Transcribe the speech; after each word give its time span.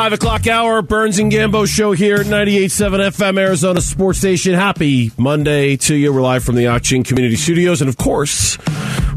Five 0.00 0.14
o'clock 0.14 0.46
hour, 0.46 0.80
Burns 0.80 1.18
and 1.18 1.30
Gambo 1.30 1.66
show 1.68 1.92
here 1.92 2.16
at 2.16 2.24
98.7 2.24 3.10
FM 3.10 3.38
Arizona 3.38 3.82
Sports 3.82 4.18
Station. 4.18 4.54
Happy 4.54 5.12
Monday 5.18 5.76
to 5.76 5.94
you. 5.94 6.10
We're 6.10 6.22
live 6.22 6.42
from 6.42 6.54
the 6.54 6.68
Auction 6.68 7.04
Community 7.04 7.36
Studios. 7.36 7.82
And 7.82 7.88
of 7.90 7.98
course, 7.98 8.56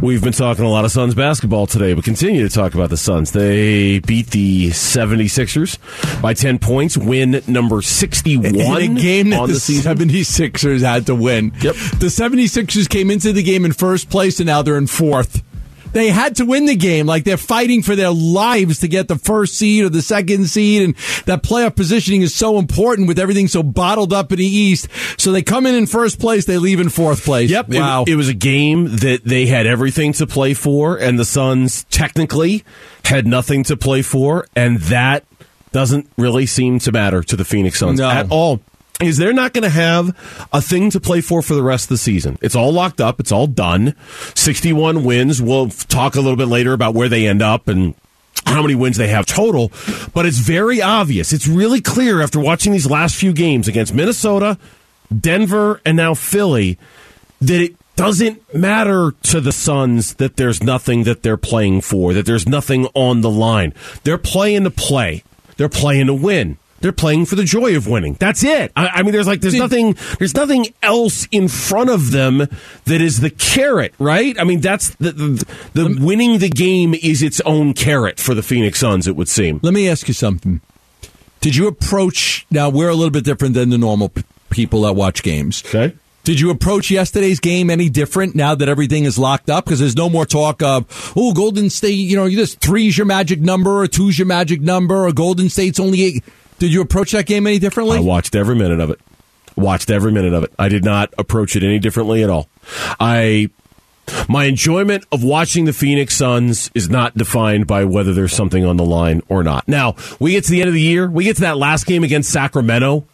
we've 0.01 0.21
been 0.21 0.33
talking 0.33 0.65
a 0.65 0.69
lot 0.69 0.83
of 0.83 0.91
Suns 0.91 1.15
basketball 1.15 1.67
today, 1.67 1.93
but 1.93 2.03
continue 2.03 2.45
to 2.45 2.53
talk 2.53 2.73
about 2.73 2.89
the 2.89 2.97
Suns. 2.97 3.31
They 3.31 3.99
beat 3.99 4.31
the 4.31 4.71
76ers 4.71 6.21
by 6.21 6.33
10 6.33 6.59
points, 6.59 6.97
win 6.97 7.41
number 7.47 7.81
61 7.81 8.45
in 8.53 8.97
a 8.97 9.01
game 9.01 9.29
that 9.29 9.39
on 9.39 9.47
the, 9.47 9.53
the 9.53 9.59
season. 9.61 9.95
76ers 9.95 10.81
had 10.81 11.05
to 11.05 11.15
win. 11.15 11.53
Yep. 11.61 11.75
The 11.75 12.07
76ers 12.07 12.89
came 12.89 13.09
into 13.09 13.31
the 13.31 13.41
game 13.41 13.63
in 13.63 13.71
first 13.71 14.09
place 14.09 14.41
and 14.41 14.47
now 14.47 14.61
they're 14.61 14.77
in 14.77 14.87
fourth. 14.87 15.43
They 15.93 16.09
had 16.09 16.35
to 16.37 16.45
win 16.45 16.65
the 16.65 16.75
game. 16.75 17.05
Like 17.05 17.23
they're 17.23 17.37
fighting 17.37 17.83
for 17.83 17.95
their 17.95 18.09
lives 18.11 18.79
to 18.79 18.87
get 18.87 19.07
the 19.07 19.15
first 19.17 19.55
seed 19.55 19.85
or 19.85 19.89
the 19.89 20.01
second 20.01 20.47
seed. 20.47 20.81
And 20.81 20.95
that 21.25 21.43
playoff 21.43 21.75
positioning 21.75 22.21
is 22.23 22.35
so 22.35 22.57
important 22.59 23.07
with 23.07 23.19
everything 23.19 23.47
so 23.47 23.63
bottled 23.63 24.11
up 24.11 24.31
in 24.31 24.39
the 24.39 24.45
East. 24.45 24.87
So 25.17 25.31
they 25.31 25.41
come 25.43 25.65
in 25.65 25.75
in 25.75 25.85
first 25.85 26.19
place. 26.19 26.45
They 26.45 26.57
leave 26.57 26.79
in 26.79 26.89
fourth 26.89 27.23
place. 27.23 27.49
Yep. 27.49 27.71
it- 27.73 27.79
Wow. 27.79 28.05
It, 28.07 28.15
was 28.15 28.27
a 28.27 28.33
game 28.33 28.85
that 28.97 29.21
they 29.23 29.45
had 29.45 29.65
everything 29.67 30.13
to 30.13 30.25
play 30.27 30.53
for, 30.53 30.97
and 30.97 31.17
the 31.19 31.25
Suns 31.25 31.83
technically 31.91 32.63
had 33.05 33.27
nothing 33.27 33.63
to 33.65 33.77
play 33.77 34.01
for, 34.01 34.47
and 34.55 34.79
that 34.81 35.23
doesn't 35.71 36.09
really 36.17 36.45
seem 36.45 36.79
to 36.79 36.91
matter 36.91 37.21
to 37.23 37.35
the 37.35 37.43
Phoenix 37.45 37.79
Suns 37.79 37.99
No. 37.99 38.09
at 38.09 38.27
all. 38.29 38.61
Is 39.01 39.17
they're 39.17 39.33
not 39.33 39.53
going 39.53 39.63
to 39.63 39.69
have 39.69 40.15
a 40.53 40.61
thing 40.61 40.89
to 40.91 40.99
play 40.99 41.19
for 41.21 41.41
for 41.41 41.55
the 41.55 41.63
rest 41.63 41.85
of 41.85 41.89
the 41.89 41.97
season? 41.97 42.37
It's 42.41 42.55
all 42.55 42.71
locked 42.71 43.01
up. 43.01 43.19
It's 43.19 43.31
all 43.31 43.47
done. 43.47 43.95
61 44.35 45.03
wins. 45.03 45.41
We'll 45.41 45.69
talk 45.69 46.15
a 46.15 46.21
little 46.21 46.37
bit 46.37 46.47
later 46.47 46.73
about 46.73 46.93
where 46.93 47.09
they 47.09 47.27
end 47.27 47.41
up 47.41 47.67
and 47.67 47.95
how 48.45 48.61
many 48.61 48.75
wins 48.75 48.97
they 48.97 49.07
have 49.07 49.25
total, 49.25 49.71
but 50.13 50.25
it's 50.25 50.37
very 50.37 50.81
obvious. 50.81 51.33
It's 51.33 51.47
really 51.47 51.81
clear 51.81 52.21
after 52.21 52.39
watching 52.39 52.71
these 52.71 52.89
last 52.89 53.15
few 53.15 53.33
games 53.33 53.67
against 53.67 53.93
Minnesota, 53.93 54.57
Denver, 55.17 55.81
and 55.85 55.97
now 55.97 56.13
Philly 56.13 56.77
that 57.41 57.61
it 57.61 57.75
doesn't 57.95 58.53
matter 58.53 59.13
to 59.23 59.41
the 59.41 59.51
Suns 59.51 60.15
that 60.15 60.35
there's 60.37 60.63
nothing 60.63 61.03
that 61.03 61.23
they're 61.23 61.37
playing 61.37 61.81
for, 61.81 62.13
that 62.13 62.25
there's 62.25 62.47
nothing 62.47 62.87
on 62.93 63.21
the 63.21 63.29
line. 63.29 63.73
They're 64.03 64.17
playing 64.17 64.63
to 64.63 64.71
play. 64.71 65.23
They're 65.57 65.69
playing 65.69 66.07
to 66.07 66.13
win. 66.13 66.57
They're 66.83 66.91
playing 66.91 67.25
for 67.25 67.35
the 67.35 67.45
joy 67.45 67.75
of 67.75 67.87
winning. 67.87 68.17
That's 68.19 68.43
it. 68.43 68.71
I, 68.75 68.87
I 68.87 69.03
mean, 69.03 69.13
there's 69.13 69.25
like 69.25 69.39
there's 69.41 69.55
nothing 69.55 69.95
there's 70.19 70.35
nothing 70.35 70.67
else 70.83 71.27
in 71.31 71.47
front 71.47 71.89
of 71.89 72.11
them 72.11 72.39
that 72.39 73.01
is 73.01 73.21
the 73.21 73.29
carrot, 73.29 73.95
right? 73.99 74.37
I 74.37 74.43
mean, 74.43 74.59
that's 74.59 74.93
the 74.95 75.13
the, 75.13 75.55
the 75.73 75.97
winning 75.99 76.39
the 76.39 76.49
game 76.49 76.93
is 76.93 77.23
its 77.23 77.39
own 77.45 77.73
carrot 77.73 78.19
for 78.19 78.33
the 78.33 78.43
Phoenix 78.43 78.79
Suns. 78.79 79.07
It 79.07 79.15
would 79.15 79.29
seem. 79.29 79.61
Let 79.63 79.73
me 79.73 79.87
ask 79.87 80.09
you 80.09 80.13
something. 80.13 80.59
Did 81.39 81.55
you 81.55 81.67
approach, 81.67 82.45
now 82.51 82.69
we're 82.69 82.89
a 82.89 82.95
little 82.95 83.11
bit 83.11 83.23
different 83.23 83.53
than 83.53 83.69
the 83.69 83.77
normal 83.77 84.09
p- 84.09 84.23
people 84.49 84.81
that 84.83 84.93
watch 84.93 85.23
games. 85.23 85.63
Okay. 85.65 85.95
Did 86.23 86.39
you 86.39 86.51
approach 86.51 86.89
yesterday's 86.89 87.41
game 87.41 87.69
any 87.69 87.89
different 87.89 88.33
now 88.33 88.55
that 88.55 88.69
everything 88.69 89.03
is 89.03 89.17
locked 89.17 89.49
up? 89.49 89.65
Because 89.65 89.79
there's 89.79 89.97
no 89.97 90.09
more 90.09 90.25
talk 90.25 90.61
of, 90.61 91.13
oh, 91.17 91.33
Golden 91.33 91.69
State, 91.69 91.95
you 91.95 92.15
know, 92.15 92.25
you 92.25 92.37
this 92.37 92.55
three's 92.55 92.97
your 92.97 93.05
magic 93.05 93.41
number, 93.41 93.81
or 93.81 93.87
two's 93.87 94.17
your 94.17 94.25
magic 94.25 94.61
number, 94.61 95.05
or 95.05 95.11
Golden 95.11 95.49
State's 95.49 95.81
only 95.81 96.01
eight. 96.01 96.23
Did 96.63 96.71
you 96.71 96.79
approach 96.79 97.11
that 97.11 97.25
game 97.25 97.45
any 97.45 97.59
differently? 97.59 97.97
I 97.97 97.99
watched 97.99 98.35
every 98.35 98.55
minute 98.55 98.79
of 98.79 98.89
it. 98.89 98.97
Watched 99.57 99.91
every 99.91 100.13
minute 100.13 100.31
of 100.31 100.45
it. 100.45 100.53
I 100.57 100.69
did 100.69 100.85
not 100.85 101.13
approach 101.17 101.57
it 101.57 101.63
any 101.63 101.77
differently 101.77 102.23
at 102.23 102.29
all. 102.29 102.47
I 103.01 103.49
my 104.29 104.45
enjoyment 104.45 105.05
of 105.11 105.25
watching 105.25 105.65
the 105.65 105.73
Phoenix 105.73 106.15
Suns 106.15 106.71
is 106.73 106.89
not 106.89 107.17
defined 107.17 107.67
by 107.67 107.83
whether 107.83 108.13
there's 108.13 108.31
something 108.31 108.63
on 108.63 108.77
the 108.77 108.85
line 108.85 109.21
or 109.27 109.43
not. 109.43 109.67
Now, 109.67 109.97
we 110.21 110.31
get 110.31 110.45
to 110.45 110.51
the 110.51 110.61
end 110.61 110.69
of 110.69 110.73
the 110.73 110.79
year, 110.79 111.09
we 111.09 111.25
get 111.25 111.35
to 111.35 111.41
that 111.41 111.57
last 111.57 111.85
game 111.85 112.05
against 112.05 112.31
Sacramento, 112.31 113.05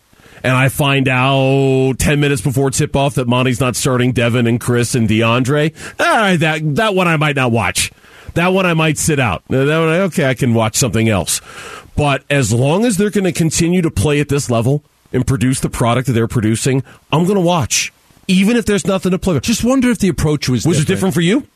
and 0.44 0.54
I 0.54 0.70
find 0.70 1.08
out 1.08 1.98
10 1.98 2.20
minutes 2.20 2.44
before 2.44 2.70
tip 2.70 2.96
off 2.96 3.16
that 3.16 3.28
Monty's 3.28 3.60
not 3.60 3.76
starting 3.76 4.12
Devin 4.12 4.46
and 4.46 4.62
Chris 4.62 4.94
and 4.94 5.10
DeAndre. 5.10 5.74
All 6.00 6.06
right, 6.06 6.38
that, 6.38 6.76
that 6.76 6.94
one 6.94 7.08
I 7.08 7.18
might 7.18 7.36
not 7.36 7.52
watch. 7.52 7.92
That 8.34 8.50
one 8.50 8.66
I 8.66 8.74
might 8.74 8.98
sit 8.98 9.20
out. 9.20 9.44
That 9.48 9.66
one, 9.68 9.90
okay, 9.90 10.30
I 10.30 10.34
can 10.34 10.54
watch 10.54 10.76
something 10.76 11.10
else. 11.10 11.42
But 11.96 12.24
as 12.30 12.54
long 12.54 12.86
as 12.86 12.98
they're 12.98 13.10
going 13.10 13.26
to 13.26 13.32
continue 13.32 13.82
to 13.82 13.92
play 13.92 14.20
at 14.20 14.30
this 14.30 14.50
level 14.50 14.84
and 15.12 15.26
produce 15.26 15.60
the 15.60 15.70
product 15.70 16.08
that 16.08 16.14
they're 16.14 16.28
producing, 16.28 16.84
I'm 17.12 17.24
going 17.24 17.36
to 17.36 17.42
watch. 17.42 17.92
Even 18.28 18.56
if 18.56 18.66
there's 18.66 18.86
nothing 18.86 19.12
to 19.12 19.20
play 19.20 19.34
with. 19.34 19.44
Just 19.44 19.64
wonder 19.64 19.90
if 19.90 20.00
the 20.00 20.08
approach 20.08 20.48
was 20.48 20.66
Was 20.66 20.80
it 20.80 20.88
different 20.88 21.16
for 21.16 21.22
you? 21.22 21.48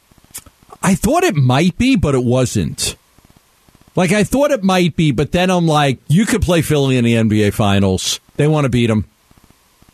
I 0.81 0.95
thought 0.95 1.23
it 1.23 1.35
might 1.35 1.77
be, 1.77 1.95
but 1.95 2.15
it 2.15 2.23
wasn't. 2.23 2.95
Like 3.95 4.11
I 4.11 4.23
thought 4.23 4.51
it 4.51 4.63
might 4.63 4.95
be, 4.95 5.11
but 5.11 5.31
then 5.31 5.51
I'm 5.51 5.67
like, 5.67 5.99
you 6.07 6.25
could 6.25 6.41
play 6.41 6.61
Philly 6.61 6.97
in 6.97 7.05
the 7.05 7.13
NBA 7.13 7.53
Finals. 7.53 8.19
They 8.37 8.47
want 8.47 8.65
to 8.65 8.69
beat 8.69 8.87
them. 8.87 9.05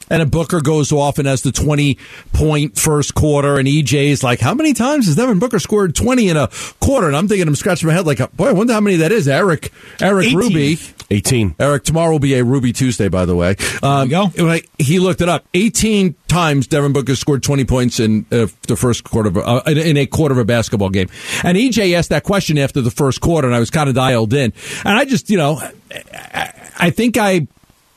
And 0.10 0.22
a 0.22 0.26
Booker 0.26 0.62
goes 0.62 0.92
off 0.92 1.18
and 1.20 1.28
has 1.28 1.42
the 1.42 1.52
20 1.52 1.98
point 2.34 2.78
first 2.78 3.14
quarter, 3.16 3.58
and 3.58 3.68
EJ 3.68 4.08
is 4.08 4.24
like, 4.24 4.40
How 4.40 4.54
many 4.54 4.74
times 4.74 5.06
has 5.08 5.16
Devin 5.16 5.40
Booker 5.40 5.60
scored 5.60 5.96
20 5.96 6.30
in 6.30 6.38
a 6.38 6.48
quarter? 6.80 7.08
And 7.08 7.16
I'm 7.16 7.28
thinking, 7.28 7.48
I'm 7.48 7.56
scratching 7.56 7.88
my 7.88 7.94
head 7.94 8.06
like, 8.06 8.20
Boy, 8.36 8.50
I 8.50 8.52
wonder 8.52 8.74
how 8.74 8.82
many 8.82 8.98
that 8.98 9.12
is. 9.12 9.28
Eric, 9.28 9.72
Eric 10.02 10.28
18. 10.28 10.38
Ruby. 10.38 10.78
18. 11.12 11.56
Eric, 11.60 11.84
tomorrow 11.86 12.12
will 12.12 12.20
be 12.20 12.36
a 12.36 12.44
Ruby 12.44 12.72
Tuesday, 12.72 13.08
by 13.08 13.26
the 13.26 13.36
way. 13.36 13.56
Um, 13.82 14.10
There 14.10 14.30
you 14.30 14.62
go. 14.62 14.68
He 14.78 15.00
looked 15.00 15.22
it 15.22 15.30
up. 15.30 15.46
18 15.56 16.14
times 16.28 16.68
Devin 16.68 16.94
Booker 16.94 17.16
scored 17.16 17.42
20 17.42 17.66
points 17.66 18.00
in 18.00 18.26
uh, 18.32 18.46
the 18.68 18.76
first 18.76 19.04
quarter 19.04 19.30
of 19.30 19.38
a, 19.38 19.42
uh, 19.42 19.62
in- 19.68 19.78
in 19.80 19.98
a 19.98 20.06
quarter 20.06 20.34
of 20.34 20.38
a 20.40 20.46
basketball 20.46 20.90
game. 20.90 21.10
And 21.44 21.58
EJ 21.58 21.96
asked 21.96 22.10
that 22.10 22.24
question 22.24 22.58
after 22.60 22.80
the 22.82 22.92
first 22.92 23.22
quarter, 23.22 23.48
and 23.48 23.56
I 23.56 23.60
was 23.60 23.72
kind 23.72 23.90
of 23.90 23.96
dialed 23.96 24.34
in. 24.34 24.54
And 24.86 24.98
I 25.00 25.06
just, 25.06 25.30
you 25.32 25.38
know, 25.38 25.60
I, 25.92 26.54
I 26.78 26.90
think 26.92 27.18
I. 27.18 27.48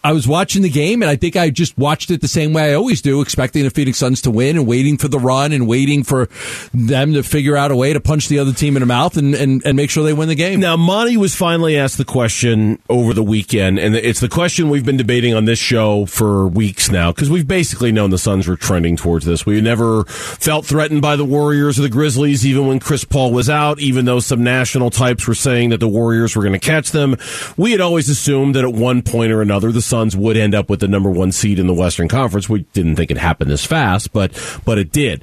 I 0.05 0.13
was 0.13 0.27
watching 0.27 0.63
the 0.63 0.71
game, 0.71 1.03
and 1.03 1.11
I 1.11 1.17
think 1.17 1.37
I 1.37 1.51
just 1.51 1.79
watched 1.79 2.11
it 2.11 2.21
the 2.21 2.29
same 2.29 2.53
way 2.53 2.71
I 2.71 2.75
always 2.75 3.01
do, 3.01 3.21
expecting 3.21 3.63
the 3.63 3.71
Phoenix 3.71 3.99
Suns 3.99 4.23
to 4.23 4.31
win 4.31 4.57
and 4.57 4.67
waiting 4.67 4.99
for 4.99 5.09
the 5.09 5.19
run 5.19 5.53
and 5.53 5.69
waiting 5.69 6.03
for 6.03 6.29
them 6.75 7.13
to 7.13 7.23
figure 7.23 7.57
out 7.57 7.71
a 7.71 7.77
way 7.77 7.93
to 7.93 8.01
punch 8.01 8.29
the 8.29 8.39
other 8.39 8.53
team 8.53 8.77
in 8.77 8.81
the 8.81 8.87
mouth 8.87 9.17
and, 9.17 9.35
and, 9.35 9.63
and 9.65 9.77
make 9.77 9.91
sure 9.91 10.03
they 10.03 10.13
win 10.13 10.29
the 10.29 10.35
game. 10.35 10.61
Now, 10.61 10.77
Monty 10.77 11.17
was 11.17 11.35
finally 11.35 11.79
asked 11.79 11.99
the 11.99 12.05
question 12.05 12.81
over 12.89 13.15
the 13.15 13.23
weekend, 13.23 13.79
and 13.79 13.95
it's 13.95 14.21
the 14.21 14.29
question 14.29 14.71
we've 14.71 14.85
been 14.85 14.97
debating 14.97 15.35
on 15.35 15.45
this 15.45 15.59
show 15.59 16.07
for 16.07 16.49
weeks 16.49 16.91
now, 16.91 17.13
because 17.13 17.31
we've 17.31 17.47
basically 17.47 17.93
known 17.93 18.11
the 18.11 18.19
Suns 18.19 18.49
were 18.49 18.57
trending 18.57 18.97
towards 18.97 19.25
this. 19.25 19.47
We 19.47 19.61
never 19.61 20.05
felt 20.05 20.67
threatened 20.67 21.03
by 21.03 21.17
the 21.17 21.25
Warriors 21.25 21.79
or 21.79 21.83
the 21.83 21.89
Grizzlies, 21.89 22.45
even 22.45 22.67
when 22.67 22.81
Chris 22.81 23.05
Paul 23.05 23.33
was 23.33 23.49
out, 23.49 23.79
even 23.81 24.05
though 24.05 24.21
some 24.21 24.43
national 24.43 24.91
types 24.91 25.29
were 25.29 25.35
saying 25.35 25.71
that 25.71 25.79
the 25.79 25.89
Warriors 25.89 26.35
were 26.35 26.43
going 26.43 26.59
to 26.59 26.59
catch 26.59 26.91
them. 26.91 27.17
We 27.57 27.71
had 27.71 27.81
always 27.81 28.09
assumed 28.09 28.57
that 28.57 28.65
at 28.65 28.73
one 28.73 29.03
point 29.03 29.33
or 29.33 29.43
another, 29.43 29.71
the 29.71 29.83
Suns 29.93 30.17
would 30.17 30.39
end 30.39 30.55
up 30.55 30.71
with 30.71 30.81
the 30.81 30.89
number 30.89 31.11
one 31.11 31.33
seed 31.33 31.59
in 31.59 31.67
the 31.67 31.75
Western 31.75 32.09
Conference. 32.09 32.49
We 32.49 32.61
didn't 32.73 32.97
think 32.97 33.11
it 33.11 33.19
happened 33.19 33.51
this 33.51 33.67
fast, 33.67 34.11
but, 34.11 34.33
but 34.65 34.79
it 34.79 34.91
did. 34.91 35.23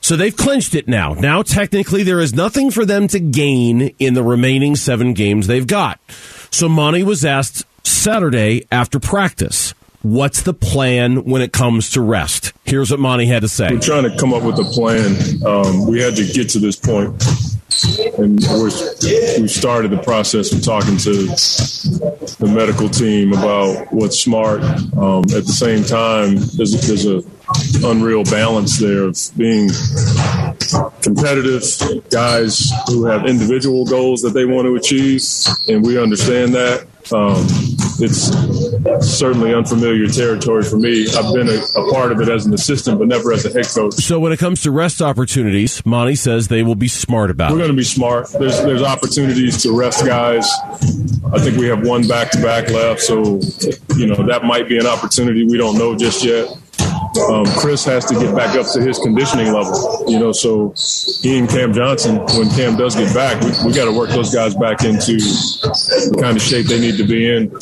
So 0.00 0.16
they've 0.16 0.36
clinched 0.36 0.74
it 0.74 0.88
now. 0.88 1.14
Now, 1.14 1.42
technically, 1.42 2.02
there 2.02 2.18
is 2.18 2.34
nothing 2.34 2.72
for 2.72 2.84
them 2.84 3.06
to 3.08 3.20
gain 3.20 3.94
in 4.00 4.14
the 4.14 4.24
remaining 4.24 4.74
seven 4.74 5.14
games 5.14 5.46
they've 5.46 5.64
got. 5.64 6.00
So 6.50 6.68
Monty 6.68 7.04
was 7.04 7.24
asked 7.24 7.64
Saturday 7.86 8.66
after 8.72 8.98
practice, 8.98 9.72
what's 10.02 10.42
the 10.42 10.54
plan 10.54 11.22
when 11.24 11.40
it 11.40 11.52
comes 11.52 11.90
to 11.90 12.00
rest? 12.00 12.52
Here's 12.64 12.90
what 12.90 12.98
Monty 12.98 13.26
had 13.26 13.42
to 13.42 13.48
say. 13.48 13.70
We're 13.70 13.78
trying 13.78 14.10
to 14.10 14.16
come 14.18 14.34
up 14.34 14.42
with 14.42 14.58
a 14.58 14.64
plan. 14.64 15.14
Um, 15.46 15.86
we 15.86 16.02
had 16.02 16.16
to 16.16 16.26
get 16.26 16.48
to 16.50 16.58
this 16.58 16.74
point, 16.74 17.22
and 17.84 18.40
we 19.42 19.48
started 19.48 19.90
the 19.90 20.00
process 20.02 20.52
of 20.52 20.62
talking 20.62 20.96
to 20.96 21.26
the 22.38 22.50
medical 22.52 22.88
team 22.88 23.32
about 23.32 23.92
what's 23.92 24.18
smart. 24.18 24.62
Um, 24.96 25.22
at 25.34 25.46
the 25.46 25.54
same 25.54 25.84
time, 25.84 26.36
there's 26.56 26.74
a, 26.74 26.86
there's 26.86 27.06
a 27.06 27.22
unreal 27.86 28.24
balance 28.24 28.78
there 28.78 29.04
of 29.04 29.16
being 29.36 29.70
competitive 31.02 31.62
guys 32.10 32.70
who 32.88 33.04
have 33.06 33.26
individual 33.26 33.84
goals 33.86 34.22
that 34.22 34.30
they 34.30 34.44
want 34.44 34.66
to 34.66 34.76
achieve, 34.76 35.22
and 35.68 35.84
we 35.84 35.98
understand 35.98 36.54
that. 36.54 36.86
Um, 37.10 37.46
it's 38.00 38.30
certainly 39.00 39.54
unfamiliar 39.54 40.06
territory 40.06 40.62
for 40.62 40.76
me. 40.76 41.06
I've 41.08 41.34
been 41.34 41.48
a, 41.48 41.80
a 41.80 41.92
part 41.92 42.12
of 42.12 42.20
it 42.20 42.28
as 42.28 42.46
an 42.46 42.54
assistant, 42.54 42.98
but 42.98 43.08
never 43.08 43.32
as 43.32 43.44
a 43.44 43.52
head 43.52 43.66
coach. 43.66 43.94
So 43.94 44.20
when 44.20 44.32
it 44.32 44.38
comes 44.38 44.62
to 44.62 44.70
rest 44.70 45.02
opportunities, 45.02 45.84
Monty 45.84 46.14
says 46.14 46.48
they 46.48 46.62
will 46.62 46.74
be 46.74 46.88
smart 46.88 47.30
about 47.30 47.50
it. 47.50 47.54
We're 47.54 47.60
it. 47.60 47.62
going 47.62 47.72
to 47.72 47.76
be 47.76 47.84
smart. 47.84 48.28
There's 48.30 48.58
there's 48.62 48.82
opportunities 48.82 49.62
to 49.62 49.76
rest 49.76 50.04
guys. 50.04 50.48
I 51.32 51.38
think 51.38 51.58
we 51.58 51.66
have 51.66 51.86
one 51.86 52.06
back 52.06 52.30
to 52.32 52.42
back 52.42 52.70
left, 52.70 53.00
so 53.00 53.40
you 53.96 54.06
know 54.06 54.26
that 54.26 54.42
might 54.44 54.68
be 54.68 54.78
an 54.78 54.86
opportunity. 54.86 55.44
We 55.44 55.58
don't 55.58 55.76
know 55.78 55.96
just 55.96 56.24
yet. 56.24 56.48
Um, 57.30 57.44
Chris 57.58 57.84
has 57.84 58.04
to 58.06 58.14
get 58.14 58.34
back 58.34 58.56
up 58.56 58.66
to 58.72 58.80
his 58.80 58.98
conditioning 58.98 59.52
level, 59.52 60.04
you 60.08 60.18
know. 60.18 60.32
So 60.32 60.74
he 61.20 61.38
and 61.38 61.48
Cam 61.48 61.72
Johnson, 61.72 62.18
when 62.38 62.50
Cam 62.50 62.76
does 62.76 62.94
get 62.94 63.12
back, 63.14 63.42
we, 63.42 63.50
we 63.66 63.72
got 63.74 63.86
to 63.86 63.92
work 63.92 64.10
those 64.10 64.32
guys 64.34 64.54
back 64.54 64.84
into 64.84 65.16
the 65.16 66.18
kind 66.20 66.36
of 66.36 66.42
shape 66.42 66.66
they 66.66 66.80
need 66.80 66.96
to 66.96 67.04
be 67.04 67.28
in. 67.28 67.52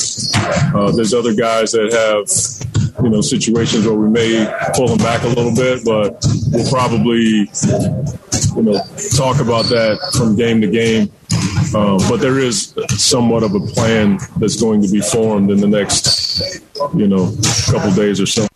Uh, 0.75 0.91
there's 0.91 1.13
other 1.13 1.33
guys 1.33 1.71
that 1.71 1.91
have, 1.91 3.03
you 3.03 3.09
know, 3.09 3.21
situations 3.21 3.85
where 3.85 3.95
we 3.95 4.09
may 4.09 4.45
pull 4.75 4.87
them 4.87 4.99
back 4.99 5.23
a 5.23 5.27
little 5.27 5.55
bit, 5.55 5.83
but 5.83 6.23
we'll 6.51 6.69
probably, 6.69 7.49
you 8.55 8.63
know, 8.63 8.77
talk 9.15 9.39
about 9.39 9.65
that 9.65 9.97
from 10.17 10.35
game 10.35 10.61
to 10.61 10.67
game 10.67 11.11
Uh, 11.75 11.97
but 12.09 12.17
there 12.17 12.39
is 12.39 12.73
somewhat 12.97 13.43
of 13.43 13.53
a 13.53 13.59
plan 13.59 14.17
that's 14.37 14.59
going 14.59 14.81
to 14.81 14.89
be 14.89 15.01
formed 15.01 15.51
in 15.51 15.59
the 15.59 15.67
next, 15.67 16.61
you 16.95 17.07
know, 17.07 17.35
couple 17.69 17.91
days 17.91 18.21
or 18.21 18.25
so. 18.25 18.46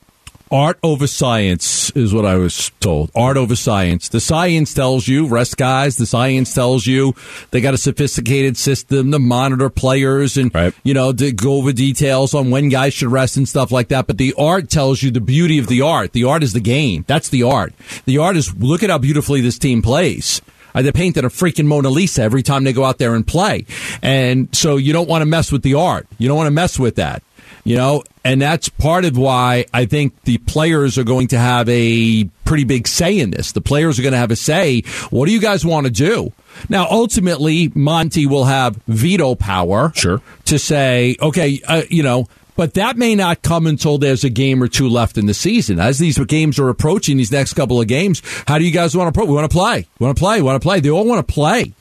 Art 0.51 0.79
over 0.83 1.07
science 1.07 1.91
is 1.91 2.13
what 2.13 2.25
I 2.25 2.35
was 2.35 2.71
told. 2.81 3.09
Art 3.15 3.37
over 3.37 3.55
science. 3.55 4.09
The 4.09 4.19
science 4.19 4.73
tells 4.73 5.07
you, 5.07 5.25
rest 5.25 5.55
guys, 5.55 5.95
the 5.95 6.05
science 6.05 6.53
tells 6.53 6.85
you 6.85 7.15
they 7.51 7.61
got 7.61 7.73
a 7.73 7.77
sophisticated 7.77 8.57
system 8.57 9.13
to 9.13 9.19
monitor 9.19 9.69
players 9.69 10.35
and, 10.35 10.53
right. 10.53 10.73
you 10.83 10.93
know, 10.93 11.13
to 11.13 11.31
go 11.31 11.53
over 11.53 11.71
details 11.71 12.33
on 12.33 12.51
when 12.51 12.67
guys 12.67 12.93
should 12.93 13.13
rest 13.13 13.37
and 13.37 13.47
stuff 13.47 13.71
like 13.71 13.87
that. 13.87 14.07
But 14.07 14.17
the 14.17 14.33
art 14.37 14.69
tells 14.69 15.01
you 15.01 15.09
the 15.09 15.21
beauty 15.21 15.57
of 15.57 15.67
the 15.67 15.83
art. 15.83 16.11
The 16.11 16.25
art 16.25 16.43
is 16.43 16.51
the 16.51 16.59
game. 16.59 17.05
That's 17.07 17.29
the 17.29 17.43
art. 17.43 17.73
The 18.03 18.17
art 18.17 18.35
is 18.35 18.53
look 18.53 18.83
at 18.83 18.89
how 18.89 18.97
beautifully 18.97 19.39
this 19.39 19.57
team 19.57 19.81
plays. 19.81 20.41
Uh, 20.75 20.81
they 20.81 20.91
painted 20.91 21.23
a 21.23 21.29
freaking 21.29 21.65
Mona 21.65 21.89
Lisa 21.89 22.23
every 22.23 22.43
time 22.43 22.65
they 22.65 22.73
go 22.73 22.83
out 22.83 22.97
there 22.97 23.15
and 23.15 23.25
play. 23.25 23.65
And 24.01 24.53
so 24.53 24.75
you 24.75 24.91
don't 24.91 25.07
want 25.07 25.21
to 25.21 25.25
mess 25.25 25.49
with 25.49 25.63
the 25.63 25.75
art. 25.75 26.07
You 26.17 26.27
don't 26.27 26.37
want 26.37 26.47
to 26.47 26.51
mess 26.51 26.77
with 26.77 26.95
that 26.95 27.23
you 27.63 27.75
know, 27.75 28.03
and 28.23 28.41
that's 28.41 28.69
part 28.69 29.05
of 29.05 29.17
why 29.17 29.65
I 29.73 29.85
think 29.85 30.21
the 30.23 30.37
players 30.39 30.97
are 30.97 31.03
going 31.03 31.27
to 31.29 31.37
have 31.37 31.67
a 31.69 32.25
pretty 32.45 32.63
big 32.63 32.87
say 32.87 33.19
in 33.19 33.31
this. 33.31 33.51
The 33.51 33.61
players 33.61 33.99
are 33.99 34.01
going 34.01 34.13
to 34.13 34.17
have 34.17 34.31
a 34.31 34.35
say. 34.35 34.81
What 35.09 35.27
do 35.27 35.31
you 35.31 35.41
guys 35.41 35.65
want 35.65 35.85
to 35.85 35.91
do? 35.91 36.33
Now, 36.69 36.87
ultimately, 36.89 37.71
Monty 37.73 38.25
will 38.25 38.45
have 38.45 38.75
veto 38.87 39.35
power. 39.35 39.91
Sure. 39.95 40.21
To 40.45 40.59
say, 40.59 41.15
okay, 41.21 41.61
uh, 41.67 41.83
you 41.89 42.03
know, 42.03 42.27
but 42.57 42.73
that 42.73 42.97
may 42.97 43.15
not 43.15 43.41
come 43.41 43.65
until 43.65 43.97
there's 43.97 44.23
a 44.23 44.29
game 44.29 44.61
or 44.61 44.67
two 44.67 44.89
left 44.89 45.17
in 45.17 45.25
the 45.25 45.33
season. 45.33 45.79
As 45.79 45.97
these 45.97 46.17
games 46.25 46.59
are 46.59 46.69
approaching, 46.69 47.17
these 47.17 47.31
next 47.31 47.53
couple 47.53 47.79
of 47.79 47.87
games, 47.87 48.21
how 48.47 48.57
do 48.57 48.65
you 48.65 48.71
guys 48.71 48.95
want 48.95 49.13
to 49.13 49.17
play? 49.17 49.27
We 49.27 49.33
want 49.33 49.49
to 49.49 49.57
play. 49.57 49.87
We 49.97 50.05
want 50.05 50.17
to 50.17 50.19
play. 50.19 50.35
We 50.37 50.41
want 50.43 50.61
to 50.61 50.67
play. 50.67 50.79
They 50.79 50.89
all 50.89 51.05
want 51.05 51.25
to 51.25 51.33
play, 51.33 51.73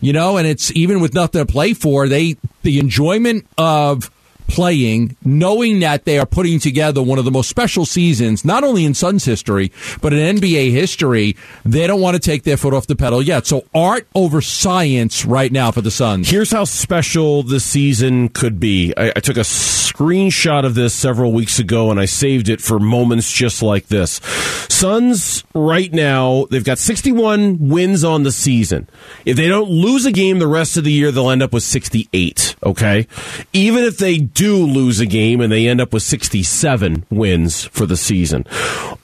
you 0.00 0.12
know, 0.12 0.36
and 0.36 0.46
it's 0.46 0.70
even 0.72 1.00
with 1.00 1.14
nothing 1.14 1.44
to 1.44 1.50
play 1.50 1.72
for, 1.72 2.06
they, 2.06 2.36
the 2.62 2.78
enjoyment 2.78 3.46
of, 3.56 4.10
playing, 4.48 5.16
knowing 5.24 5.80
that 5.80 6.04
they 6.04 6.18
are 6.18 6.26
putting 6.26 6.58
together 6.58 7.02
one 7.02 7.18
of 7.18 7.24
the 7.24 7.30
most 7.30 7.48
special 7.48 7.86
seasons, 7.86 8.44
not 8.44 8.64
only 8.64 8.84
in 8.84 8.94
Suns 8.94 9.24
history, 9.24 9.70
but 10.00 10.12
in 10.12 10.36
NBA 10.36 10.72
history, 10.72 11.36
they 11.64 11.86
don't 11.86 12.00
want 12.00 12.14
to 12.14 12.20
take 12.20 12.42
their 12.42 12.56
foot 12.56 12.74
off 12.74 12.86
the 12.86 12.96
pedal 12.96 13.22
yet. 13.22 13.46
So 13.46 13.64
art 13.74 14.08
over 14.14 14.40
science 14.40 15.24
right 15.24 15.52
now 15.52 15.70
for 15.70 15.82
the 15.82 15.90
Suns. 15.90 16.28
Here's 16.28 16.50
how 16.50 16.64
special 16.64 17.42
the 17.42 17.60
season 17.60 18.30
could 18.30 18.58
be. 18.58 18.92
I, 18.96 19.12
I 19.14 19.20
took 19.20 19.36
a 19.36 19.40
screenshot 19.40 20.64
of 20.64 20.74
this 20.74 20.94
several 20.94 21.32
weeks 21.32 21.58
ago 21.58 21.90
and 21.90 22.00
I 22.00 22.06
saved 22.06 22.48
it 22.48 22.60
for 22.60 22.78
moments 22.78 23.30
just 23.30 23.62
like 23.62 23.88
this. 23.88 24.20
Suns 24.68 25.44
right 25.54 25.92
now, 25.92 26.46
they've 26.50 26.64
got 26.64 26.78
61 26.78 27.68
wins 27.68 28.04
on 28.04 28.22
the 28.22 28.32
season. 28.32 28.88
If 29.24 29.36
they 29.36 29.48
don't 29.48 29.68
lose 29.70 30.06
a 30.06 30.12
game 30.12 30.38
the 30.38 30.46
rest 30.46 30.76
of 30.76 30.84
the 30.84 30.92
year, 30.92 31.10
they'll 31.10 31.30
end 31.30 31.42
up 31.42 31.52
with 31.52 31.64
68. 31.64 32.56
Okay. 32.62 33.06
Even 33.52 33.84
if 33.84 33.98
they 33.98 34.18
do 34.38 34.56
lose 34.64 35.00
a 35.00 35.06
game 35.06 35.40
and 35.40 35.50
they 35.50 35.66
end 35.66 35.80
up 35.80 35.92
with 35.92 36.04
67 36.04 37.04
wins 37.10 37.64
for 37.64 37.86
the 37.86 37.96
season. 37.96 38.46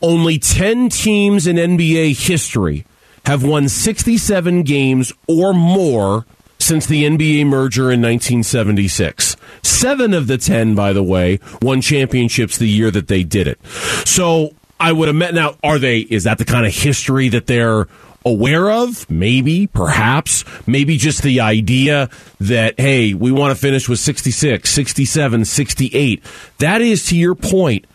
Only 0.01 0.39
10 0.39 0.91
teams 0.91 1.49
in 1.49 1.57
NBA 1.57 2.29
history 2.29 2.87
have 3.27 3.43
won 3.43 3.69
67 3.69 4.63
games 4.63 5.13
or 5.27 5.53
more 5.53 6.25
since 6.61 6.87
the 6.87 7.03
NBA 7.03 7.47
merger 7.47 7.91
in 7.91 8.01
1976. 8.01 9.37
Seven 9.61 10.15
of 10.15 10.29
the 10.29 10.39
10, 10.39 10.77
by 10.77 10.93
the 10.93 11.03
way, 11.03 11.41
won 11.61 11.81
championships 11.81 12.57
the 12.57 12.69
year 12.69 12.93
that 12.93 13.09
they 13.09 13.25
did 13.25 13.49
it. 13.49 13.59
So 14.07 14.55
I 14.79 14.93
would 14.93 15.09
have 15.09 15.17
met 15.17 15.35
now, 15.35 15.57
are 15.65 15.81
they, 15.81 15.99
is 15.99 16.25
that 16.25 16.39
the 16.39 16.45
kind 16.45 16.65
of 16.65 16.73
history 16.73 17.29
that 17.31 17.49
they're 17.49 17.89
aware 18.25 18.71
of, 18.71 19.09
maybe, 19.11 19.67
perhaps, 19.67 20.45
maybe 20.67 20.97
just 20.97 21.23
the 21.23 21.41
idea 21.41 22.09
that, 22.41 22.79
hey, 22.79 23.15
we 23.15 23.31
want 23.33 23.55
to 23.55 23.61
finish 23.61 23.89
with 23.89 23.99
66, 23.99 24.69
67, 24.71 25.45
68. 25.45 26.23
That 26.59 26.81
is, 26.83 27.07
to 27.07 27.17
your 27.17 27.35
point, 27.35 27.87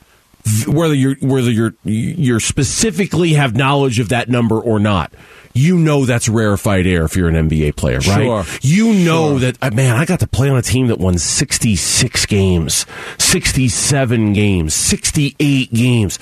whether 0.68 0.94
you're 0.96 1.16
whether 1.22 1.52
you're 1.52 1.74
you're 1.84 2.40
specifically 2.40 3.34
have 3.34 3.56
knowledge 3.56 4.00
of 4.00 4.10
that 4.10 4.30
number 4.30 4.58
or 4.58 4.80
not, 4.80 5.14
you 5.54 5.78
know 5.78 6.06
that's 6.06 6.30
rarefied 6.30 6.88
air 6.88 7.04
if 7.04 7.16
you're 7.16 7.28
an 7.28 7.50
NBA 7.50 7.76
player, 7.76 8.00
right? 8.00 8.24
Sure. 8.24 8.46
You 8.62 8.94
know 8.94 9.31
Sure. 9.38 9.40
that 9.52 9.58
uh, 9.62 9.70
man, 9.72 9.98
I 9.98 10.06
got 10.06 10.22
to 10.22 10.28
play 10.28 10.50
on 10.50 10.58
a 10.58 10.62
team 10.62 10.88
that 10.88 10.98
won 10.98 11.18
66 11.18 12.26
games, 12.26 12.86
67 13.18 14.34
games, 14.34 14.74
68 14.74 15.74
games. 15.74 16.20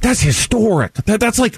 That's 0.00 0.20
historic. 0.20 0.94
That, 0.94 1.20
that's 1.20 1.38
like 1.38 1.54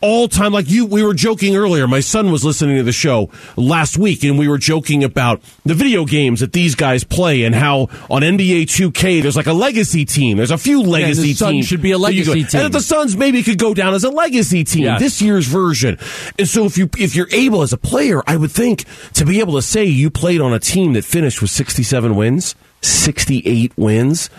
all 0.00 0.28
time 0.28 0.52
like 0.52 0.68
you 0.70 0.84
we 0.86 1.02
were 1.02 1.14
joking 1.14 1.56
earlier 1.56 1.86
my 1.88 2.00
son 2.00 2.30
was 2.30 2.44
listening 2.44 2.76
to 2.76 2.82
the 2.82 2.92
show 2.92 3.30
last 3.56 3.96
week 3.96 4.22
and 4.24 4.38
we 4.38 4.46
were 4.48 4.58
joking 4.58 5.02
about 5.04 5.40
the 5.64 5.74
video 5.74 6.04
games 6.04 6.40
that 6.40 6.52
these 6.52 6.74
guys 6.74 7.02
play 7.04 7.42
and 7.44 7.54
how 7.54 7.82
on 8.10 8.22
NBA 8.22 8.62
2K 8.64 9.22
there's 9.22 9.36
like 9.36 9.46
a 9.46 9.52
legacy 9.52 10.04
team 10.04 10.36
there's 10.36 10.50
a 10.50 10.58
few 10.58 10.82
legacy 10.82 11.22
the 11.22 11.34
Suns 11.34 11.50
teams 11.52 11.66
should 11.66 11.82
be 11.82 11.92
a 11.92 11.98
legacy 11.98 12.44
team. 12.44 12.60
and 12.60 12.64
that 12.66 12.72
the 12.72 12.80
Suns 12.80 13.16
maybe 13.16 13.42
could 13.42 13.58
go 13.58 13.72
down 13.74 13.94
as 13.94 14.04
a 14.04 14.10
legacy 14.10 14.64
team 14.64 14.84
Yes. 14.84 15.00
this 15.00 15.22
year's 15.22 15.46
version 15.46 15.98
and 16.38 16.46
so 16.48 16.64
if 16.66 16.76
you 16.76 16.88
if 16.98 17.14
you're 17.16 17.28
able 17.32 17.62
as 17.62 17.72
a 17.72 17.78
player 17.78 18.22
I 18.26 18.36
would 18.36 18.52
think 18.52 18.84
to 19.14 19.24
be 19.24 19.40
able 19.40 19.54
to 19.54 19.62
say 19.62 19.84
you 19.84 20.10
played 20.10 20.40
on 20.40 20.52
a 20.52 20.58
team 20.58 20.92
that 20.92 21.04
finished 21.04 21.40
with 21.40 21.50
67 21.50 22.14
wins 22.14 22.54
68 22.82 23.72
wins 23.76 24.30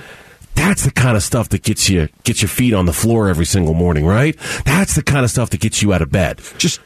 that's 0.57 0.83
the 0.83 0.91
kind 0.91 1.15
of 1.15 1.23
stuff 1.23 1.49
that 1.49 1.63
gets 1.63 1.89
you 1.89 2.09
gets 2.23 2.41
your 2.41 2.49
feet 2.49 2.73
on 2.73 2.85
the 2.85 2.93
floor 2.93 3.29
every 3.29 3.45
single 3.45 3.73
morning, 3.73 4.05
right? 4.05 4.35
That's 4.65 4.95
the 4.95 5.03
kind 5.03 5.23
of 5.23 5.31
stuff 5.31 5.51
that 5.51 5.61
gets 5.61 5.81
you 5.81 5.93
out 5.93 6.01
of 6.01 6.11
bed. 6.11 6.41
just 6.57 6.79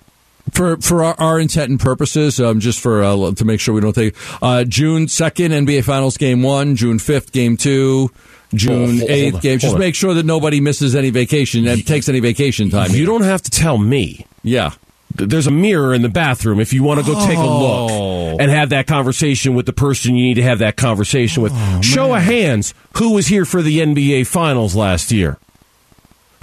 for 0.51 0.77
for 0.77 1.03
our, 1.03 1.15
our 1.19 1.39
intent 1.39 1.69
and 1.69 1.79
purposes, 1.79 2.39
um, 2.39 2.59
just 2.59 2.79
for 2.79 3.03
uh, 3.03 3.31
to 3.31 3.45
make 3.45 3.59
sure 3.59 3.73
we 3.73 3.81
don't 3.81 3.93
take 3.93 4.15
uh, 4.41 4.63
June 4.65 5.07
second 5.07 5.51
NBA 5.51 5.83
Finals 5.83 6.17
game 6.17 6.43
one, 6.43 6.75
June 6.75 6.99
fifth 6.99 7.31
game 7.31 7.57
two. 7.57 8.09
June 8.53 9.01
eighth 9.09 9.41
game. 9.41 9.59
Just 9.59 9.77
make 9.77 9.95
sure 9.95 10.13
that 10.13 10.25
nobody 10.25 10.59
misses 10.59 10.93
any 10.93 11.09
vacation 11.09 11.65
and 11.67 11.87
takes 11.87 12.09
any 12.09 12.19
vacation 12.19 12.69
time. 12.69 12.91
You 12.91 12.97
here. 12.97 13.05
don't 13.05 13.21
have 13.21 13.41
to 13.43 13.49
tell 13.49 13.77
me. 13.77 14.25
Yeah. 14.43 14.73
There's 15.15 15.47
a 15.47 15.51
mirror 15.51 15.93
in 15.93 16.01
the 16.01 16.09
bathroom 16.09 16.59
if 16.59 16.73
you 16.73 16.83
want 16.83 16.99
to 16.99 17.05
go 17.05 17.19
take 17.25 17.37
a 17.37 17.41
Oh. 17.41 18.31
look 18.31 18.41
and 18.41 18.49
have 18.51 18.69
that 18.69 18.87
conversation 18.87 19.55
with 19.55 19.65
the 19.65 19.73
person 19.73 20.15
you 20.15 20.23
need 20.23 20.35
to 20.35 20.43
have 20.43 20.59
that 20.59 20.77
conversation 20.77 21.43
with. 21.43 21.51
Oh, 21.55 21.81
Show 21.81 22.13
of 22.15 22.21
hands, 22.23 22.73
who 22.97 23.13
was 23.13 23.27
here 23.27 23.45
for 23.45 23.61
the 23.61 23.79
NBA 23.81 24.25
Finals 24.27 24.75
last 24.75 25.11
year? 25.11 25.37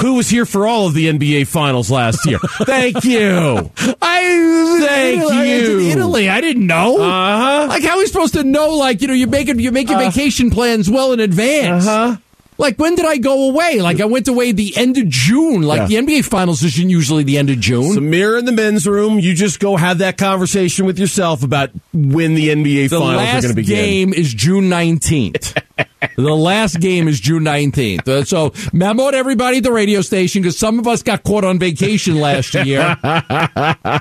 Who 0.01 0.15
was 0.15 0.29
here 0.31 0.47
for 0.47 0.65
all 0.67 0.87
of 0.87 0.95
the 0.95 1.09
NBA 1.09 1.49
Finals 1.49 1.91
last 1.91 2.25
year? 2.25 2.39
Thank 2.63 3.03
you. 3.05 3.73
I 4.01 4.79
Thank 4.87 5.25
I 5.25 5.45
you. 5.45 5.81
Italy. 5.81 6.29
I 6.29 6.41
didn't 6.41 6.67
know. 6.69 7.01
Uh-huh. 7.01 7.67
Like 7.69 7.83
how 7.83 7.95
are 7.97 7.99
we 7.99 8.07
supposed 8.07 8.35
to 8.35 8.45
know? 8.45 8.77
Like 8.77 9.03
you 9.03 9.09
know, 9.09 9.15
you're 9.15 9.29
making 9.29 9.59
you 9.59 9.73
make 9.73 9.89
your 9.89 9.99
vacation 9.99 10.51
plans 10.51 10.89
well 10.89 11.13
in 11.13 11.19
advance. 11.21 11.85
Uh-huh. 11.87 12.17
Like 12.59 12.77
when 12.77 12.97
did 12.97 13.07
I 13.07 13.19
go 13.19 13.49
away? 13.51 13.81
Like 13.81 14.01
I 14.01 14.05
went 14.05 14.27
away 14.29 14.51
the 14.53 14.77
end 14.77 14.99
of 14.99 15.09
June. 15.09 15.63
Like 15.63 15.89
Yeah. 15.89 16.01
the 16.03 16.07
NBA 16.07 16.25
Finals 16.25 16.63
isn't 16.65 16.91
usually 16.91 17.23
the 17.23 17.39
end 17.39 17.51
of 17.51 17.61
June. 17.61 18.11
Mirror 18.11 18.39
in 18.39 18.45
the 18.47 18.53
men's 18.53 18.87
room. 18.87 19.21
You 19.21 19.33
just 19.35 19.61
go 19.61 19.77
have 19.77 19.99
that 19.99 20.19
conversation 20.19 20.85
with 20.85 20.99
yourself 20.99 21.43
about 21.45 21.71
when 21.95 22.35
the 22.35 22.49
NBA 22.49 22.91
The 22.91 22.99
finals 22.99 23.23
are 23.29 23.41
going 23.43 23.49
to 23.51 23.55
begin. 23.55 23.77
game 23.77 24.13
is 24.13 24.35
June 24.35 24.69
19th. 24.69 25.57
the 26.17 26.35
last 26.35 26.81
game 26.81 27.09
is 27.09 27.21
June 27.21 27.45
19th. 27.45 28.09
Uh, 28.09 28.25
so 28.25 28.53
memo 28.73 29.11
to 29.11 29.17
everybody 29.17 29.59
at 29.59 29.63
the 29.65 29.73
radio 29.73 30.01
station 30.01 30.43
because 30.43 30.59
some 30.59 30.79
of 30.79 30.87
us 30.87 31.03
got 31.03 31.23
caught 31.25 31.45
on 31.45 31.59
vacation 31.59 32.21
last 32.21 32.55
year. 32.55 32.97
I 33.03 34.01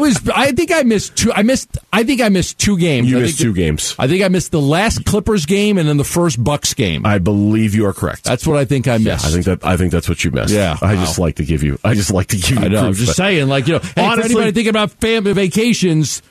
was, 0.00 0.28
I 0.34 0.52
think 0.52 0.72
I 0.72 0.82
missed 0.82 1.16
two, 1.16 1.32
I 1.32 1.42
missed, 1.42 1.78
I 1.92 2.04
think 2.04 2.20
I 2.20 2.28
missed 2.28 2.58
two 2.58 2.78
games. 2.78 3.10
You 3.10 3.18
I 3.18 3.22
missed 3.22 3.38
think- 3.38 3.48
two 3.48 3.54
games. 3.54 3.94
I 3.98 4.06
think 4.08 4.22
I 4.22 4.28
missed 4.28 4.52
the 4.52 4.60
last 4.60 5.04
Clippers 5.04 5.46
game 5.46 5.78
and 5.78 5.88
then 5.88 5.96
the 5.96 6.04
first 6.04 6.42
Bucks 6.42 6.74
game. 6.74 7.04
I 7.06 7.18
believe 7.18 7.74
you 7.74 7.86
are 7.86 7.92
correct. 7.92 8.24
That's 8.24 8.46
what 8.46 8.56
I 8.56 8.64
think 8.64 8.88
I 8.88 8.98
missed. 8.98 9.24
I 9.24 9.30
think 9.30 9.44
that 9.46 9.64
I 9.64 9.76
think 9.76 9.92
that's 9.92 10.08
what 10.08 10.22
you 10.24 10.30
missed. 10.30 10.52
Yeah. 10.52 10.76
I 10.80 10.94
Wow. 10.94 11.04
just 11.04 11.18
like 11.18 11.36
to 11.36 11.44
give 11.44 11.62
you. 11.62 11.78
I 11.84 11.94
just 11.94 12.12
like 12.12 12.28
to 12.28 12.36
give 12.36 12.58
you. 12.58 12.64
I 12.64 12.68
know. 12.68 12.86
I'm 12.86 12.92
just 12.94 13.16
saying, 13.16 13.48
like, 13.48 13.66
you 13.66 13.74
know, 13.74 13.78
hey, 13.80 14.14
for 14.14 14.20
anybody 14.22 14.52
thinking 14.52 14.70
about 14.70 14.90
family 14.92 15.32
vacations, 15.32 16.22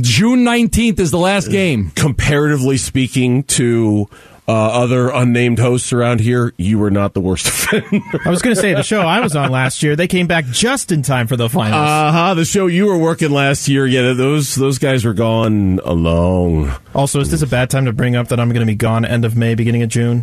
June 0.00 0.40
19th 0.44 0.98
is 0.98 1.10
the 1.10 1.18
last 1.18 1.48
game. 1.50 1.90
comparatively 1.94 2.76
speaking 2.76 3.44
to 3.44 4.08
uh, 4.48 4.52
other 4.52 5.10
unnamed 5.10 5.58
hosts 5.58 5.92
around 5.92 6.20
here, 6.20 6.52
you 6.56 6.78
were 6.78 6.90
not 6.90 7.14
the 7.14 7.20
worst 7.20 7.46
offender. 7.48 8.00
I 8.24 8.30
was 8.30 8.42
going 8.42 8.54
to 8.54 8.60
say 8.60 8.74
the 8.74 8.82
show 8.82 9.00
I 9.00 9.20
was 9.20 9.34
on 9.36 9.50
last 9.50 9.82
year. 9.82 9.94
They 9.96 10.06
came 10.08 10.26
back 10.26 10.44
just 10.46 10.90
in 10.92 11.02
time 11.02 11.26
for 11.28 11.36
the 11.36 11.48
finals. 11.48 11.88
Uh 11.88 12.12
huh. 12.12 12.34
The 12.34 12.44
show 12.44 12.66
you 12.66 12.86
were 12.86 12.98
working 12.98 13.30
last 13.30 13.68
year, 13.68 13.86
yeah, 13.86 14.12
those 14.12 14.54
those 14.54 14.78
guys 14.78 15.04
were 15.04 15.14
gone 15.14 15.80
alone. 15.84 16.72
also, 16.94 17.20
is 17.20 17.30
this 17.30 17.42
a 17.42 17.46
bad 17.46 17.70
time 17.70 17.84
to 17.86 17.92
bring 17.92 18.14
up 18.16 18.28
that 18.28 18.38
I'm 18.40 18.48
going 18.50 18.60
to 18.66 18.70
be 18.70 18.76
gone 18.76 19.04
end 19.04 19.24
of 19.24 19.36
May, 19.36 19.54
beginning 19.54 19.82
of 19.82 19.88
June? 19.88 20.20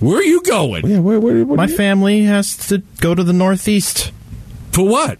Where 0.00 0.18
are 0.18 0.22
you 0.22 0.40
going? 0.42 0.86
Yeah, 0.86 1.00
where, 1.00 1.18
where, 1.18 1.44
what 1.44 1.56
My 1.56 1.66
family 1.66 2.22
has 2.24 2.56
to 2.68 2.78
go 3.00 3.14
to 3.16 3.24
the 3.24 3.32
Northeast 3.32 4.12
For 4.70 4.86
what? 4.86 5.18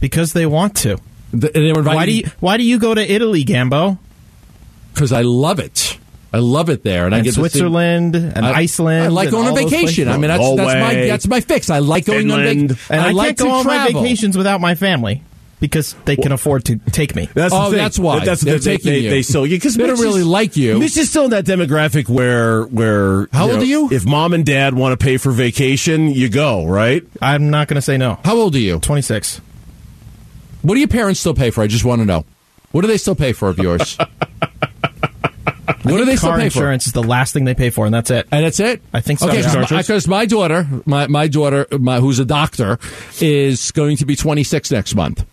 because 0.00 0.32
they 0.32 0.46
want 0.46 0.76
to. 0.78 0.98
Th- 1.32 1.52
they 1.52 1.72
were 1.72 1.82
Why 1.82 2.06
do 2.06 2.12
you 2.12 2.24
Why 2.40 2.56
do 2.56 2.64
you 2.64 2.78
go 2.78 2.94
to 2.94 3.00
Italy, 3.12 3.44
Gambo? 3.44 3.98
Because 4.94 5.12
I 5.12 5.22
love 5.22 5.58
it. 5.60 5.98
I 6.32 6.38
love 6.38 6.70
it 6.70 6.84
there, 6.84 7.06
and, 7.06 7.14
I 7.14 7.18
And 7.18 7.24
get 7.24 7.30
to 7.30 7.34
see- 7.34 7.40
Switzerland 7.40 8.14
and 8.14 8.46
I- 8.46 8.52
Iceland. 8.60 9.04
I 9.04 9.08
like 9.08 9.30
going 9.30 9.48
on 9.48 9.54
vacation. 9.56 10.08
I 10.08 10.16
mean, 10.16 10.28
that's 10.28 10.56
that's 10.56 10.80
my 10.80 10.94
that's 11.06 11.26
my 11.26 11.40
fix. 11.40 11.70
I 11.70 11.80
like 11.80 12.04
going 12.04 12.30
on 12.30 12.40
vacation, 12.40 12.78
and 12.88 13.00
I, 13.00 13.10
like 13.10 13.28
can't 13.36 13.38
go 13.38 13.44
to 13.46 13.50
on 13.52 13.66
my 13.66 13.86
vacations 13.88 14.36
without 14.36 14.60
my 14.60 14.74
family. 14.76 15.22
because 15.58 15.94
they 16.06 16.16
can 16.16 16.32
afford 16.32 16.64
to 16.64 16.76
take 16.90 17.14
me. 17.14 17.28
That's 17.34 17.52
Oh, 17.52 17.64
the 17.64 17.70
thing. 17.70 17.78
that's 17.78 17.98
why. 17.98 18.24
That's 18.24 18.40
They're 18.40 18.58
they, 18.58 18.76
taking 18.76 18.92
they, 18.92 18.98
you. 19.00 19.10
They 19.10 19.22
still 19.22 19.46
because 19.46 19.74
They 19.74 19.86
don't 19.86 20.00
really 20.00 20.22
like 20.22 20.56
you. 20.56 20.78
Mitch 20.78 20.96
is 20.96 21.10
still 21.10 21.24
in 21.24 21.30
that 21.32 21.44
demographic 21.44 22.08
where 22.08 22.62
where 22.64 23.28
How 23.32 23.44
old 23.46 23.56
know, 23.56 23.60
are 23.60 23.64
you? 23.64 23.88
If 23.92 24.06
mom 24.06 24.32
and 24.32 24.46
dad 24.46 24.72
want 24.74 24.98
to 24.98 25.04
pay 25.04 25.16
for 25.18 25.32
vacation, 25.32 26.08
you 26.08 26.28
go 26.30 26.64
right. 26.66 27.02
I'm 27.20 27.50
not 27.50 27.66
going 27.68 27.74
to 27.76 27.82
say 27.82 27.98
no. 27.98 28.18
How 28.24 28.36
old 28.36 28.54
are 28.54 28.58
you? 28.58 28.78
26. 28.78 29.40
What 30.62 30.74
do 30.74 30.80
your 30.80 30.88
parents 30.88 31.20
still 31.20 31.34
pay 31.34 31.50
for? 31.50 31.62
I 31.62 31.66
just 31.66 31.84
want 31.84 32.00
to 32.00 32.06
know. 32.06 32.24
What 32.72 32.82
do 32.82 32.86
they 32.88 32.98
still 32.98 33.14
pay 33.14 33.32
for 33.32 33.48
of 33.48 33.58
yours? 33.58 33.96
what 35.82 35.84
do 35.84 36.04
they 36.04 36.16
still 36.16 36.30
Car 36.30 36.38
pay 36.38 36.48
for? 36.48 36.58
insurance 36.58 36.86
is 36.86 36.92
the 36.92 37.02
last 37.02 37.32
thing 37.32 37.44
they 37.44 37.54
pay 37.54 37.70
for, 37.70 37.86
and 37.86 37.94
that's 37.94 38.10
it. 38.10 38.26
And 38.30 38.44
that's 38.44 38.60
it. 38.60 38.82
I 38.92 39.00
think 39.00 39.18
so, 39.18 39.28
Okay, 39.28 39.40
yeah. 39.40 39.66
because 39.70 40.06
my 40.06 40.26
daughter, 40.26 40.66
my 40.86 41.06
my 41.06 41.26
daughter, 41.26 41.66
my, 41.72 42.00
who's 42.00 42.18
a 42.18 42.24
doctor, 42.24 42.78
is 43.20 43.70
going 43.72 43.96
to 43.98 44.06
be 44.06 44.16
26 44.16 44.70
next 44.70 44.94
month. 44.94 45.26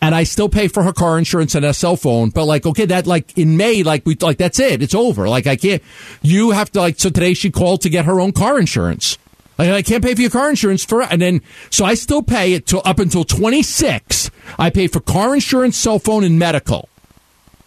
And 0.00 0.14
I 0.14 0.24
still 0.24 0.48
pay 0.50 0.68
for 0.68 0.82
her 0.82 0.92
car 0.92 1.18
insurance 1.18 1.54
and 1.54 1.64
a 1.64 1.72
cell 1.72 1.96
phone, 1.96 2.28
but 2.30 2.44
like, 2.44 2.66
okay, 2.66 2.84
that 2.86 3.06
like 3.06 3.36
in 3.38 3.56
May, 3.56 3.82
like 3.82 4.04
we 4.04 4.14
like 4.16 4.36
that's 4.38 4.60
it, 4.60 4.82
it's 4.82 4.94
over. 4.94 5.28
Like 5.28 5.46
I 5.46 5.56
can't. 5.56 5.82
You 6.22 6.50
have 6.50 6.70
to 6.72 6.80
like. 6.80 7.00
So 7.00 7.08
today 7.08 7.32
she 7.34 7.50
called 7.50 7.80
to 7.82 7.88
get 7.88 8.04
her 8.04 8.20
own 8.20 8.32
car 8.32 8.58
insurance. 8.58 9.16
Like 9.58 9.70
I 9.70 9.82
can't 9.82 10.02
pay 10.02 10.14
for 10.14 10.20
your 10.20 10.30
car 10.30 10.50
insurance 10.50 10.84
for, 10.84 11.02
and 11.02 11.20
then 11.22 11.42
so 11.70 11.84
I 11.84 11.94
still 11.94 12.22
pay 12.22 12.54
it 12.54 12.66
till 12.66 12.82
up 12.84 12.98
until 12.98 13.24
26. 13.24 14.30
I 14.58 14.70
pay 14.70 14.88
for 14.88 15.00
car 15.00 15.34
insurance, 15.34 15.76
cell 15.76 15.98
phone, 15.98 16.24
and 16.24 16.38
medical. 16.38 16.88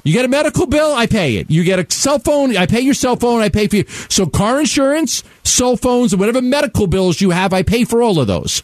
You 0.03 0.13
get 0.13 0.23
a 0.23 0.29
medical 0.29 0.67
bill, 0.67 0.93
I 0.93 1.05
pay 1.05 1.35
it. 1.35 1.49
You 1.49 1.63
get 1.65 1.79
a 1.79 1.85
cell 1.93 2.19
phone, 2.19 2.55
I 2.55 2.65
pay 2.65 2.79
your 2.79 2.93
cell 2.93 3.17
phone, 3.17 3.41
I 3.41 3.49
pay 3.49 3.67
for 3.67 3.77
you. 3.77 3.85
So 4.09 4.25
car 4.25 4.59
insurance, 4.59 5.23
cell 5.43 5.75
phones, 5.75 6.13
and 6.13 6.19
whatever 6.19 6.41
medical 6.41 6.87
bills 6.87 7.19
you 7.19 7.31
have, 7.31 7.51
I 7.51 7.63
pay 7.63 7.83
for 7.83 8.01
all 8.01 8.19
of 8.19 8.27
those. 8.27 8.63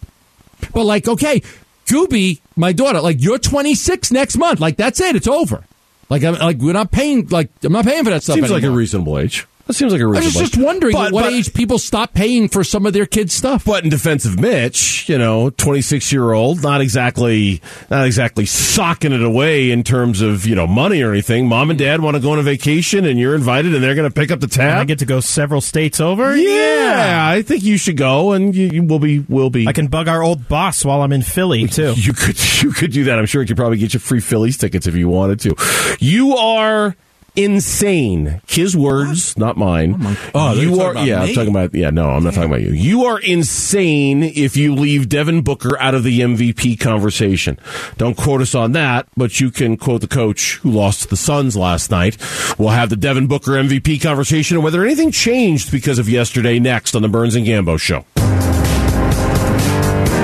But 0.74 0.86
like, 0.86 1.08
okay, 1.08 1.42
Gooby, 1.86 2.40
my 2.56 2.72
daughter, 2.72 3.02
like 3.02 3.22
you're 3.22 3.40
26 3.40 4.12
next 4.12 4.38
month. 4.38 4.60
Like 4.60 4.78
that's 4.78 5.02
it. 5.02 5.16
It's 5.16 5.28
over. 5.28 5.66
Like 6.10 6.24
I'm 6.24 6.36
like 6.36 6.58
we're 6.58 6.74
not 6.74 6.92
paying. 6.92 7.28
Like 7.28 7.50
I'm 7.64 7.74
not 7.74 7.86
paying 7.86 8.04
for 8.04 8.12
that 8.12 8.24
stuff. 8.24 8.36
Seems 8.36 8.52
like 8.52 8.64
a 8.64 8.72
reasonable 8.72 9.20
age. 9.20 9.46
That 9.66 9.74
seems 9.74 9.94
like 9.94 10.02
a 10.02 10.04
I 10.04 10.08
reasonable. 10.08 10.40
I 10.40 10.42
was 10.42 10.50
just 10.50 10.58
age. 10.58 10.64
wondering 10.64 10.92
But- 10.94 11.08
at 11.08 11.14
what 11.14 11.24
but- 11.24 11.34
age 11.34 11.54
people 11.54 11.78
stop 11.80 12.14
paying 12.14 12.50
for 12.50 12.66
some 12.66 12.86
of 12.86 12.92
their 12.92 13.06
kids' 13.06 13.34
stuff. 13.34 13.64
But 13.64 13.86
in 13.86 13.90
defense 13.90 14.26
of 14.26 14.38
Mitch, 14.38 15.08
you 15.08 15.18
know, 15.18 15.52
26 15.52 16.12
year 16.12 16.34
old, 16.34 16.62
not 16.62 16.82
exactly, 16.82 17.62
not 17.90 18.06
exactly 18.06 18.46
socking 18.46 19.14
it 19.14 19.24
away 19.24 19.72
in 19.72 19.84
terms 19.84 20.20
of, 20.22 20.46
you 20.46 20.54
know, 20.56 20.68
money 20.68 21.02
or 21.02 21.12
anything. 21.12 21.48
Mom 21.48 21.70
and 21.70 21.80
dad 21.80 22.02
want 22.02 22.16
to 22.16 22.22
go 22.22 22.32
on 22.34 22.40
a 22.40 22.44
vacation 22.44 23.06
and 23.06 23.18
you're 23.18 23.36
invited 23.36 23.74
and 23.74 23.82
they're 23.82 23.96
going 23.96 24.10
to 24.10 24.14
pick 24.14 24.32
up 24.32 24.42
the 24.42 24.54
And 24.62 24.72
I 24.80 24.84
get 24.84 25.00
to 25.00 25.06
go 25.06 25.22
several 25.22 25.62
states 25.62 26.02
over. 26.02 26.36
yeah, 26.36 27.26
I 27.30 27.42
think 27.42 27.64
you 27.64 27.78
should 27.78 27.96
go 27.98 28.34
and 28.34 28.54
you, 28.54 28.68
you 28.68 28.84
will 28.84 29.00
be, 29.00 29.20
will 29.20 29.50
be. 29.50 29.66
I 29.68 29.72
can 29.72 29.88
bug 29.88 30.10
our 30.10 30.22
old 30.22 30.50
boss 30.50 30.84
while 30.84 31.02
I'm 31.02 31.14
in 31.14 31.22
Philly 31.22 31.68
too. 31.70 31.94
You 31.96 32.12
could, 32.12 32.38
you 32.62 32.72
could 32.74 32.92
do 32.92 33.06
that. 33.06 33.18
I'm 33.18 33.26
sure 33.28 33.42
it 33.42 33.48
could 33.48 33.56
probably 33.58 33.78
get 33.78 33.94
you 33.94 34.00
free 34.02 34.20
Phillies 34.20 34.58
tickets 34.58 34.88
if 34.88 34.96
you 34.96 35.08
wanted 35.08 35.40
to. 35.42 35.56
You 36.00 36.36
are 36.36 36.96
insane. 37.36 38.42
His 38.48 38.76
words, 38.76 39.38
not 39.38 39.58
mine. 39.58 39.96
Oh, 40.36 40.56
they're 40.56 40.66
you 40.66 40.80
are. 40.82 40.92
about 40.92 41.08
Yeah, 41.08 41.22
I'm 41.22 41.34
talking 41.34 41.50
about. 41.50 41.74
Yeah, 41.74 41.90
no, 41.90 42.10
I'm 42.10 42.24
not 42.24 42.34
talking 42.34 42.50
about 42.50 42.62
you. 42.62 42.72
You 42.72 43.06
are 43.06 43.20
insane 43.20 44.24
if 44.24 44.56
you 44.58 44.76
leave 44.76 45.10
Devin 45.10 45.42
Booker 45.42 45.80
out 45.80 45.96
of 45.96 46.04
the 46.04 46.20
MVP 46.22 46.80
conversation. 46.80 47.60
Don't 47.98 48.16
quote 48.18 48.42
us 48.42 48.56
on 48.56 48.74
that, 48.74 49.08
but 49.18 49.40
you 49.40 49.52
can 49.52 49.78
quote 49.78 50.02
the 50.02 50.08
coach 50.08 50.58
who 50.58 50.72
lost 50.72 51.04
to 51.04 51.08
the 51.08 51.18
Suns 51.18 51.56
last 51.58 51.92
night. 51.92 52.18
We'll 52.58 52.70
have 52.70 52.90
the 52.90 52.96
Devin 52.96 53.28
Booker 53.28 53.52
MVP 53.52 54.02
conversation 54.02 54.58
and 54.58 54.64
whether 54.64 54.84
anything 54.84 55.12
changed 55.12 55.72
because 55.72 56.00
of 56.00 56.10
yesterday 56.10 56.60
next 56.60 56.96
on 56.96 57.02
the 57.02 57.10
Burns 57.10 57.36
and 57.36 57.46
Gambo 57.46 57.80
show. 57.80 58.06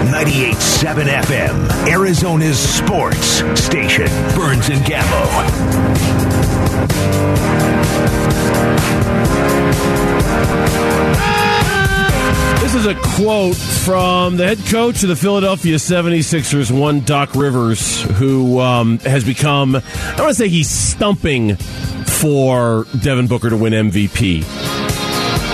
98.7 0.10 1.06
FM, 1.06 1.88
Arizona's 1.88 2.58
sports 2.60 3.44
station. 3.62 4.08
Burns 4.36 4.70
and 4.70 4.82
Gambo. 4.86 6.09
This 12.62 12.76
is 12.76 12.86
a 12.86 12.96
quote 13.16 13.56
from 13.56 14.38
the 14.38 14.46
head 14.46 14.60
coach 14.68 15.02
of 15.02 15.10
the 15.10 15.16
Philadelphia 15.16 15.78
76ers, 15.78 16.70
one 16.70 17.00
Doc 17.00 17.34
Rivers, 17.34 18.04
who 18.04 18.60
um, 18.60 19.00
has 19.00 19.24
become, 19.24 19.76
I 19.76 20.16
want 20.20 20.30
to 20.30 20.34
say 20.36 20.50
he's 20.50 20.70
stumping 20.70 21.56
for 21.56 22.86
Devin 23.02 23.28
Booker 23.28 23.50
to 23.50 23.58
win 23.58 23.74
MVP. 23.74 24.44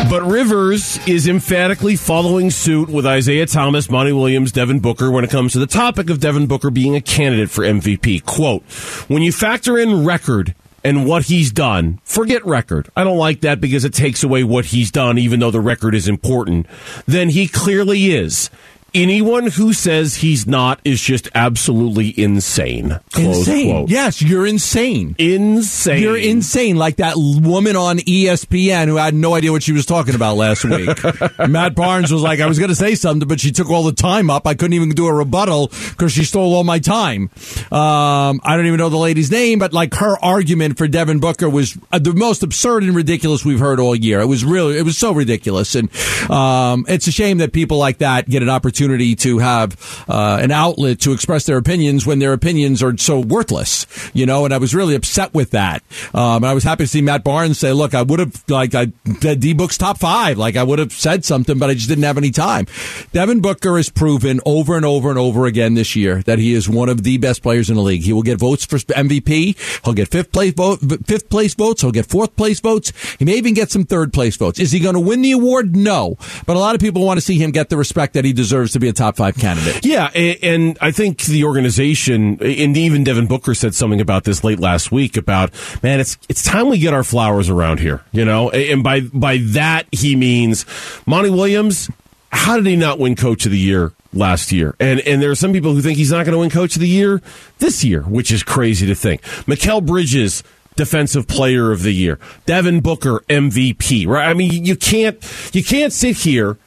But 0.09 0.23
Rivers 0.23 0.99
is 1.07 1.27
emphatically 1.27 1.95
following 1.95 2.51
suit 2.51 2.89
with 2.89 3.05
Isaiah 3.05 3.45
Thomas, 3.45 3.89
Monty 3.89 4.11
Williams, 4.11 4.51
Devin 4.51 4.79
Booker 4.79 5.09
when 5.09 5.23
it 5.23 5.29
comes 5.29 5.53
to 5.53 5.59
the 5.59 5.67
topic 5.67 6.09
of 6.09 6.19
Devin 6.19 6.47
Booker 6.47 6.69
being 6.69 6.95
a 6.95 7.01
candidate 7.01 7.49
for 7.49 7.63
MVP. 7.63 8.25
Quote, 8.25 8.63
when 9.07 9.23
you 9.23 9.31
factor 9.31 9.77
in 9.77 10.05
record 10.05 10.53
and 10.85 11.03
what 11.03 11.23
he's 11.23 11.51
done, 11.51 11.99
forget 12.03 12.45
record. 12.45 12.89
I 12.95 13.03
don't 13.03 13.17
like 13.17 13.41
that 13.41 13.59
because 13.59 13.85
it 13.85 13.93
takes 13.93 14.23
away 14.23 14.43
what 14.43 14.65
he's 14.65 14.91
done, 14.91 15.17
even 15.17 15.39
though 15.39 15.49
the 15.49 15.59
record 15.59 15.95
is 15.95 16.07
important. 16.07 16.67
Then 17.07 17.29
he 17.29 17.47
clearly 17.47 18.11
is. 18.11 18.51
Anyone 18.95 19.47
who 19.47 19.73
says 19.73 20.15
he's 20.15 20.47
not 20.47 20.79
is 20.85 21.01
just 21.01 21.27
absolutely 21.35 22.17
insane. 22.17 22.97
Close 23.11 23.39
insane. 23.39 23.71
quote. 23.71 23.89
Yes, 23.89 24.21
you're 24.21 24.47
insane. 24.47 25.17
Insane. 25.19 26.01
You're 26.01 26.15
insane, 26.15 26.77
like 26.77 26.95
that 26.95 27.15
woman 27.17 27.75
on 27.75 27.97
ESPN 27.97 28.87
who 28.87 28.95
had 28.95 29.13
no 29.13 29.33
idea 29.35 29.51
what 29.51 29.63
she 29.63 29.73
was 29.73 29.85
talking 29.85 30.15
about 30.15 30.37
last 30.37 30.63
week. 30.63 30.97
Matt 31.49 31.75
Barnes 31.75 32.09
was 32.09 32.21
like, 32.21 32.39
I 32.39 32.45
was 32.45 32.57
going 32.57 32.69
to 32.69 32.75
say 32.75 32.95
something, 32.95 33.27
but 33.27 33.41
she 33.41 33.51
took 33.51 33.69
all 33.69 33.83
the 33.83 33.91
time 33.91 34.29
up. 34.29 34.47
I 34.47 34.53
couldn't 34.53 34.75
even 34.75 34.91
do 34.91 35.07
a 35.07 35.13
rebuttal 35.13 35.73
because 35.89 36.13
she 36.13 36.23
stole 36.23 36.55
all 36.55 36.63
my 36.63 36.79
time. 36.79 37.29
Um, 37.73 38.39
I 38.45 38.55
don't 38.55 38.65
even 38.65 38.77
know 38.77 38.87
the 38.87 38.95
lady's 38.95 39.29
name, 39.29 39.59
but 39.59 39.73
like 39.73 39.93
her 39.95 40.17
argument 40.23 40.77
for 40.77 40.87
Devin 40.87 41.19
Booker 41.19 41.49
was 41.49 41.77
uh, 41.91 41.99
the 41.99 42.13
most 42.13 42.43
absurd 42.43 42.83
and 42.83 42.95
ridiculous 42.95 43.43
we've 43.43 43.59
heard 43.59 43.81
all 43.81 43.93
year. 43.93 44.21
It 44.21 44.27
was 44.27 44.45
really, 44.45 44.77
it 44.77 44.83
was 44.83 44.97
so 44.97 45.11
ridiculous, 45.11 45.75
and 45.75 45.89
um, 46.31 46.85
it's 46.87 47.07
a 47.07 47.11
shame 47.11 47.39
that 47.39 47.51
people 47.51 47.77
like 47.77 47.97
that 47.97 48.29
get 48.29 48.41
an 48.41 48.47
opportunity 48.47 48.84
to 48.87 49.39
have 49.39 50.05
uh, 50.07 50.39
an 50.41 50.51
outlet 50.51 50.99
to 51.01 51.11
express 51.11 51.45
their 51.45 51.57
opinions 51.57 52.05
when 52.05 52.19
their 52.19 52.33
opinions 52.33 52.81
are 52.83 52.97
so 52.97 53.19
worthless. 53.19 53.85
You 54.13 54.25
know, 54.25 54.45
and 54.45 54.53
I 54.53 54.57
was 54.57 54.75
really 54.75 54.95
upset 54.95 55.33
with 55.33 55.51
that. 55.51 55.83
Um, 56.13 56.43
I 56.43 56.53
was 56.53 56.63
happy 56.63 56.83
to 56.83 56.87
see 56.87 57.01
Matt 57.01 57.23
Barnes 57.23 57.59
say, 57.59 57.73
"Look, 57.73 57.93
I 57.93 58.01
would 58.01 58.19
have 58.19 58.43
like 58.49 58.75
I 58.75 58.85
D 58.85 59.53
Book's 59.53 59.77
top 59.77 59.97
five. 59.97 60.37
Like 60.37 60.55
I 60.55 60.63
would 60.63 60.79
have 60.79 60.93
said 60.93 61.25
something, 61.25 61.57
but 61.57 61.69
I 61.69 61.73
just 61.73 61.89
didn't 61.89 62.03
have 62.03 62.17
any 62.17 62.31
time." 62.31 62.67
Devin 63.11 63.41
Booker 63.41 63.77
has 63.77 63.89
proven 63.89 64.39
over 64.45 64.75
and 64.75 64.85
over 64.85 65.09
and 65.09 65.19
over 65.19 65.45
again 65.45 65.73
this 65.73 65.95
year 65.95 66.21
that 66.23 66.39
he 66.39 66.53
is 66.53 66.69
one 66.69 66.89
of 66.89 67.03
the 67.03 67.17
best 67.17 67.41
players 67.41 67.69
in 67.69 67.75
the 67.75 67.81
league. 67.81 68.03
He 68.03 68.13
will 68.13 68.23
get 68.23 68.39
votes 68.39 68.65
for 68.65 68.77
MVP. 68.77 69.83
He'll 69.83 69.93
get 69.93 70.09
fifth 70.09 70.31
place 70.31 70.53
vote, 70.53 70.79
fifth 71.05 71.29
place 71.29 71.53
votes. 71.53 71.81
He'll 71.81 71.91
get 71.91 72.05
fourth 72.05 72.35
place 72.35 72.59
votes. 72.59 72.91
He 73.17 73.25
may 73.25 73.33
even 73.33 73.53
get 73.53 73.71
some 73.71 73.83
third 73.83 74.13
place 74.13 74.35
votes. 74.35 74.59
Is 74.59 74.71
he 74.71 74.79
going 74.79 74.95
to 74.95 74.99
win 74.99 75.21
the 75.21 75.31
award? 75.31 75.75
No, 75.75 76.17
but 76.45 76.55
a 76.55 76.59
lot 76.59 76.75
of 76.75 76.81
people 76.81 77.05
want 77.05 77.17
to 77.17 77.25
see 77.25 77.37
him 77.37 77.51
get 77.51 77.69
the 77.69 77.77
respect 77.77 78.13
that 78.13 78.25
he 78.25 78.33
deserves 78.33 78.74
to 78.75 78.79
be 78.79 78.89
a 78.89 78.93
top 78.93 79.15
five 79.15 79.37
candidate. 79.37 79.85
Yeah, 79.85 80.07
and 80.07 80.77
I 80.81 80.91
think 80.91 81.23
the 81.23 81.45
organization, 81.45 82.37
and 82.41 82.77
even 82.77 83.03
Devin 83.03 83.25
Booker 83.27 83.53
said 83.53 83.73
something 83.73 84.01
about 84.01 84.25
this 84.25 84.43
late 84.43 84.59
last 84.59 84.91
week 84.91 85.17
about, 85.17 85.51
man, 85.81 85.99
it's 85.99 86.17
it's 86.29 86.43
time 86.43 86.69
we 86.69 86.77
get 86.77 86.93
our 86.93 87.03
flowers 87.03 87.49
around 87.49 87.79
here, 87.79 88.03
you 88.11 88.25
know. 88.25 88.49
And 88.49 88.83
by 88.83 89.01
by 89.01 89.37
that 89.37 89.87
he 89.91 90.15
means 90.15 90.65
Monty 91.05 91.29
Williams. 91.29 91.89
How 92.31 92.57
did 92.57 92.65
he 92.65 92.75
not 92.75 92.99
win 92.99 93.15
Coach 93.15 93.45
of 93.45 93.51
the 93.53 93.57
Year 93.57 93.93
last 94.11 94.51
year? 94.51 94.75
And 94.79 94.99
and 95.01 95.21
there 95.21 95.31
are 95.31 95.35
some 95.35 95.53
people 95.53 95.73
who 95.73 95.81
think 95.81 95.97
he's 95.97 96.11
not 96.11 96.25
going 96.25 96.33
to 96.33 96.39
win 96.39 96.49
Coach 96.49 96.75
of 96.75 96.81
the 96.81 96.87
Year 96.87 97.21
this 97.59 97.83
year, 97.83 98.01
which 98.01 98.29
is 98.29 98.43
crazy 98.43 98.85
to 98.87 98.95
think. 98.95 99.21
Mikal 99.47 99.85
Bridges. 99.85 100.43
Defensive 100.77 101.25
Player 101.25 101.71
of 101.71 101.83
the 101.83 101.93
Year, 101.93 102.19
Devin 102.45 102.81
Booker 102.81 103.21
MVP. 103.29 104.05
Right? 104.05 104.27
I 104.27 104.33
mean, 104.33 104.65
you 104.65 104.75
can't 104.75 105.17
you 105.53 105.63
can't 105.63 105.93
sit 105.93 106.17
here 106.17 106.57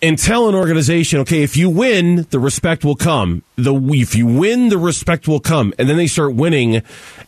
and 0.00 0.18
tell 0.18 0.48
an 0.48 0.54
organization, 0.54 1.20
okay, 1.20 1.42
if 1.42 1.56
you 1.56 1.68
win, 1.68 2.26
the 2.30 2.38
respect 2.38 2.84
will 2.84 2.96
come. 2.96 3.42
The 3.56 3.74
if 3.74 4.14
you 4.14 4.26
win, 4.26 4.68
the 4.68 4.78
respect 4.78 5.26
will 5.26 5.40
come, 5.40 5.74
and 5.78 5.88
then 5.88 5.96
they 5.96 6.06
start 6.06 6.34
winning, 6.34 6.82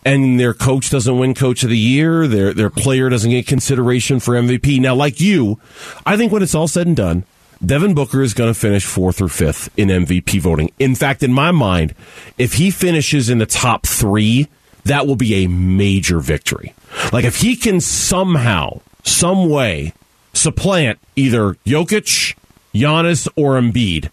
and 0.04 0.38
their 0.38 0.54
coach 0.54 0.90
doesn't 0.90 1.18
win 1.18 1.34
Coach 1.34 1.64
of 1.64 1.70
the 1.70 1.78
Year, 1.78 2.26
their 2.28 2.54
their 2.54 2.70
player 2.70 3.08
doesn't 3.08 3.30
get 3.30 3.46
consideration 3.46 4.20
for 4.20 4.34
MVP. 4.34 4.80
Now, 4.80 4.94
like 4.94 5.20
you, 5.20 5.58
I 6.06 6.16
think 6.16 6.32
when 6.32 6.42
it's 6.42 6.54
all 6.54 6.68
said 6.68 6.86
and 6.86 6.96
done, 6.96 7.24
Devin 7.64 7.94
Booker 7.94 8.22
is 8.22 8.34
going 8.34 8.52
to 8.52 8.58
finish 8.58 8.84
fourth 8.84 9.20
or 9.20 9.28
fifth 9.28 9.68
in 9.76 9.88
MVP 9.88 10.40
voting. 10.40 10.72
In 10.78 10.94
fact, 10.94 11.22
in 11.22 11.32
my 11.32 11.50
mind, 11.50 11.94
if 12.38 12.54
he 12.54 12.70
finishes 12.70 13.28
in 13.28 13.38
the 13.38 13.46
top 13.46 13.86
three, 13.86 14.48
that 14.84 15.06
will 15.06 15.16
be 15.16 15.44
a 15.44 15.48
major 15.48 16.20
victory. 16.20 16.74
Like 17.12 17.24
if 17.24 17.36
he 17.36 17.56
can 17.56 17.80
somehow, 17.80 18.80
some 19.04 19.50
way, 19.50 19.92
supplant 20.32 20.98
either 21.16 21.54
Jokic, 21.66 22.34
Giannis, 22.74 23.28
or 23.36 23.60
Embiid, 23.60 24.10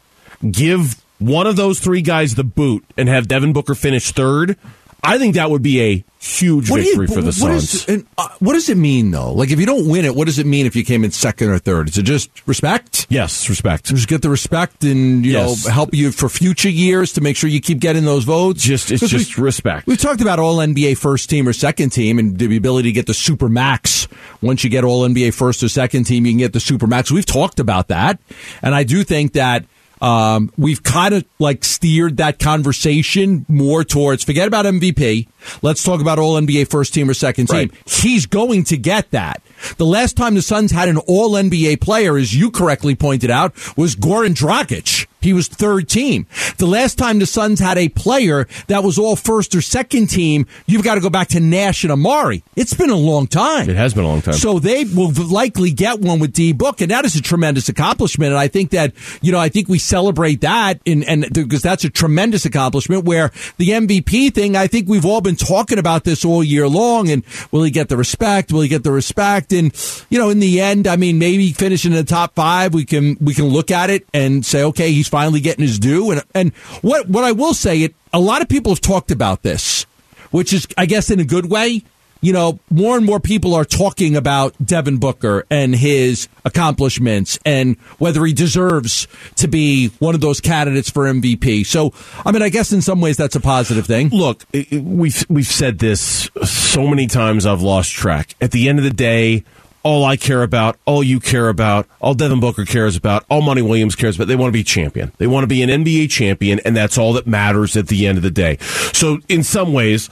give 0.49 1.03
one 1.19 1.47
of 1.47 1.55
those 1.55 1.79
three 1.79 2.01
guys 2.01 2.35
the 2.35 2.43
boot 2.43 2.85
and 2.97 3.09
have 3.09 3.27
Devin 3.27 3.53
Booker 3.53 3.75
finish 3.75 4.11
third, 4.11 4.57
I 5.03 5.17
think 5.17 5.35
that 5.35 5.49
would 5.49 5.61
be 5.61 5.81
a 5.81 6.03
huge 6.19 6.69
What 6.69 6.77
do 6.77 6.83
you- 6.83 6.97
victory 6.97 7.07
for 7.07 7.21
the 7.21 7.31
what 7.39 7.51
is- 7.53 7.69
Suns. 7.69 7.85
and, 7.85 8.05
uh, 8.17 8.27
what 8.39 8.53
does 8.53 8.67
it 8.67 8.75
mean 8.77 9.11
though? 9.11 9.31
Like 9.31 9.51
if 9.51 9.59
you 9.59 9.65
don't 9.65 9.87
win 9.87 10.03
it, 10.03 10.15
what 10.15 10.25
does 10.25 10.39
it 10.39 10.45
mean 10.45 10.65
if 10.65 10.75
you 10.75 10.83
came 10.83 11.05
in 11.05 11.11
second 11.11 11.49
or 11.49 11.59
third? 11.59 11.87
Is 11.89 11.97
it 11.97 12.03
just 12.03 12.29
respect? 12.45 13.05
yes, 13.09 13.47
respect. 13.47 13.85
Just 13.85 14.07
get 14.09 14.21
the 14.21 14.29
respect 14.29 14.83
and 14.83 15.25
you 15.25 15.33
Yes. 15.33 15.65
know 15.65 15.71
help 15.71 15.93
you 15.93 16.11
for 16.11 16.27
future 16.27 16.69
years 16.69 17.13
to 17.13 17.21
make 17.21 17.37
sure 17.37 17.49
you 17.49 17.61
keep 17.61 17.79
getting 17.79 18.03
those 18.03 18.23
votes. 18.25 18.63
Just 18.63 18.91
it's 18.91 18.99
'Cause 19.01 19.13
we- 19.13 19.19
just 19.19 19.37
respect. 19.37 19.87
We've 19.87 19.97
talked 19.99 20.19
about 20.19 20.39
all 20.39 20.59
NBA 20.59 20.95
first 20.95 21.29
team 21.29 21.47
or 21.47 21.53
second 21.53 21.91
team 21.91 22.19
and 22.19 22.37
the 22.37 22.57
ability 22.57 22.89
to 22.89 22.93
get 22.93 23.05
the 23.05 23.13
super 23.13 23.47
max. 23.47 24.07
Once 24.41 24.63
you 24.63 24.69
get 24.69 24.83
all 24.83 25.05
NBA 25.05 25.31
first 25.31 25.63
or 25.63 25.69
second 25.69 26.03
team, 26.05 26.25
you 26.25 26.31
can 26.33 26.39
get 26.39 26.53
the 26.53 26.59
super 26.59 26.87
max. 26.87 27.11
We've 27.11 27.25
talked 27.25 27.59
about 27.59 27.87
that. 27.87 28.19
And 28.61 28.75
I 28.75 28.83
do 28.83 29.03
think 29.03 29.33
that 29.33 29.63
um, 30.01 30.51
we've 30.57 30.83
kind 30.83 31.13
of 31.13 31.25
like 31.39 31.63
steered 31.63 32.17
that 32.17 32.39
conversation 32.39 33.45
more 33.47 33.83
towards 33.83 34.23
forget 34.23 34.47
about 34.47 34.65
MVP. 34.65 35.27
Let's 35.61 35.83
talk 35.83 36.01
about 36.01 36.19
all 36.19 36.39
NBA 36.39 36.69
first 36.69 36.93
team 36.93 37.09
or 37.09 37.13
second 37.13 37.47
team. 37.47 37.69
Right. 37.69 37.89
He's 37.89 38.25
going 38.25 38.65
to 38.65 38.77
get 38.77 39.11
that. 39.11 39.41
The 39.77 39.85
last 39.85 40.17
time 40.17 40.35
the 40.35 40.41
Suns 40.41 40.71
had 40.71 40.89
an 40.89 40.97
all 40.97 41.31
NBA 41.31 41.81
player, 41.81 42.17
as 42.17 42.35
you 42.35 42.51
correctly 42.51 42.95
pointed 42.95 43.31
out, 43.31 43.53
was 43.77 43.95
Goran 43.95 44.35
Dragic. 44.35 45.07
He 45.21 45.33
was 45.33 45.47
third 45.47 45.89
team. 45.89 46.27
The 46.57 46.67
last 46.67 46.97
time 46.97 47.19
the 47.19 47.25
Suns 47.25 47.59
had 47.59 47.77
a 47.77 47.89
player 47.89 48.47
that 48.67 48.83
was 48.83 48.97
all 48.97 49.15
first 49.15 49.55
or 49.55 49.61
second 49.61 50.07
team, 50.07 50.45
you've 50.65 50.83
got 50.83 50.95
to 50.95 51.01
go 51.01 51.09
back 51.09 51.29
to 51.29 51.39
Nash 51.39 51.83
and 51.83 51.91
Amar'e. 51.91 52.43
It's 52.55 52.73
been 52.73 52.89
a 52.89 52.95
long 52.95 53.27
time. 53.27 53.69
It 53.69 53.75
has 53.75 53.93
been 53.93 54.03
a 54.03 54.07
long 54.07 54.21
time. 54.21 54.35
So 54.35 54.59
they 54.59 54.85
will 54.85 55.11
likely 55.11 55.71
get 55.71 55.99
one 55.99 56.19
with 56.19 56.33
D 56.33 56.53
Book, 56.53 56.81
and 56.81 56.91
that 56.91 57.05
is 57.05 57.15
a 57.15 57.21
tremendous 57.21 57.69
accomplishment. 57.69 58.31
And 58.31 58.39
I 58.39 58.47
think 58.47 58.71
that 58.71 58.93
you 59.21 59.31
know, 59.31 59.39
I 59.39 59.49
think 59.49 59.67
we 59.67 59.79
celebrate 59.79 60.41
that, 60.41 60.79
and 60.85 61.03
and 61.03 61.25
because 61.33 61.61
that's 61.61 61.83
a 61.83 61.89
tremendous 61.89 62.45
accomplishment. 62.45 63.05
Where 63.05 63.31
the 63.57 63.69
MVP 63.69 64.33
thing, 64.33 64.55
I 64.55 64.67
think 64.67 64.87
we've 64.87 65.05
all 65.05 65.21
been 65.21 65.35
talking 65.35 65.79
about 65.79 66.03
this 66.03 66.23
all 66.23 66.43
year 66.43 66.67
long. 66.67 67.09
And 67.09 67.23
will 67.51 67.63
he 67.63 67.71
get 67.71 67.89
the 67.89 67.97
respect? 67.97 68.51
Will 68.51 68.61
he 68.61 68.67
get 68.67 68.83
the 68.83 68.91
respect? 68.91 69.51
And 69.51 69.73
you 70.09 70.19
know, 70.19 70.29
in 70.29 70.39
the 70.39 70.61
end, 70.61 70.87
I 70.87 70.95
mean, 70.95 71.19
maybe 71.19 71.51
finishing 71.53 71.91
in 71.91 71.97
the 71.97 72.03
top 72.03 72.35
five, 72.35 72.73
we 72.73 72.85
can 72.85 73.17
we 73.19 73.33
can 73.33 73.45
look 73.45 73.71
at 73.71 73.89
it 73.89 74.07
and 74.13 74.45
say, 74.45 74.63
okay, 74.63 74.91
he's 74.91 75.06
finally 75.07 75.39
getting 75.39 75.63
his 75.63 75.79
due. 75.79 76.11
And 76.11 76.23
and 76.33 76.53
what 76.81 77.07
what 77.09 77.23
I 77.23 77.31
will 77.31 77.53
say, 77.53 77.83
it 77.83 77.95
a 78.13 78.19
lot 78.19 78.41
of 78.41 78.49
people 78.49 78.71
have 78.71 78.81
talked 78.81 79.11
about 79.11 79.43
this, 79.43 79.85
which 80.31 80.53
is, 80.53 80.67
I 80.77 80.85
guess, 80.85 81.09
in 81.09 81.19
a 81.19 81.25
good 81.25 81.49
way 81.49 81.83
you 82.21 82.33
know, 82.33 82.59
more 82.69 82.97
and 82.97 83.05
more 83.05 83.19
people 83.19 83.53
are 83.53 83.65
talking 83.65 84.15
about 84.15 84.55
Devin 84.63 84.97
Booker 84.97 85.45
and 85.49 85.75
his 85.75 86.27
accomplishments 86.45 87.37
and 87.45 87.77
whether 87.99 88.25
he 88.25 88.33
deserves 88.33 89.07
to 89.35 89.47
be 89.47 89.89
one 89.99 90.15
of 90.15 90.21
those 90.21 90.41
candidates 90.41 90.89
for 90.89 91.05
MVP. 91.05 91.65
So, 91.65 91.93
I 92.25 92.31
mean, 92.31 92.41
I 92.41 92.49
guess 92.49 92.71
in 92.71 92.81
some 92.81 93.01
ways 93.01 93.17
that's 93.17 93.35
a 93.35 93.39
positive 93.39 93.85
thing. 93.85 94.09
Look, 94.09 94.45
we've 94.71 95.25
we've 95.29 95.45
said 95.45 95.79
this 95.79 96.29
so 96.43 96.87
many 96.87 97.07
times. 97.07 97.45
I've 97.45 97.61
lost 97.61 97.91
track. 97.91 98.35
At 98.41 98.51
the 98.51 98.69
end 98.69 98.79
of 98.79 98.83
the 98.83 98.91
day, 98.91 99.43
all 99.87 100.03
I 100.03 100.17
care 100.17 100.43
about, 100.43 100.77
all 100.83 101.01
you 101.01 101.21
care 101.21 101.47
about, 101.47 101.87
all 102.01 102.13
Devin 102.13 102.41
Booker 102.41 102.65
cares 102.65 102.97
about, 102.97 103.23
all 103.29 103.41
Monty 103.41 103.61
Williams 103.61 103.95
cares 103.95 104.17
about, 104.17 104.27
they 104.27 104.35
want 104.35 104.49
to 104.49 104.53
be 104.53 104.61
champion. 104.61 105.13
They 105.17 105.27
want 105.27 105.43
to 105.43 105.47
be 105.47 105.63
an 105.63 105.69
NBA 105.69 106.09
champion, 106.09 106.59
and 106.65 106.75
that's 106.75 106.97
all 106.97 107.13
that 107.13 107.25
matters 107.25 107.77
at 107.77 107.87
the 107.87 108.05
end 108.05 108.17
of 108.17 108.21
the 108.21 108.29
day. 108.29 108.57
So, 108.91 109.19
in 109.29 109.43
some 109.43 109.71
ways. 109.71 110.09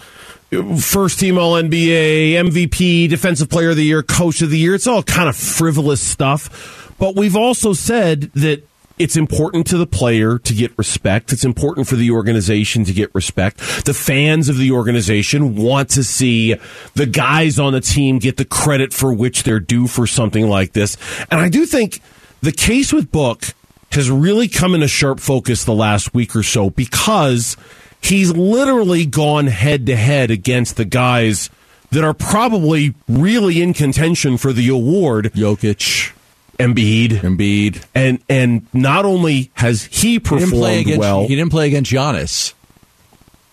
First 0.80 1.20
team 1.20 1.38
All 1.38 1.56
NBA, 1.56 2.34
MVP, 2.34 3.10
Defensive 3.10 3.50
Player 3.50 3.72
of 3.72 3.76
the 3.76 3.84
Year, 3.84 4.04
Coach 4.04 4.42
of 4.42 4.52
the 4.52 4.58
Year. 4.58 4.76
It's 4.76 4.88
all 4.88 5.04
kind 5.04 5.28
of 5.28 5.36
frivolous 5.36 6.00
stuff. 6.00 6.96
But 6.98 7.16
we've 7.16 7.36
also 7.36 7.74
said 7.74 8.32
that 8.36 8.64
it's 8.98 9.18
important 9.18 9.68
to 9.68 9.78
the 9.78 9.86
player 9.86 10.40
to 10.40 10.54
get 10.54 10.78
respect. 10.78 11.34
It's 11.34 11.44
important 11.44 11.88
for 11.88 11.96
the 11.96 12.12
organization 12.12 12.86
to 12.86 12.94
get 12.94 13.14
respect. 13.14 13.58
The 13.86 13.94
fans 13.94 14.50
of 14.50 14.58
the 14.58 14.72
organization 14.72 15.56
want 15.56 15.90
to 15.92 16.04
see 16.04 16.56
the 16.94 17.06
guys 17.06 17.60
on 17.60 17.74
the 17.74 17.82
team 17.82 18.20
get 18.20 18.38
the 18.38 18.46
credit 18.46 18.94
for 18.94 19.14
which 19.14 19.44
they're 19.44 19.60
due 19.60 19.88
for 19.88 20.08
something 20.08 20.48
like 20.48 20.74
this. 20.74 20.98
And 21.30 21.42
I 21.42 21.50
do 21.50 21.66
think 21.66 22.00
the 22.42 22.52
case 22.52 22.94
with 22.94 23.12
Book 23.12 23.44
has 23.92 24.10
really 24.10 24.48
come 24.48 24.76
into 24.76 24.88
sharp 24.88 25.20
focus 25.20 25.64
the 25.64 25.74
last 25.74 26.14
week 26.14 26.36
or 26.36 26.44
so 26.44 26.70
because 26.70 27.58
he's 28.02 28.32
literally 28.32 29.06
gone 29.06 29.48
head 29.48 29.86
to 29.88 29.96
head 29.96 30.32
against 30.32 30.78
the 30.78 30.86
guys 30.86 31.50
that 31.92 32.04
are 32.04 32.14
probably 32.14 32.94
really 33.08 33.62
in 33.62 33.74
contention 33.74 34.38
for 34.38 34.52
the 34.52 34.68
award. 34.70 35.32
Jokic, 35.34 36.14
Embiid, 36.60 37.10
Embiid. 37.22 37.84
and 37.94 38.20
and 38.30 38.66
not 38.74 39.06
only 39.06 39.52
has 39.56 39.84
he 39.86 40.14
He 40.14 40.20
performed 40.20 40.80
against, 40.80 41.00
well, 41.00 41.28
he 41.28 41.36
didn't 41.36 41.52
play 41.52 41.68
against 41.68 41.92
Giannis. 41.92 42.54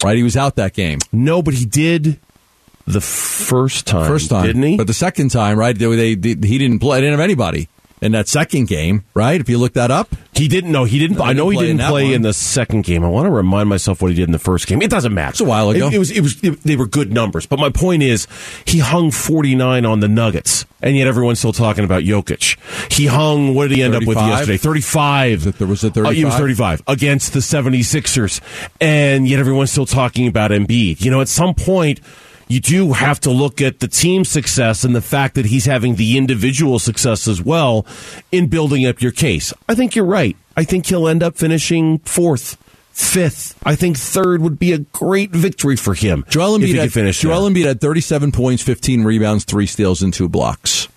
Right? 0.04 0.16
He 0.16 0.22
was 0.22 0.36
out 0.36 0.56
that 0.56 0.72
game. 0.74 0.98
no, 1.12 1.42
but 1.42 1.54
he 1.54 1.64
did 1.64 2.18
the 2.86 3.00
first 3.00 3.86
time, 3.86 4.06
First 4.08 4.30
time. 4.30 4.44
didn't 4.46 4.62
he? 4.62 4.76
But 4.76 4.88
the 4.88 4.94
second 4.94 5.30
time, 5.30 5.56
right? 5.58 5.76
They, 5.78 6.14
they, 6.14 6.30
he 6.48 6.58
didn't 6.58 6.80
play. 6.80 6.98
They 6.98 7.06
didn't 7.06 7.18
have 7.18 7.24
anybody 7.24 7.68
in 8.02 8.12
that 8.12 8.28
second 8.28 8.66
game, 8.68 9.04
right? 9.14 9.40
If 9.40 9.48
you 9.48 9.56
look 9.56 9.72
that 9.74 9.90
up. 9.90 10.08
he 10.34 10.48
didn't. 10.48 10.72
No, 10.72 10.84
he 10.84 10.98
didn't. 10.98 11.16
No, 11.18 11.24
I 11.24 11.32
know 11.32 11.48
he 11.48 11.56
didn't 11.58 11.78
that 11.78 11.88
play 11.90 12.12
in 12.12 12.20
the 12.22 12.32
second 12.34 12.82
game. 12.84 13.04
I 13.04 13.08
want 13.08 13.26
to 13.26 13.30
remind 13.30 13.68
myself 13.68 14.02
what 14.02 14.10
he 14.10 14.14
did 14.16 14.24
in 14.28 14.32
the 14.32 14.38
first 14.38 14.66
game. 14.66 14.82
It 14.82 14.90
doesn't 14.90 15.14
matter. 15.14 15.30
It's 15.30 15.40
a 15.40 15.44
while 15.44 15.70
ago. 15.70 15.86
It, 15.86 15.94
it 15.94 15.98
was. 15.98 16.10
It 16.10 16.20
was. 16.20 16.42
It, 16.42 16.62
they 16.62 16.76
were 16.76 16.86
good 16.86 17.12
numbers. 17.12 17.46
But 17.46 17.58
my 17.60 17.70
point 17.70 18.02
is, 18.02 18.26
he 18.66 18.80
hung 18.80 19.10
forty 19.10 19.54
nine 19.54 19.86
on 19.86 20.00
the 20.00 20.08
Nuggets, 20.08 20.66
and 20.82 20.96
yet 20.96 21.06
everyone's 21.06 21.38
still 21.38 21.52
talking 21.52 21.84
about 21.84 22.02
Jokic. 22.02 22.92
He 22.92 23.06
hung. 23.06 23.54
What 23.54 23.68
did 23.68 23.76
he 23.78 23.82
end 23.82 23.94
up 23.94 24.04
with 24.04 24.18
yesterday? 24.18 24.56
Thirty 24.58 24.80
five. 24.80 25.46
Was 25.46 25.60
it- 25.60 25.66
was 25.66 25.84
it 25.84 25.96
Uh, 25.96 26.10
he 26.10 26.24
was 26.24 26.34
35? 26.34 26.80
35 26.80 26.82
against 26.88 27.32
the 27.32 27.38
76ers. 27.40 28.40
And 28.80 29.28
yet 29.28 29.38
everyone's 29.38 29.70
still 29.70 29.86
talking 29.86 30.26
about 30.26 30.50
Embiid. 30.50 31.00
You 31.04 31.10
know, 31.10 31.20
at 31.20 31.28
some 31.28 31.54
point, 31.54 32.00
you 32.52 32.60
do 32.60 32.92
have 32.92 33.18
to 33.20 33.30
look 33.30 33.62
at 33.62 33.80
the 33.80 33.88
team 33.88 34.24
success 34.24 34.84
and 34.84 34.94
the 34.94 35.00
fact 35.00 35.34
that 35.36 35.46
he's 35.46 35.64
having 35.64 35.96
the 35.96 36.18
individual 36.18 36.78
success 36.78 37.26
as 37.26 37.40
well 37.40 37.86
in 38.30 38.48
building 38.48 38.86
up 38.86 39.00
your 39.00 39.12
case. 39.12 39.54
I 39.68 39.74
think 39.74 39.96
you're 39.96 40.04
right. 40.04 40.36
I 40.56 40.64
think 40.64 40.86
he'll 40.86 41.08
end 41.08 41.22
up 41.22 41.36
finishing 41.36 41.98
fourth. 42.00 42.58
Fifth, 42.92 43.58
I 43.64 43.74
think 43.74 43.96
third 43.96 44.42
would 44.42 44.58
be 44.58 44.72
a 44.72 44.78
great 44.78 45.30
victory 45.30 45.76
for 45.76 45.94
him. 45.94 46.26
Joel 46.28 46.56
if 46.56 46.60
Embiid 46.60 46.66
he 46.66 46.74
had, 46.74 46.82
could 46.84 46.92
finish 46.92 47.20
Joel. 47.20 47.48
Embiid 47.48 47.64
had 47.64 47.80
37 47.80 48.32
points, 48.32 48.62
15 48.62 49.04
rebounds, 49.04 49.44
three 49.44 49.64
steals, 49.66 50.02
and 50.02 50.12
two 50.12 50.28
blocks. 50.28 50.88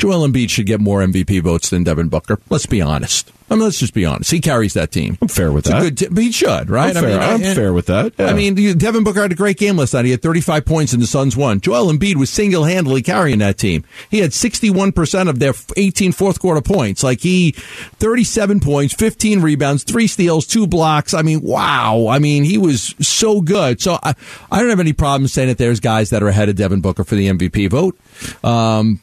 Joel 0.00 0.26
Embiid 0.26 0.48
should 0.50 0.66
get 0.66 0.80
more 0.80 1.00
MVP 1.00 1.42
votes 1.42 1.68
than 1.70 1.84
Devin 1.84 2.08
Booker. 2.08 2.38
Let's 2.48 2.66
be 2.66 2.80
honest. 2.80 3.30
I 3.50 3.54
mean, 3.54 3.64
let's 3.64 3.78
just 3.80 3.94
be 3.94 4.04
honest. 4.06 4.30
He 4.30 4.40
carries 4.40 4.74
that 4.74 4.92
team. 4.92 5.18
I'm 5.20 5.26
fair 5.28 5.50
with 5.52 5.66
It's 5.66 5.70
a 5.70 5.72
that. 5.72 5.96
good 5.96 6.16
t- 6.16 6.22
he 6.22 6.30
should, 6.32 6.70
right? 6.70 6.96
I'm 6.96 7.02
fair, 7.02 7.20
I 7.20 7.32
I'm 7.34 7.40
I- 7.42 7.54
fair 7.54 7.72
with 7.72 7.86
that. 7.86 8.12
I 8.18 8.32
mean, 8.32 8.54
Devin 8.78 9.02
Booker 9.04 9.22
had 9.22 9.32
a 9.32 9.34
great 9.34 9.56
game 9.58 9.76
last 9.76 9.92
night. 9.92 10.04
He 10.04 10.12
had 10.12 10.22
35 10.22 10.64
points 10.64 10.92
and 10.92 11.02
the 11.02 11.06
Suns 11.06 11.36
won. 11.36 11.60
Joel 11.60 11.92
Embiid 11.92 12.14
was 12.16 12.30
single-handedly 12.30 13.02
carrying 13.02 13.40
that 13.40 13.58
team. 13.58 13.84
He 14.08 14.20
had 14.20 14.30
61% 14.30 15.28
of 15.28 15.38
their 15.40 15.52
18 15.76 16.12
fourth 16.12 16.38
quarter 16.40 16.60
points. 16.62 17.02
Like 17.02 17.20
he, 17.22 17.50
37 17.98 18.60
points, 18.60 18.94
15 18.94 19.42
rebounds, 19.42 19.82
three 19.82 20.06
steals, 20.06 20.46
two 20.46 20.66
blocks. 20.68 21.12
I 21.12 21.22
mean, 21.22 21.40
wow. 21.42 22.06
I 22.08 22.20
mean, 22.20 22.44
he 22.44 22.56
was 22.56 22.94
so 23.00 23.40
good. 23.40 23.80
So 23.82 23.98
I, 24.02 24.14
I 24.50 24.60
don't 24.60 24.70
have 24.70 24.80
any 24.80 24.92
problem 24.92 25.26
saying 25.28 25.48
that 25.48 25.58
there's 25.58 25.80
guys 25.80 26.10
that 26.10 26.22
are 26.22 26.28
ahead 26.28 26.48
of 26.48 26.56
Devin 26.56 26.80
Booker 26.80 27.02
for 27.04 27.16
the 27.16 27.28
MVP 27.28 27.68
vote. 27.68 27.98
Um, 28.44 29.00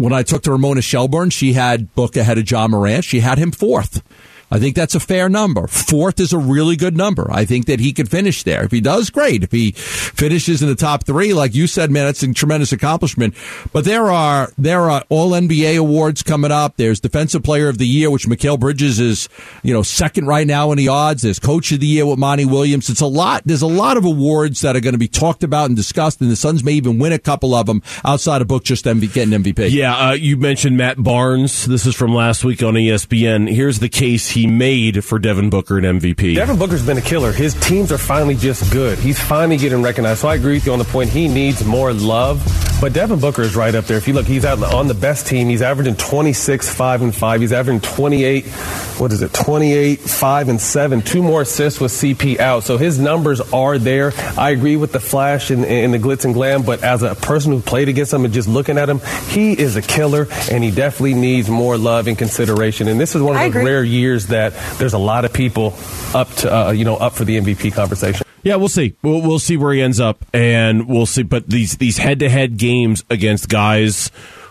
when 0.00 0.14
I 0.14 0.22
took 0.22 0.42
to 0.44 0.52
Ramona 0.52 0.80
Shelburne, 0.80 1.28
she 1.28 1.52
had 1.52 1.94
Book 1.94 2.16
ahead 2.16 2.38
of 2.38 2.50
Ja 2.50 2.66
Morant. 2.66 3.04
She 3.04 3.20
had 3.20 3.36
him 3.36 3.52
fourth. 3.52 4.02
I 4.50 4.58
think 4.58 4.74
that's 4.74 4.94
a 4.94 5.00
fair 5.00 5.28
number. 5.28 5.66
Fourth 5.66 6.18
is 6.20 6.32
a 6.32 6.38
really 6.38 6.76
good 6.76 6.96
number. 6.96 7.30
I 7.30 7.44
think 7.44 7.66
that 7.66 7.80
he 7.80 7.92
could 7.92 8.10
finish 8.10 8.42
there. 8.42 8.64
If 8.64 8.72
he 8.72 8.80
does, 8.80 9.10
great. 9.10 9.44
If 9.44 9.52
he 9.52 9.72
finishes 9.72 10.62
in 10.62 10.68
the 10.68 10.74
top 10.74 11.04
three, 11.04 11.32
like 11.32 11.54
you 11.54 11.66
said, 11.66 11.90
man, 11.90 12.06
that's 12.06 12.22
a 12.22 12.32
tremendous 12.32 12.72
accomplishment. 12.72 13.34
But 13.72 13.84
there 13.84 14.10
are 14.10 14.52
there 14.58 14.90
are 14.90 15.04
all 15.08 15.30
NBA 15.30 15.78
awards 15.78 16.22
coming 16.22 16.50
up. 16.50 16.76
There's 16.76 17.00
Defensive 17.00 17.42
Player 17.42 17.68
of 17.68 17.78
the 17.78 17.86
Year, 17.86 18.10
which 18.10 18.26
Mikal 18.26 18.58
Bridges 18.58 18.98
is, 18.98 19.28
you 19.62 19.72
know, 19.72 19.82
second 19.82 20.26
right 20.26 20.46
now 20.46 20.72
in 20.72 20.78
the 20.78 20.88
odds. 20.88 21.22
There's 21.22 21.38
Coach 21.38 21.70
of 21.72 21.80
the 21.80 21.86
Year 21.86 22.06
with 22.06 22.18
Monty 22.18 22.44
Williams. 22.44 22.90
It's 22.90 23.00
a 23.00 23.06
lot. 23.06 23.42
There's 23.44 23.62
a 23.62 23.66
lot 23.66 23.96
of 23.96 24.04
awards 24.04 24.60
that 24.62 24.76
are 24.76 24.80
going 24.80 24.94
to 24.94 24.98
be 24.98 25.08
talked 25.08 25.42
about 25.42 25.66
and 25.66 25.76
discussed, 25.76 26.20
and 26.20 26.30
the 26.30 26.36
Suns 26.36 26.64
may 26.64 26.72
even 26.72 26.98
win 26.98 27.12
a 27.12 27.18
couple 27.18 27.54
of 27.54 27.66
them 27.66 27.82
outside 28.04 28.42
of 28.42 28.48
Book 28.48 28.64
just 28.64 28.84
MV, 28.84 29.12
getting 29.12 29.38
MVP. 29.42 29.70
Yeah, 29.70 30.08
uh, 30.08 30.12
you 30.12 30.36
mentioned 30.36 30.76
Matt 30.76 31.02
Barnes. 31.02 31.66
This 31.66 31.86
is 31.86 31.94
from 31.94 32.14
last 32.14 32.44
week 32.44 32.62
on 32.62 32.74
ESPN. 32.74 33.48
Here's 33.48 33.78
the 33.78 33.88
case 33.88 34.30
made 34.46 35.04
for 35.04 35.18
Devin 35.18 35.50
Booker 35.50 35.78
and 35.78 36.00
MVP. 36.00 36.34
Devin 36.34 36.58
Booker's 36.58 36.84
been 36.84 36.98
a 36.98 37.02
killer. 37.02 37.32
His 37.32 37.54
teams 37.54 37.92
are 37.92 37.98
finally 37.98 38.34
just 38.34 38.70
good. 38.72 38.98
He's 38.98 39.18
finally 39.18 39.56
getting 39.56 39.82
recognized. 39.82 40.20
So 40.20 40.28
I 40.28 40.34
agree 40.34 40.54
with 40.54 40.66
you 40.66 40.72
on 40.72 40.78
the 40.78 40.84
point. 40.84 41.10
He 41.10 41.28
needs 41.28 41.64
more 41.64 41.92
love. 41.92 42.42
But 42.80 42.94
Devin 42.94 43.20
Booker 43.20 43.42
is 43.42 43.54
right 43.54 43.74
up 43.74 43.84
there. 43.84 43.98
If 43.98 44.08
you 44.08 44.14
look, 44.14 44.24
he's 44.26 44.44
out 44.46 44.62
on 44.62 44.88
the 44.88 44.94
best 44.94 45.26
team. 45.26 45.48
He's 45.50 45.60
averaging 45.60 45.96
26, 45.96 46.72
5, 46.74 47.02
and 47.02 47.14
5. 47.14 47.40
He's 47.42 47.52
averaging 47.52 47.82
28, 47.82 48.46
what 48.46 49.12
is 49.12 49.20
it, 49.20 49.34
28, 49.34 50.00
5, 50.00 50.48
and 50.48 50.58
7. 50.58 51.02
Two 51.02 51.22
more 51.22 51.42
assists 51.42 51.78
with 51.78 51.92
CP 51.92 52.38
out. 52.38 52.64
So 52.64 52.78
his 52.78 52.98
numbers 52.98 53.42
are 53.52 53.76
there. 53.76 54.12
I 54.38 54.50
agree 54.50 54.76
with 54.76 54.92
the 54.92 55.00
flash 55.00 55.50
and, 55.50 55.66
and 55.66 55.92
the 55.92 55.98
glitz 55.98 56.24
and 56.24 56.32
glam, 56.32 56.62
but 56.62 56.82
as 56.82 57.02
a 57.02 57.14
person 57.14 57.52
who 57.52 57.60
played 57.60 57.90
against 57.90 58.14
him 58.14 58.24
and 58.24 58.32
just 58.32 58.48
looking 58.48 58.78
at 58.78 58.88
him, 58.88 59.00
he 59.28 59.52
is 59.52 59.76
a 59.76 59.82
killer, 59.82 60.26
and 60.50 60.64
he 60.64 60.70
definitely 60.70 61.14
needs 61.14 61.50
more 61.50 61.76
love 61.76 62.06
and 62.06 62.16
consideration. 62.16 62.88
And 62.88 62.98
this 62.98 63.14
is 63.14 63.20
one 63.20 63.36
of 63.36 63.42
I 63.42 63.48
those 63.48 63.56
agree. 63.56 63.64
rare 63.70 63.84
years 63.84 64.26
that 64.30 64.52
there's 64.78 64.94
a 64.94 64.98
lot 64.98 65.24
of 65.24 65.32
people 65.32 65.74
up 66.14 66.28
to, 66.36 66.54
uh, 66.54 66.70
you 66.70 66.84
know, 66.84 66.96
up 66.96 67.12
for 67.12 67.24
the 67.24 67.38
MVP 67.38 67.72
conversation. 67.74 68.26
Yeah, 68.42 68.56
we'll 68.56 68.68
see. 68.68 68.96
We'll, 69.02 69.20
we'll 69.20 69.38
see 69.38 69.56
where 69.56 69.72
he 69.72 69.82
ends 69.82 70.00
up, 70.00 70.24
and 70.32 70.88
we'll 70.88 71.06
see. 71.06 71.22
But 71.22 71.48
these 71.48 71.76
these 71.76 71.98
head 71.98 72.20
to 72.20 72.28
head 72.30 72.56
games 72.56 73.04
against 73.10 73.48
guys 73.48 74.10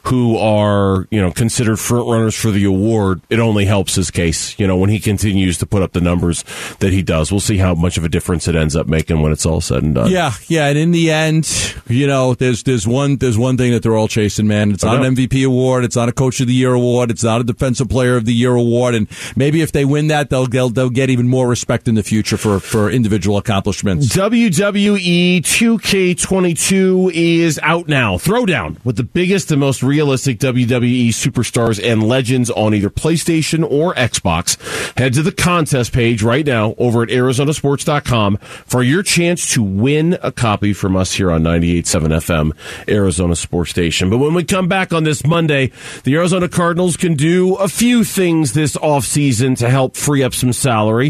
who 0.10 0.38
are 0.38 1.08
you 1.12 1.22
know 1.22 1.32
considered 1.32 1.78
front 1.78 2.08
runners 2.08 2.36
for 2.36 2.52
the 2.52 2.65
award, 2.65 3.22
it 3.30 3.39
only 3.39 3.65
helps 3.65 3.95
his 3.95 4.12
case. 4.12 4.58
You 4.60 4.67
know 4.67 4.78
when 4.78 4.89
he 4.89 5.00
continues 5.00 5.58
to 5.60 5.65
put 5.65 5.82
up 5.82 5.93
the 5.93 6.02
numbers 6.02 6.43
that 6.80 6.91
he 6.91 7.02
does, 7.02 7.32
we'll 7.32 7.39
see 7.39 7.58
how 7.58 7.76
much 7.76 7.98
of 7.98 8.04
a 8.04 8.10
difference 8.10 8.48
it 8.48 8.56
ends 8.56 8.76
up 8.76 8.88
making 8.88 9.22
when 9.22 9.32
it's 9.32 9.45
all 9.45 9.62
said 9.62 9.84
and 9.84 9.95
done. 9.95 10.12
Yeah, 10.12 10.34
yeah, 10.48 10.67
and 10.67 10.78
in 10.78 10.91
the 10.91 11.12
end, 11.12 11.76
you 11.88 12.08
know, 12.08 12.34
there's 12.34 12.63
there's 12.63 12.88
one 12.88 13.17
there's 13.17 13.38
one 13.38 13.58
thing 13.58 13.72
that 13.72 13.84
they're 13.84 13.98
all 13.98 14.08
chasing, 14.08 14.48
man. 14.48 14.72
It's 14.72 14.84
not 14.84 15.04
an 15.04 15.15
MVP 15.15 15.45
award, 15.45 15.84
it's 15.84 15.95
not 15.95 16.10
a 16.10 16.12
Coach 16.12 16.39
of 16.39 16.48
the 16.48 16.54
Year 16.54 16.74
award, 16.74 17.12
it's 17.12 17.24
not 17.24 17.41
a 17.41 17.43
Defensive 17.43 17.89
Player 17.89 18.17
of 18.17 18.26
the 18.26 18.34
Year 18.34 18.54
award, 18.54 18.95
and 18.95 19.08
maybe 19.36 19.62
if 19.62 19.72
they 19.72 19.86
win 19.86 20.08
that, 20.08 20.30
they'll 20.30 20.48
they'll, 20.48 20.69
they'll 20.69 20.89
get 20.89 21.10
even 21.10 21.28
more 21.28 21.48
respect 21.48 21.88
in 21.88 21.95
the 21.95 22.04
future 22.04 22.38
for 22.38 22.60
for 22.60 22.89
individual 22.89 23.38
accomplishments. 23.38 24.08
WWE 24.08 25.39
2K22 25.39 27.12
is 27.13 27.60
out 27.63 27.88
now. 27.88 28.17
Throwdown 28.17 28.84
with 28.84 28.98
the 28.98 29.04
biggest 29.04 29.52
and 29.52 29.60
most 29.60 29.84
realistic 29.99 30.39
WWE 30.39 31.09
superstars 31.09 31.77
and 31.83 32.01
legends 32.01 32.49
on 32.49 32.73
either 32.73 32.89
PlayStation 32.89 33.69
or 33.69 33.93
Xbox. 33.95 34.57
Head 34.97 35.13
to 35.15 35.21
the 35.21 35.33
contest 35.33 35.91
page 35.91 36.23
right 36.23 36.45
now 36.45 36.73
over 36.77 37.03
at 37.03 37.09
ArizonaSports.com 37.09 38.38
for 38.38 38.81
your 38.81 39.03
chance 39.03 39.53
to 39.55 39.62
win 39.62 40.17
a 40.23 40.31
copy 40.31 40.71
from 40.71 40.95
us 40.95 41.12
here 41.12 41.29
on 41.29 41.43
98.7 41.43 42.07
FM, 42.12 42.88
Arizona 42.88 43.35
Sports 43.35 43.71
Station. 43.71 44.09
But 44.09 44.19
when 44.19 44.33
we 44.33 44.45
come 44.45 44.69
back 44.69 44.93
on 44.93 45.03
this 45.03 45.25
Monday, 45.25 45.73
the 46.05 46.15
Arizona 46.15 46.47
Cardinals 46.47 46.95
can 46.95 47.15
do 47.15 47.55
a 47.55 47.67
few 47.67 48.05
things 48.05 48.53
this 48.53 48.77
offseason 48.77 49.57
to 49.57 49.69
help 49.69 49.97
free 49.97 50.23
up 50.23 50.33
some 50.33 50.53
salary. 50.53 51.09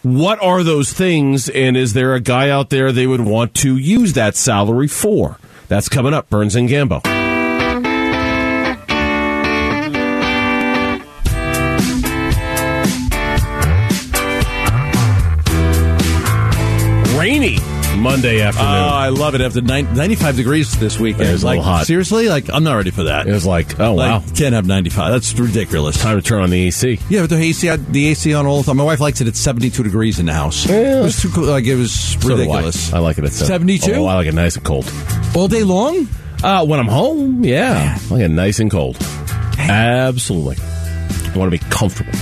What 0.00 0.42
are 0.42 0.62
those 0.62 0.94
things, 0.94 1.50
and 1.50 1.76
is 1.76 1.92
there 1.92 2.14
a 2.14 2.20
guy 2.20 2.48
out 2.48 2.70
there 2.70 2.90
they 2.90 3.06
would 3.06 3.20
want 3.20 3.54
to 3.56 3.76
use 3.76 4.14
that 4.14 4.34
salary 4.34 4.88
for? 4.88 5.36
That's 5.68 5.90
coming 5.90 6.14
up, 6.14 6.30
Burns 6.30 6.56
and 6.56 6.70
Gambo. 6.70 7.19
Monday 18.00 18.40
afternoon. 18.40 18.68
Oh, 18.68 18.88
I 18.88 19.08
love 19.10 19.34
it. 19.34 19.40
After 19.40 19.60
nine, 19.60 19.94
95 19.94 20.36
degrees 20.36 20.78
this 20.80 20.98
weekend. 20.98 21.28
It 21.28 21.32
was 21.32 21.42
a 21.42 21.46
like, 21.46 21.58
little 21.58 21.72
hot. 21.72 21.86
Seriously? 21.86 22.28
Like, 22.28 22.48
I'm 22.52 22.64
not 22.64 22.74
ready 22.74 22.90
for 22.90 23.04
that. 23.04 23.28
it 23.28 23.32
was 23.32 23.46
like, 23.46 23.78
oh, 23.78 23.94
like, 23.94 24.10
wow. 24.10 24.24
can't 24.34 24.54
have 24.54 24.66
95. 24.66 25.12
That's 25.12 25.38
ridiculous. 25.38 26.00
Time 26.00 26.16
to 26.16 26.22
turn 26.22 26.42
on 26.42 26.50
the 26.50 26.66
AC. 26.66 26.98
Yeah, 27.08 27.20
but 27.22 27.30
the 27.30 27.36
AC, 27.36 27.68
the 27.76 28.08
AC 28.08 28.34
on 28.34 28.46
all 28.46 28.58
the 28.62 28.64
time. 28.64 28.78
My 28.78 28.84
wife 28.84 29.00
likes 29.00 29.20
it 29.20 29.28
at 29.28 29.36
72 29.36 29.82
degrees 29.82 30.18
in 30.18 30.26
the 30.26 30.32
house. 30.32 30.66
Yeah. 30.66 31.00
It 31.00 31.02
was 31.02 31.20
too 31.20 31.28
cool. 31.30 31.44
Like, 31.44 31.64
it 31.66 31.76
was 31.76 31.92
So 31.92 32.28
I. 32.28 32.32
ridiculous. 32.32 32.92
I 32.92 32.98
like 32.98 33.18
it 33.18 33.24
at 33.24 33.32
72? 33.32 33.92
Oh, 33.92 34.06
I 34.06 34.14
like 34.14 34.26
it 34.26 34.34
nice 34.34 34.56
and 34.56 34.64
cold. 34.64 34.90
All 35.36 35.48
day 35.48 35.62
long? 35.62 36.08
Uh, 36.42 36.64
when 36.64 36.80
I'm 36.80 36.88
home, 36.88 37.44
yeah. 37.44 37.98
I 38.00 38.14
like 38.14 38.22
it 38.22 38.28
nice 38.28 38.60
and 38.60 38.70
cold. 38.70 38.96
Absolutely. 39.58 40.56
I 40.58 41.36
want 41.36 41.52
to 41.52 41.58
be 41.58 41.64
comfortable. 41.70 42.12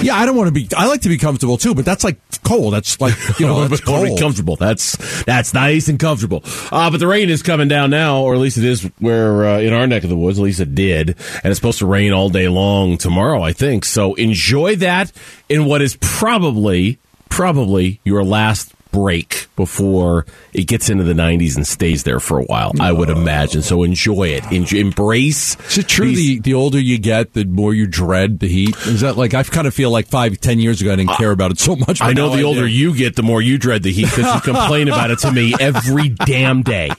Yeah, 0.10 0.16
I 0.16 0.24
don't 0.26 0.36
want 0.36 0.48
to 0.48 0.52
be. 0.52 0.68
I 0.76 0.86
like 0.86 1.02
to 1.02 1.08
be 1.08 1.18
comfortable 1.18 1.58
too, 1.58 1.74
but 1.74 1.84
that's 1.84 2.04
like 2.04 2.18
cold. 2.42 2.72
That's 2.72 3.00
like 3.00 3.14
you 3.38 3.46
know, 3.46 3.64
that's 3.68 3.86
I 3.86 3.90
want 3.90 4.02
to 4.04 4.08
cold. 4.08 4.20
comfortable. 4.20 4.56
That's 4.56 5.24
that's 5.24 5.52
nice 5.54 5.88
and 5.88 5.98
comfortable. 5.98 6.42
Uh, 6.72 6.90
but 6.90 6.98
the 7.00 7.06
rain 7.06 7.28
is 7.30 7.42
coming 7.42 7.68
down 7.68 7.90
now, 7.90 8.22
or 8.22 8.34
at 8.34 8.40
least 8.40 8.56
it 8.58 8.64
is 8.64 8.84
where 8.98 9.44
uh, 9.44 9.58
in 9.60 9.72
our 9.72 9.86
neck 9.86 10.02
of 10.04 10.10
the 10.10 10.16
woods. 10.16 10.38
At 10.38 10.42
least 10.44 10.60
it 10.60 10.74
did, 10.74 11.10
and 11.10 11.46
it's 11.46 11.56
supposed 11.56 11.78
to 11.80 11.86
rain 11.86 12.12
all 12.12 12.28
day 12.30 12.48
long 12.48 12.96
tomorrow. 12.96 13.42
I 13.42 13.52
think 13.52 13.84
so. 13.84 14.14
Enjoy 14.14 14.76
that 14.76 15.12
in 15.48 15.64
what 15.66 15.82
is 15.82 15.96
probably 16.00 16.98
probably 17.28 18.00
your 18.04 18.24
last 18.24 18.72
break 18.90 19.46
before 19.56 20.26
it 20.52 20.64
gets 20.66 20.88
into 20.90 21.04
the 21.04 21.12
90s 21.12 21.56
and 21.56 21.66
stays 21.66 22.04
there 22.04 22.20
for 22.20 22.38
a 22.38 22.44
while. 22.44 22.72
I 22.80 22.92
would 22.92 23.08
imagine. 23.10 23.62
So 23.62 23.82
enjoy 23.82 24.28
it. 24.28 24.44
Enjoy, 24.52 24.78
embrace. 24.78 25.56
Is 25.70 25.78
it 25.78 25.88
true? 25.88 26.06
these- 26.08 26.16
The 26.16 26.50
the 26.50 26.54
older 26.54 26.80
you 26.80 26.98
get, 26.98 27.32
the 27.34 27.44
more 27.44 27.72
you 27.74 27.86
dread 27.86 28.38
the 28.40 28.48
heat. 28.48 28.76
Is 28.86 29.00
that 29.02 29.16
like 29.16 29.34
I 29.34 29.42
kind 29.44 29.66
of 29.66 29.74
feel 29.74 29.90
like 29.90 30.06
five, 30.08 30.40
ten 30.40 30.58
years 30.58 30.80
ago 30.80 30.92
I 30.92 30.96
didn't 30.96 31.12
care 31.16 31.30
about 31.30 31.50
it 31.52 31.58
so 31.58 31.76
much. 31.76 32.00
I 32.00 32.12
know 32.12 32.28
now 32.30 32.36
the 32.36 32.42
older 32.44 32.62
do. 32.62 32.66
you 32.66 32.94
get, 32.96 33.16
the 33.16 33.22
more 33.22 33.40
you 33.42 33.58
dread 33.58 33.82
the 33.82 33.92
heat 33.92 34.06
because 34.06 34.34
you 34.34 34.40
complain 34.40 34.88
about 34.88 35.10
it 35.10 35.18
to 35.20 35.30
me 35.32 35.54
every 35.60 36.08
damn 36.10 36.62
day. 36.62 36.90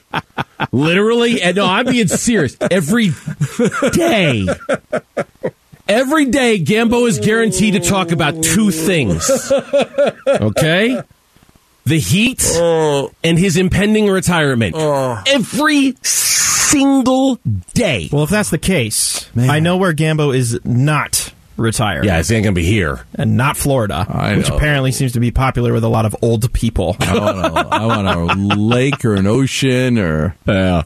Literally, 0.70 1.42
and 1.42 1.56
no, 1.56 1.66
I'm 1.66 1.86
being 1.86 2.08
serious. 2.08 2.56
Every 2.70 3.10
day. 3.92 4.46
Every 5.88 6.26
day, 6.26 6.62
Gambo 6.62 7.06
is 7.08 7.18
guaranteed 7.18 7.74
to 7.74 7.80
talk 7.80 8.12
about 8.12 8.42
two 8.42 8.70
things. 8.70 9.28
Okay? 10.28 11.00
The 11.84 11.98
heat 11.98 12.44
uh. 12.56 13.08
and 13.24 13.38
his 13.38 13.56
impending 13.56 14.08
retirement. 14.08 14.74
Uh. 14.76 15.22
Every 15.26 15.94
single 16.02 17.38
day. 17.74 18.08
Well, 18.12 18.24
if 18.24 18.30
that's 18.30 18.50
the 18.50 18.58
case, 18.58 19.28
I 19.36 19.60
know 19.60 19.76
where 19.76 19.92
Gambo 19.92 20.34
is 20.34 20.58
not 20.64 21.32
retired. 21.56 22.04
Yeah, 22.04 22.18
it's 22.18 22.30
ain't 22.30 22.44
gonna 22.44 22.54
be 22.54 22.64
here. 22.64 23.04
And 23.14 23.36
not 23.36 23.56
Florida, 23.56 24.06
I 24.08 24.36
which 24.36 24.48
know. 24.48 24.56
apparently 24.56 24.92
seems 24.92 25.12
to 25.12 25.20
be 25.20 25.30
popular 25.30 25.72
with 25.72 25.84
a 25.84 25.88
lot 25.88 26.06
of 26.06 26.16
old 26.22 26.50
people. 26.52 26.96
I 27.00 27.18
want, 27.18 27.38
a, 27.38 27.68
I 27.74 27.86
want 27.86 28.08
a 28.30 28.34
lake 28.56 29.04
or 29.04 29.14
an 29.14 29.26
ocean 29.26 29.98
or 29.98 30.34
Yeah. 30.46 30.82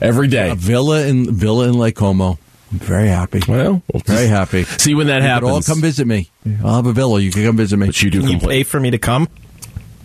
Every 0.00 0.28
day. 0.28 0.50
a 0.50 0.54
villa 0.54 1.06
in 1.06 1.30
villa 1.34 1.68
in 1.68 1.74
Lake 1.74 1.96
Como. 1.96 2.38
I'm 2.72 2.78
very 2.78 3.08
happy. 3.08 3.42
Well, 3.48 3.82
Very 4.06 4.28
happy. 4.28 4.62
See 4.62 4.94
when 4.94 5.08
that 5.08 5.22
You 5.22 5.28
happens. 5.28 5.50
all 5.50 5.74
come 5.74 5.82
visit 5.82 6.06
me. 6.06 6.30
I'll 6.64 6.76
have 6.76 6.86
a 6.86 6.92
villa. 6.92 7.20
You 7.20 7.32
can 7.32 7.44
come 7.44 7.56
visit 7.56 7.76
me. 7.76 7.86
But 7.86 8.00
you 8.00 8.10
do 8.10 8.20
Can 8.20 8.30
you 8.30 8.38
pay 8.38 8.62
for 8.62 8.78
me 8.78 8.92
to 8.92 8.98
come? 8.98 9.28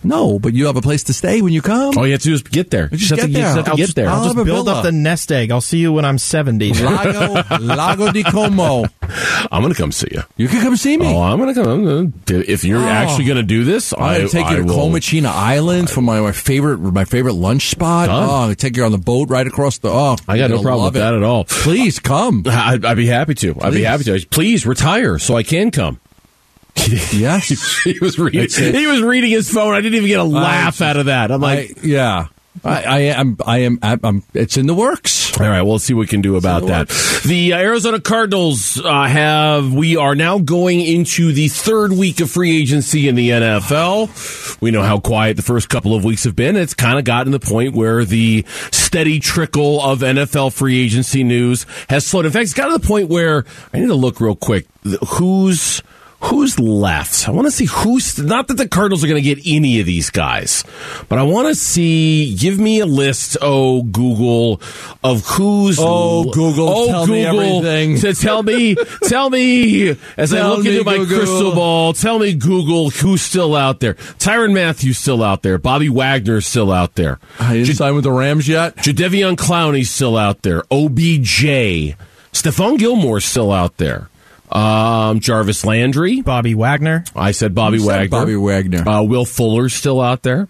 No, 0.08 0.38
but 0.38 0.52
you 0.54 0.66
have 0.66 0.76
a 0.76 0.80
place 0.82 1.04
to 1.04 1.12
stay 1.12 1.42
when 1.42 1.52
you 1.52 1.62
come. 1.62 1.96
All 1.98 2.06
you 2.06 2.12
have 2.12 2.22
to 2.22 2.28
do 2.28 2.34
is 2.34 2.42
get 2.42 2.70
there. 2.70 2.88
Just 2.88 3.10
have 3.10 3.20
to, 3.20 3.26
get 3.28 3.30
you 3.36 3.42
just 3.42 3.54
there. 3.54 3.56
have 3.56 3.64
to 3.64 3.70
I'll 3.70 3.76
get 3.76 3.82
just- 3.84 3.96
there. 3.96 4.08
I'll 4.08 4.16
I'll 4.18 4.24
just 4.24 4.36
build 4.36 4.66
villa. 4.66 4.76
up 4.78 4.82
the 4.84 4.92
nest 4.92 5.30
egg. 5.32 5.50
I'll 5.50 5.60
see 5.60 5.78
you 5.78 5.92
when 5.92 6.04
I'm 6.04 6.18
70. 6.18 6.72
Lago 6.74 7.42
Lago 7.60 8.12
di 8.12 8.22
Como. 8.22 8.84
I'm 9.52 9.62
going 9.62 9.72
to 9.72 9.78
come 9.78 9.92
see 9.92 10.08
you. 10.10 10.22
You 10.36 10.48
can 10.48 10.62
come 10.62 10.76
see 10.76 10.96
me. 10.96 11.06
Oh, 11.06 11.20
I'm 11.22 11.38
going 11.38 11.54
to 11.54 11.62
come. 11.62 11.70
I'm 11.70 11.84
gonna, 12.24 12.44
if 12.46 12.64
you're 12.64 12.80
Oh. 12.80 12.88
actually 12.88 13.24
going 13.26 13.36
to 13.36 13.42
do 13.42 13.64
this, 13.64 13.92
I'm 13.92 13.98
gonna 13.98 14.28
take 14.28 14.48
you 14.50 14.54
I 14.54 14.56
to 14.56 14.64
will- 14.64 14.74
Comacina 14.76 15.26
Island 15.26 15.90
for 15.90 16.00
my, 16.02 16.20
my 16.20 16.32
favorite 16.32 16.78
my 16.78 17.04
favorite 17.04 17.34
lunch 17.34 17.68
spot. 17.70 18.08
Done. 18.08 18.28
Oh, 18.28 18.34
I'm 18.34 18.42
gonna 18.46 18.54
take 18.56 18.76
you 18.76 18.84
on 18.84 18.92
the 18.92 18.98
boat 18.98 19.28
right 19.30 19.46
across 19.46 19.78
the. 19.78 19.88
Oh, 19.90 20.16
I 20.28 20.38
got 20.38 20.50
no 20.50 20.60
problem 20.62 20.84
love 20.84 20.94
with 20.94 21.02
that 21.02 21.14
at 21.14 21.22
all. 21.22 21.44
Please 21.44 21.98
come. 21.98 22.42
I'd, 22.46 22.84
I'd 22.84 22.96
be 22.96 23.06
happy 23.06 23.34
to. 23.34 23.54
I'd 23.60 23.72
be 23.72 23.82
happy 23.84 24.04
to. 24.04 24.26
Please 24.30 24.66
retire 24.66 25.18
so 25.18 25.36
I 25.36 25.42
can 25.42 25.70
come. 25.70 26.00
Yes. 27.12 27.82
he 27.82 27.98
was 28.00 28.18
reading. 28.18 28.48
He 28.48 28.86
was 28.86 29.02
reading 29.02 29.30
his 29.30 29.50
phone. 29.50 29.74
I 29.74 29.80
didn't 29.80 29.96
even 29.96 30.08
get 30.08 30.20
a 30.20 30.24
laugh 30.24 30.80
out 30.80 30.96
of 30.96 31.06
that. 31.06 31.30
I'm 31.32 31.40
like, 31.40 31.78
I, 31.78 31.80
yeah. 31.82 32.26
I, 32.64 32.82
I 32.82 32.98
am. 33.00 33.36
I 33.44 33.58
am. 33.58 33.78
I'm, 33.82 34.22
it's 34.34 34.56
in 34.56 34.66
the 34.66 34.74
works. 34.74 35.38
All 35.38 35.46
right, 35.46 35.60
well, 35.62 35.78
see 35.78 35.92
what 35.92 36.00
we 36.00 36.06
can 36.06 36.22
do 36.22 36.36
about 36.36 36.66
that. 36.66 36.88
The 37.26 37.52
uh, 37.52 37.58
Arizona 37.58 38.00
Cardinals 38.00 38.80
uh, 38.82 39.04
have, 39.04 39.74
we 39.74 39.96
are 39.96 40.14
now 40.14 40.38
going 40.38 40.80
into 40.80 41.32
the 41.32 41.48
third 41.48 41.92
week 41.92 42.20
of 42.20 42.30
free 42.30 42.58
agency 42.58 43.06
in 43.08 43.14
the 43.14 43.30
NFL. 43.30 44.60
We 44.62 44.70
know 44.70 44.82
how 44.82 44.98
quiet 44.98 45.36
the 45.36 45.42
first 45.42 45.68
couple 45.68 45.94
of 45.94 46.04
weeks 46.04 46.24
have 46.24 46.34
been. 46.34 46.56
It's 46.56 46.72
kind 46.72 46.98
of 46.98 47.04
gotten 47.04 47.32
to 47.32 47.38
the 47.38 47.46
point 47.46 47.74
where 47.74 48.06
the 48.06 48.46
steady 48.70 49.20
trickle 49.20 49.82
of 49.82 49.98
NFL 50.00 50.54
free 50.54 50.82
agency 50.82 51.22
news 51.22 51.66
has 51.90 52.06
slowed. 52.06 52.24
In 52.24 52.32
fact, 52.32 52.44
it's 52.44 52.54
gotten 52.54 52.72
to 52.72 52.78
the 52.78 52.86
point 52.86 53.10
where 53.10 53.44
I 53.74 53.80
need 53.80 53.88
to 53.88 53.94
look 53.94 54.20
real 54.20 54.36
quick. 54.36 54.66
Who's. 55.08 55.82
Who's 56.20 56.58
left? 56.58 57.28
I 57.28 57.30
want 57.30 57.46
to 57.46 57.50
see 57.50 57.66
who's 57.66 58.18
not 58.18 58.48
that 58.48 58.54
the 58.54 58.66
Cardinals 58.66 59.04
are 59.04 59.06
going 59.06 59.22
to 59.22 59.34
get 59.34 59.46
any 59.46 59.80
of 59.80 59.86
these 59.86 60.08
guys, 60.08 60.64
but 61.08 61.18
I 61.18 61.22
want 61.22 61.48
to 61.48 61.54
see. 61.54 62.34
Give 62.36 62.58
me 62.58 62.80
a 62.80 62.86
list, 62.86 63.36
oh 63.42 63.82
Google, 63.82 64.60
of 65.04 65.24
who's. 65.26 65.76
Oh, 65.78 66.24
Google, 66.32 66.68
oh 66.68 66.86
tell 66.86 67.06
me 67.06 67.24
everything. 67.24 67.98
To 67.98 68.14
tell 68.14 68.42
me, 68.42 68.76
tell 69.04 69.28
me 69.28 69.96
as 70.16 70.32
I 70.32 70.48
look 70.48 70.64
into 70.64 70.84
my 70.84 70.96
Google. 70.96 71.18
crystal 71.18 71.54
ball. 71.54 71.92
Tell 71.92 72.18
me, 72.18 72.32
Google, 72.34 72.90
who's 72.90 73.20
still 73.20 73.54
out 73.54 73.80
there? 73.80 73.94
Tyrann 73.94 74.54
Mathieu 74.54 74.94
still 74.94 75.22
out 75.22 75.42
there. 75.42 75.58
Bobby 75.58 75.90
Wagner's 75.90 76.46
still 76.46 76.72
out 76.72 76.94
there. 76.94 77.18
Uh, 77.38 77.44
I 77.44 77.54
didn't 77.54 77.74
sign 77.74 77.94
with 77.94 78.04
the 78.04 78.12
Rams 78.12 78.48
yet. 78.48 78.76
Jadeveon 78.76 79.36
Clowney's 79.36 79.90
still 79.90 80.16
out 80.16 80.42
there. 80.42 80.62
OBJ. 80.70 81.94
Stephon 82.32 82.78
Gilmore's 82.78 83.24
still 83.24 83.52
out 83.52 83.76
there. 83.76 84.08
Um, 84.50 85.20
Jarvis 85.20 85.64
Landry. 85.64 86.20
Bobby 86.22 86.54
Wagner. 86.54 87.04
I 87.14 87.32
said 87.32 87.54
Bobby 87.54 87.78
You 87.78 87.84
said 87.84 87.88
Wagner. 87.88 88.08
Bobby 88.18 88.36
Wagner. 88.36 88.88
Uh, 88.88 89.02
Will 89.02 89.24
Fuller's 89.24 89.74
still 89.74 90.00
out 90.00 90.22
there. 90.22 90.48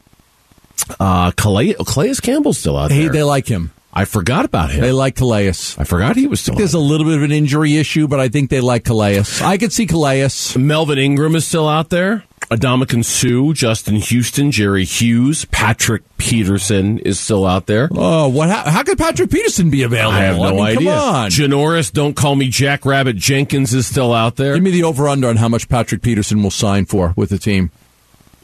Uh, 1.01 1.31
Calais, 1.33 1.75
Calais 1.75 2.15
Campbell's 2.23 2.59
still 2.59 2.77
out 2.77 2.91
Hey, 2.91 3.05
there. 3.05 3.13
they 3.13 3.23
like 3.23 3.47
him. 3.49 3.73
I 3.93 4.05
forgot 4.05 4.45
about 4.45 4.71
him. 4.71 4.83
They 4.83 4.93
like 4.93 5.15
Calais. 5.17 5.49
I 5.49 5.85
forgot 5.85 6.17
he 6.17 6.27
was 6.27 6.41
still. 6.43 6.55
There's 6.55 6.75
a 6.75 6.79
little 6.79 7.07
bit 7.07 7.17
of 7.17 7.23
an 7.23 7.33
injury 7.33 7.77
issue, 7.79 8.07
but 8.07 8.21
I 8.21 8.29
think 8.29 8.51
they 8.51 8.61
like 8.61 8.85
Calais. 8.85 9.23
I 9.43 9.57
could 9.57 9.73
see 9.73 9.87
Calais. 9.87 10.29
Melvin 10.55 10.99
Ingram 10.99 11.35
is 11.35 11.47
still 11.47 11.67
out 11.67 11.89
there. 11.89 12.23
Ndamukong 12.51 13.05
Suh, 13.05 13.53
Justin 13.53 13.97
Houston, 13.97 14.51
Jerry 14.53 14.85
Hughes, 14.85 15.45
Patrick 15.47 16.03
Peterson 16.17 16.99
is 17.01 17.19
still 17.19 17.45
out 17.45 17.67
there. 17.67 17.89
Oh, 17.93 18.29
what? 18.29 18.49
How, 18.49 18.71
how 18.71 18.83
could 18.83 18.99
Patrick 18.99 19.31
Peterson 19.31 19.69
be 19.71 19.83
available? 19.83 20.17
I 20.17 20.23
have 20.23 20.37
no 20.37 20.55
mean, 20.55 20.61
idea. 20.61 20.91
Come 20.95 21.15
on. 21.15 21.31
Janoris, 21.31 21.93
don't 21.93 22.15
call 22.15 22.37
me 22.37 22.49
Jack 22.49 22.85
Rabbit 22.87 23.17
Jenkins 23.17 23.75
is 23.75 23.87
still 23.87 24.13
out 24.13 24.37
there. 24.37 24.55
Give 24.55 24.63
me 24.63 24.71
the 24.71 24.85
over 24.85 25.09
under 25.09 25.29
on 25.29 25.37
how 25.37 25.49
much 25.49 25.69
Patrick 25.69 26.03
Peterson 26.03 26.43
will 26.43 26.51
sign 26.53 26.87
for 26.87 27.13
with 27.17 27.31
the 27.31 27.39
team. 27.39 27.71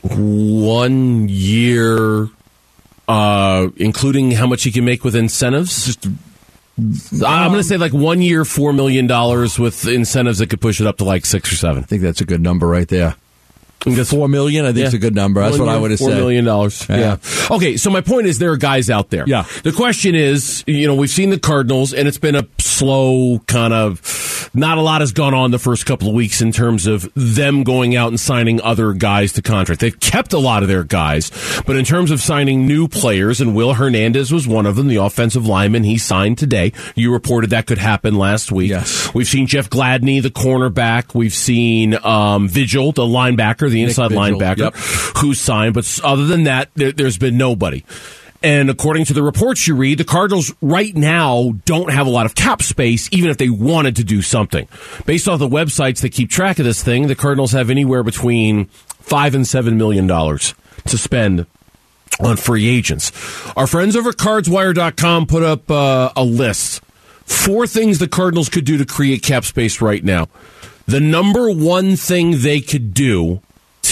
one 0.03 1.29
year, 1.29 2.29
uh, 3.09 3.69
including 3.77 4.33
how 4.33 4.47
much 4.47 4.65
he 4.65 4.73
can 4.73 4.85
make 4.85 5.05
with 5.05 5.15
incentives. 5.15 5.87
Just, 5.87 6.07
I'm 7.25 7.51
going 7.51 7.61
to 7.61 7.65
say 7.65 7.77
like 7.77 7.93
one 7.93 8.23
year, 8.23 8.45
four 8.45 8.73
million 8.73 9.07
dollars 9.07 9.59
with 9.59 9.87
incentives 9.87 10.39
that 10.39 10.51
could 10.51 10.61
push 10.61 10.81
it 10.81 10.87
up 10.87 10.99
to 10.99 11.05
like 11.05 11.25
six 11.25 11.53
or 11.53 11.57
seven. 11.57 11.83
I 11.83 11.87
think 11.87 12.03
that's 12.03 12.21
a 12.21 12.25
good 12.25 12.41
number 12.41 12.67
right 12.67 12.89
there. 12.89 13.17
I 13.83 13.85
think 13.85 13.97
that's- 13.97 14.11
Four 14.11 14.29
million, 14.29 14.65
I 14.65 14.69
think 14.69 14.79
Yeah. 14.79 14.85
it's 14.87 14.95
a 14.95 14.99
good 14.99 15.15
number. 15.15 15.41
That's 15.43 15.59
One 15.59 15.67
what 15.67 15.75
I 15.75 15.79
would 15.79 15.91
have 15.91 15.99
Four 16.01 16.11
said. 16.11 16.19
million 16.19 16.45
dollars. 16.45 16.87
Yeah. 16.89 16.99
Yeah. 16.99 17.17
Okay. 17.51 17.77
So 17.77 17.91
my 17.91 18.01
point 18.01 18.27
is, 18.27 18.39
there 18.39 18.53
are 18.53 18.57
guys 18.57 18.89
out 18.91 19.11
there. 19.11 19.25
Yeah. 19.27 19.45
The 19.65 19.73
question 19.73 20.15
is, 20.15 20.63
you 20.67 20.87
know, 20.87 20.95
we've 20.95 21.11
seen 21.11 21.31
the 21.31 21.39
Cardinals, 21.39 21.93
and 21.93 22.07
it's 22.07 22.19
been 22.19 22.37
a 22.37 22.47
slow 22.59 23.41
kind 23.47 23.73
of. 23.73 24.49
Not 24.55 24.77
a 24.77 24.83
lot 24.83 25.01
has 25.01 25.13
gone 25.13 25.33
on 25.33 25.51
the 25.51 25.59
first 25.59 25.87
couple 25.87 26.09
of 26.09 26.15
weeks 26.15 26.43
in 26.43 26.53
terms 26.53 26.87
of 26.87 27.11
them 27.15 27.63
going 27.63 27.97
out 27.97 28.09
and 28.09 28.21
signing 28.21 28.61
other 28.61 28.93
guys 28.93 29.33
to 29.35 29.43
contract. 29.43 29.81
They've 29.81 29.99
kept 29.99 30.35
a 30.35 30.39
lot 30.39 30.63
of 30.63 30.69
their 30.69 30.85
guys, 30.85 31.31
but 31.65 31.77
in 31.77 31.87
terms 31.87 32.11
of 32.11 32.21
signing 32.21 32.67
new 32.67 32.87
players, 32.87 33.41
and 33.41 33.55
Will 33.55 33.73
Hernandez 33.73 34.31
was 34.31 34.47
one 34.47 34.67
of 34.67 34.77
them, 34.77 34.89
the 34.89 34.97
offensive 34.97 35.47
lineman 35.47 35.85
he 35.85 35.97
signed 35.97 36.37
today. 36.37 36.73
You 36.95 37.13
reported 37.13 37.49
that 37.51 37.67
could 37.67 37.79
happen 37.79 38.17
last 38.19 38.53
week. 38.53 38.69
Yes. 38.71 39.09
We've 39.15 39.27
seen 39.29 39.47
Jeff 39.47 39.71
Gladney, 39.71 40.21
the 40.23 40.29
cornerback. 40.31 41.15
We've 41.15 41.33
seen 41.35 41.97
um, 42.05 42.47
Vigil, 42.47 42.93
the 42.93 43.03
linebacker, 43.03 43.71
the 43.73 43.83
inside 43.83 44.09
Vigil, 44.09 44.23
linebacker, 44.23 44.59
yep. 44.59 44.75
who's 45.19 45.41
signed. 45.41 45.75
But 45.75 46.01
other 46.05 46.27
than 46.27 46.45
that, 46.45 46.71
there, 46.75 46.93
there's 46.93 47.19
been 47.19 47.37
nobody. 47.37 47.85
And 48.45 48.71
according 48.71 49.05
to 49.05 49.13
the 49.13 49.23
reports 49.23 49.69
you 49.69 49.77
read, 49.77 49.99
the 49.99 50.05
Cardinals 50.05 50.53
right 50.61 50.95
now 50.97 51.53
don't 51.65 51.93
have 51.93 52.09
a 52.09 52.11
lot 52.11 52.27
of 52.27 52.35
cap 52.35 52.61
space, 52.61 53.09
even 53.13 53.31
if 53.31 53.39
they 53.39 53.49
wanted 53.49 53.97
to 53.97 54.05
do 54.05 54.21
something. 54.21 54.67
Based 55.07 55.29
off 55.29 55.39
the 55.39 55.49
websites 55.49 56.01
that 56.01 56.11
keep 56.11 56.29
track 56.29 56.59
of 56.59 56.65
this 56.65 56.83
thing, 56.83 57.07
the 57.07 57.15
Cardinals 57.15 57.53
have 57.53 57.71
anywhere 57.71 58.03
between 58.03 58.65
five 58.67 59.37
and 59.37 59.47
seven 59.47 59.79
million 59.79 60.09
dollars 60.09 60.55
to 60.87 60.99
spend 60.99 61.47
on 62.19 62.37
free 62.37 62.69
agents. 62.69 63.13
Our 63.57 63.69
friends 63.69 63.95
over 63.95 64.11
at 64.11 64.17
cardswire.com 64.17 65.27
put 65.27 65.43
up 65.43 65.71
uh, 65.71 66.11
a 66.17 66.25
list. 66.25 66.83
Four 67.25 67.67
things 67.67 67.99
the 67.99 68.09
Cardinals 68.09 68.49
could 68.49 68.65
do 68.65 68.77
to 68.77 68.85
create 68.85 69.23
cap 69.23 69.45
space 69.45 69.81
right 69.81 70.03
now. 70.03 70.29
The 70.87 71.01
number 71.01 71.51
one 71.51 71.97
thing 71.97 72.41
they 72.41 72.61
could 72.61 72.93
do, 72.93 73.41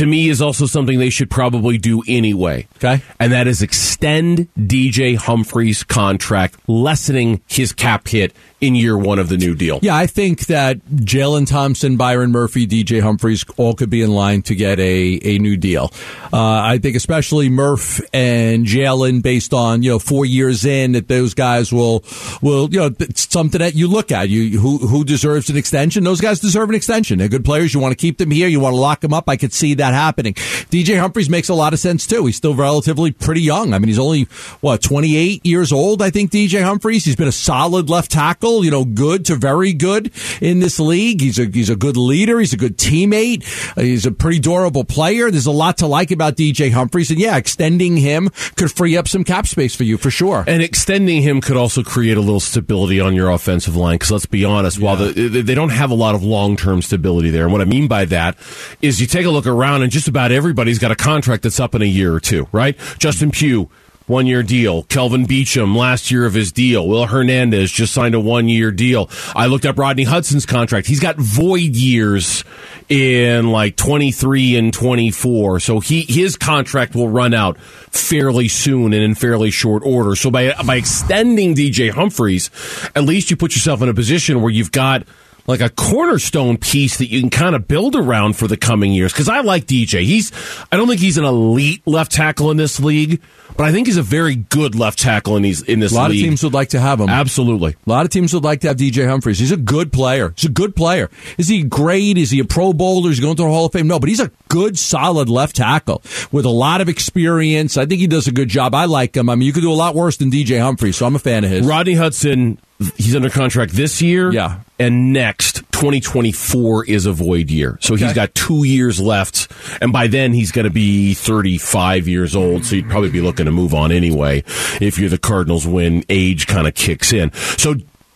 to 0.00 0.06
me, 0.06 0.30
is 0.30 0.40
also 0.40 0.64
something 0.64 0.98
they 0.98 1.10
should 1.10 1.28
probably 1.28 1.76
do 1.76 2.02
anyway. 2.08 2.66
Okay. 2.78 3.02
And 3.18 3.32
that 3.32 3.46
is 3.46 3.60
extend 3.60 4.48
DJ 4.58 5.14
Humphries' 5.14 5.84
contract, 5.84 6.56
lessening 6.66 7.42
his 7.46 7.74
cap 7.74 8.08
hit 8.08 8.34
in 8.60 8.74
year 8.74 8.96
one 8.96 9.18
of 9.18 9.28
the 9.28 9.36
new 9.36 9.54
deal. 9.54 9.78
Yeah, 9.82 9.96
I 9.96 10.06
think 10.06 10.46
that 10.46 10.78
Jalen 10.86 11.46
Thompson, 11.46 11.96
Byron 11.96 12.30
Murphy, 12.30 12.66
DJ 12.66 13.00
Humphries 13.00 13.44
all 13.56 13.74
could 13.74 13.88
be 13.88 14.02
in 14.02 14.10
line 14.12 14.42
to 14.42 14.54
get 14.54 14.78
a, 14.78 15.20
a 15.22 15.38
new 15.38 15.56
deal. 15.56 15.90
Uh, 16.32 16.60
I 16.62 16.78
think 16.78 16.94
especially 16.94 17.48
Murph 17.48 18.00
and 18.12 18.66
Jalen, 18.66 19.22
based 19.22 19.54
on 19.54 19.82
you 19.82 19.90
know 19.90 19.98
four 19.98 20.26
years 20.26 20.64
in, 20.64 20.92
that 20.92 21.08
those 21.08 21.32
guys 21.34 21.72
will 21.72 22.04
will 22.42 22.68
you 22.70 22.80
know 22.80 22.94
something 23.14 23.58
that 23.60 23.74
you 23.74 23.88
look 23.88 24.12
at. 24.12 24.28
You 24.28 24.58
who 24.60 24.78
who 24.78 25.04
deserves 25.04 25.48
an 25.48 25.56
extension? 25.56 26.04
Those 26.04 26.20
guys 26.20 26.38
deserve 26.40 26.68
an 26.68 26.74
extension. 26.74 27.18
They're 27.18 27.28
good 27.28 27.44
players. 27.44 27.72
You 27.72 27.80
want 27.80 27.92
to 27.92 27.96
keep 27.96 28.18
them 28.18 28.30
here. 28.30 28.48
You 28.48 28.60
want 28.60 28.74
to 28.74 28.80
lock 28.80 29.00
them 29.00 29.14
up. 29.14 29.28
I 29.28 29.36
could 29.36 29.52
see 29.52 29.74
that 29.74 29.94
happening. 29.94 30.34
DJ 30.34 31.00
Humphries 31.00 31.30
makes 31.30 31.48
a 31.48 31.54
lot 31.54 31.72
of 31.72 31.78
sense 31.78 32.06
too. 32.06 32.26
He's 32.26 32.36
still 32.36 32.54
relatively 32.54 33.10
pretty 33.10 33.42
young. 33.42 33.72
I 33.72 33.78
mean, 33.78 33.88
he's 33.88 33.98
only 33.98 34.24
what 34.60 34.82
twenty 34.82 35.16
eight 35.16 35.44
years 35.46 35.72
old. 35.72 36.02
I 36.02 36.10
think 36.10 36.30
DJ 36.30 36.62
Humphries. 36.62 37.06
He's 37.06 37.16
been 37.16 37.28
a 37.28 37.32
solid 37.32 37.88
left 37.88 38.10
tackle. 38.10 38.49
You 38.58 38.70
know, 38.70 38.84
good 38.84 39.24
to 39.26 39.36
very 39.36 39.72
good 39.72 40.10
in 40.40 40.60
this 40.60 40.80
league. 40.80 41.20
He's 41.20 41.38
a 41.38 41.46
he's 41.46 41.70
a 41.70 41.76
good 41.76 41.96
leader. 41.96 42.38
He's 42.40 42.52
a 42.52 42.56
good 42.56 42.76
teammate. 42.76 43.44
Uh, 43.76 43.82
he's 43.82 44.06
a 44.06 44.12
pretty 44.12 44.38
durable 44.40 44.84
player. 44.84 45.30
There's 45.30 45.46
a 45.46 45.52
lot 45.52 45.78
to 45.78 45.86
like 45.86 46.10
about 46.10 46.36
DJ 46.36 46.72
Humphries, 46.72 47.10
and 47.10 47.20
yeah, 47.20 47.36
extending 47.36 47.96
him 47.96 48.30
could 48.56 48.72
free 48.72 48.96
up 48.96 49.08
some 49.08 49.24
cap 49.24 49.46
space 49.46 49.74
for 49.74 49.84
you 49.84 49.96
for 49.96 50.10
sure. 50.10 50.44
And 50.46 50.62
extending 50.62 51.22
him 51.22 51.40
could 51.40 51.56
also 51.56 51.82
create 51.82 52.16
a 52.16 52.20
little 52.20 52.40
stability 52.40 53.00
on 53.00 53.14
your 53.14 53.30
offensive 53.30 53.76
line. 53.76 53.94
Because 53.94 54.10
let's 54.10 54.26
be 54.26 54.44
honest, 54.44 54.80
while 54.80 54.96
the, 54.96 55.12
they 55.12 55.54
don't 55.54 55.70
have 55.70 55.90
a 55.90 55.94
lot 55.94 56.14
of 56.14 56.22
long 56.22 56.56
term 56.56 56.82
stability 56.82 57.30
there, 57.30 57.44
and 57.44 57.52
what 57.52 57.60
I 57.60 57.66
mean 57.66 57.86
by 57.88 58.04
that 58.06 58.36
is 58.82 59.00
you 59.00 59.06
take 59.06 59.26
a 59.26 59.30
look 59.30 59.46
around, 59.46 59.82
and 59.82 59.92
just 59.92 60.08
about 60.08 60.32
everybody's 60.32 60.78
got 60.78 60.90
a 60.90 60.96
contract 60.96 61.42
that's 61.42 61.60
up 61.60 61.74
in 61.74 61.82
a 61.82 61.86
year 61.86 62.12
or 62.12 62.20
two, 62.20 62.48
right? 62.52 62.76
Justin 62.98 63.30
Pugh. 63.30 63.70
One 64.10 64.26
year 64.26 64.42
deal. 64.42 64.82
Kelvin 64.82 65.24
Beachum, 65.24 65.76
last 65.76 66.10
year 66.10 66.26
of 66.26 66.34
his 66.34 66.50
deal. 66.50 66.88
Will 66.88 67.06
Hernandez 67.06 67.70
just 67.70 67.94
signed 67.94 68.16
a 68.16 68.18
one 68.18 68.48
year 68.48 68.72
deal. 68.72 69.08
I 69.36 69.46
looked 69.46 69.64
up 69.64 69.78
Rodney 69.78 70.02
Hudson's 70.02 70.46
contract. 70.46 70.88
He's 70.88 70.98
got 70.98 71.14
void 71.14 71.76
years 71.76 72.42
in 72.88 73.52
like 73.52 73.76
23 73.76 74.56
and 74.56 74.74
24. 74.74 75.60
So 75.60 75.78
he, 75.78 76.00
his 76.00 76.34
contract 76.34 76.96
will 76.96 77.08
run 77.08 77.34
out 77.34 77.56
fairly 77.60 78.48
soon 78.48 78.92
and 78.92 79.00
in 79.00 79.14
fairly 79.14 79.52
short 79.52 79.84
order. 79.86 80.16
So 80.16 80.28
by, 80.28 80.54
by 80.66 80.74
extending 80.74 81.54
DJ 81.54 81.92
Humphries, 81.92 82.50
at 82.96 83.04
least 83.04 83.30
you 83.30 83.36
put 83.36 83.54
yourself 83.54 83.80
in 83.80 83.88
a 83.88 83.94
position 83.94 84.42
where 84.42 84.50
you've 84.50 84.72
got 84.72 85.04
like 85.46 85.60
a 85.60 85.70
cornerstone 85.70 86.56
piece 86.56 86.98
that 86.98 87.10
you 87.10 87.20
can 87.20 87.30
kind 87.30 87.54
of 87.54 87.66
build 87.68 87.96
around 87.96 88.36
for 88.36 88.46
the 88.46 88.56
coming 88.56 88.92
years. 88.92 89.12
Because 89.12 89.28
I 89.28 89.40
like 89.40 89.66
DJ. 89.66 90.04
He's, 90.04 90.32
I 90.70 90.76
don't 90.76 90.88
think 90.88 91.00
he's 91.00 91.18
an 91.18 91.24
elite 91.24 91.82
left 91.86 92.12
tackle 92.12 92.50
in 92.50 92.56
this 92.56 92.80
league, 92.80 93.20
but 93.56 93.64
I 93.64 93.72
think 93.72 93.86
he's 93.86 93.96
a 93.96 94.02
very 94.02 94.36
good 94.36 94.74
left 94.74 94.98
tackle 94.98 95.36
in 95.36 95.42
these 95.42 95.62
in 95.62 95.80
this 95.80 95.92
a 95.92 95.94
lot 95.94 96.10
league. 96.10 96.20
of 96.22 96.28
teams 96.28 96.42
would 96.44 96.54
like 96.54 96.68
to 96.70 96.80
have 96.80 97.00
him. 97.00 97.08
Absolutely. 97.08 97.76
A 97.86 97.90
lot 97.90 98.04
of 98.06 98.10
teams 98.10 98.32
would 98.32 98.44
like 98.44 98.60
to 98.60 98.68
have 98.68 98.76
DJ 98.76 99.08
Humphries. 99.08 99.38
He's 99.38 99.52
a 99.52 99.56
good 99.56 99.92
player. 99.92 100.32
He's 100.36 100.46
a 100.46 100.52
good 100.52 100.74
player. 100.76 101.10
Is 101.38 101.48
he 101.48 101.62
great? 101.62 102.16
Is 102.16 102.30
he 102.30 102.40
a 102.40 102.44
Pro 102.44 102.72
Bowler? 102.72 103.10
Is 103.10 103.18
he 103.18 103.22
going 103.22 103.36
to 103.36 103.42
the 103.42 103.48
Hall 103.48 103.66
of 103.66 103.72
Fame? 103.72 103.86
No, 103.86 103.98
but 103.98 104.08
he's 104.08 104.20
a 104.20 104.30
good, 104.48 104.78
solid 104.78 105.28
left 105.28 105.56
tackle 105.56 106.02
with 106.32 106.44
a 106.44 106.50
lot 106.50 106.80
of 106.80 106.88
experience. 106.88 107.76
I 107.76 107.86
think 107.86 108.00
he 108.00 108.06
does 108.06 108.26
a 108.28 108.32
good 108.32 108.48
job. 108.48 108.74
I 108.74 108.84
like 108.86 109.16
him. 109.16 109.28
I 109.28 109.34
mean, 109.34 109.46
you 109.46 109.52
could 109.52 109.62
do 109.62 109.72
a 109.72 109.74
lot 109.74 109.94
worse 109.94 110.16
than 110.16 110.30
DJ 110.30 110.60
Humphries, 110.60 110.96
so 110.96 111.06
I'm 111.06 111.16
a 111.16 111.18
fan 111.18 111.44
of 111.44 111.50
his. 111.50 111.66
Rodney 111.66 111.94
Hudson, 111.94 112.58
he's 112.96 113.14
under 113.14 113.30
contract 113.30 113.72
this 113.72 114.00
year. 114.00 114.32
Yeah. 114.32 114.60
And 114.78 115.12
next, 115.12 115.56
2024 115.72 116.86
is 116.86 117.06
a 117.06 117.12
void 117.12 117.50
year. 117.50 117.78
So 117.80 117.96
he's 117.96 118.14
got 118.14 118.34
two 118.34 118.64
years 118.64 118.98
left. 118.98 119.50
And 119.82 119.92
by 119.92 120.06
then, 120.06 120.32
he's 120.32 120.52
going 120.52 120.64
to 120.64 120.70
be 120.70 121.14
35 121.14 122.08
years 122.08 122.34
old. 122.34 122.64
So 122.64 122.76
you'd 122.76 122.88
probably 122.88 123.10
be 123.10 123.20
looking 123.20 123.44
to 123.44 123.52
move 123.52 123.74
on 123.74 123.92
anyway 123.92 124.42
if 124.80 124.98
you're 124.98 125.10
the 125.10 125.18
Cardinals 125.18 125.66
when 125.66 126.04
age 126.08 126.46
kind 126.46 126.66
of 126.66 126.74
kicks 126.74 127.12
in. 127.12 127.32
So 127.32 127.74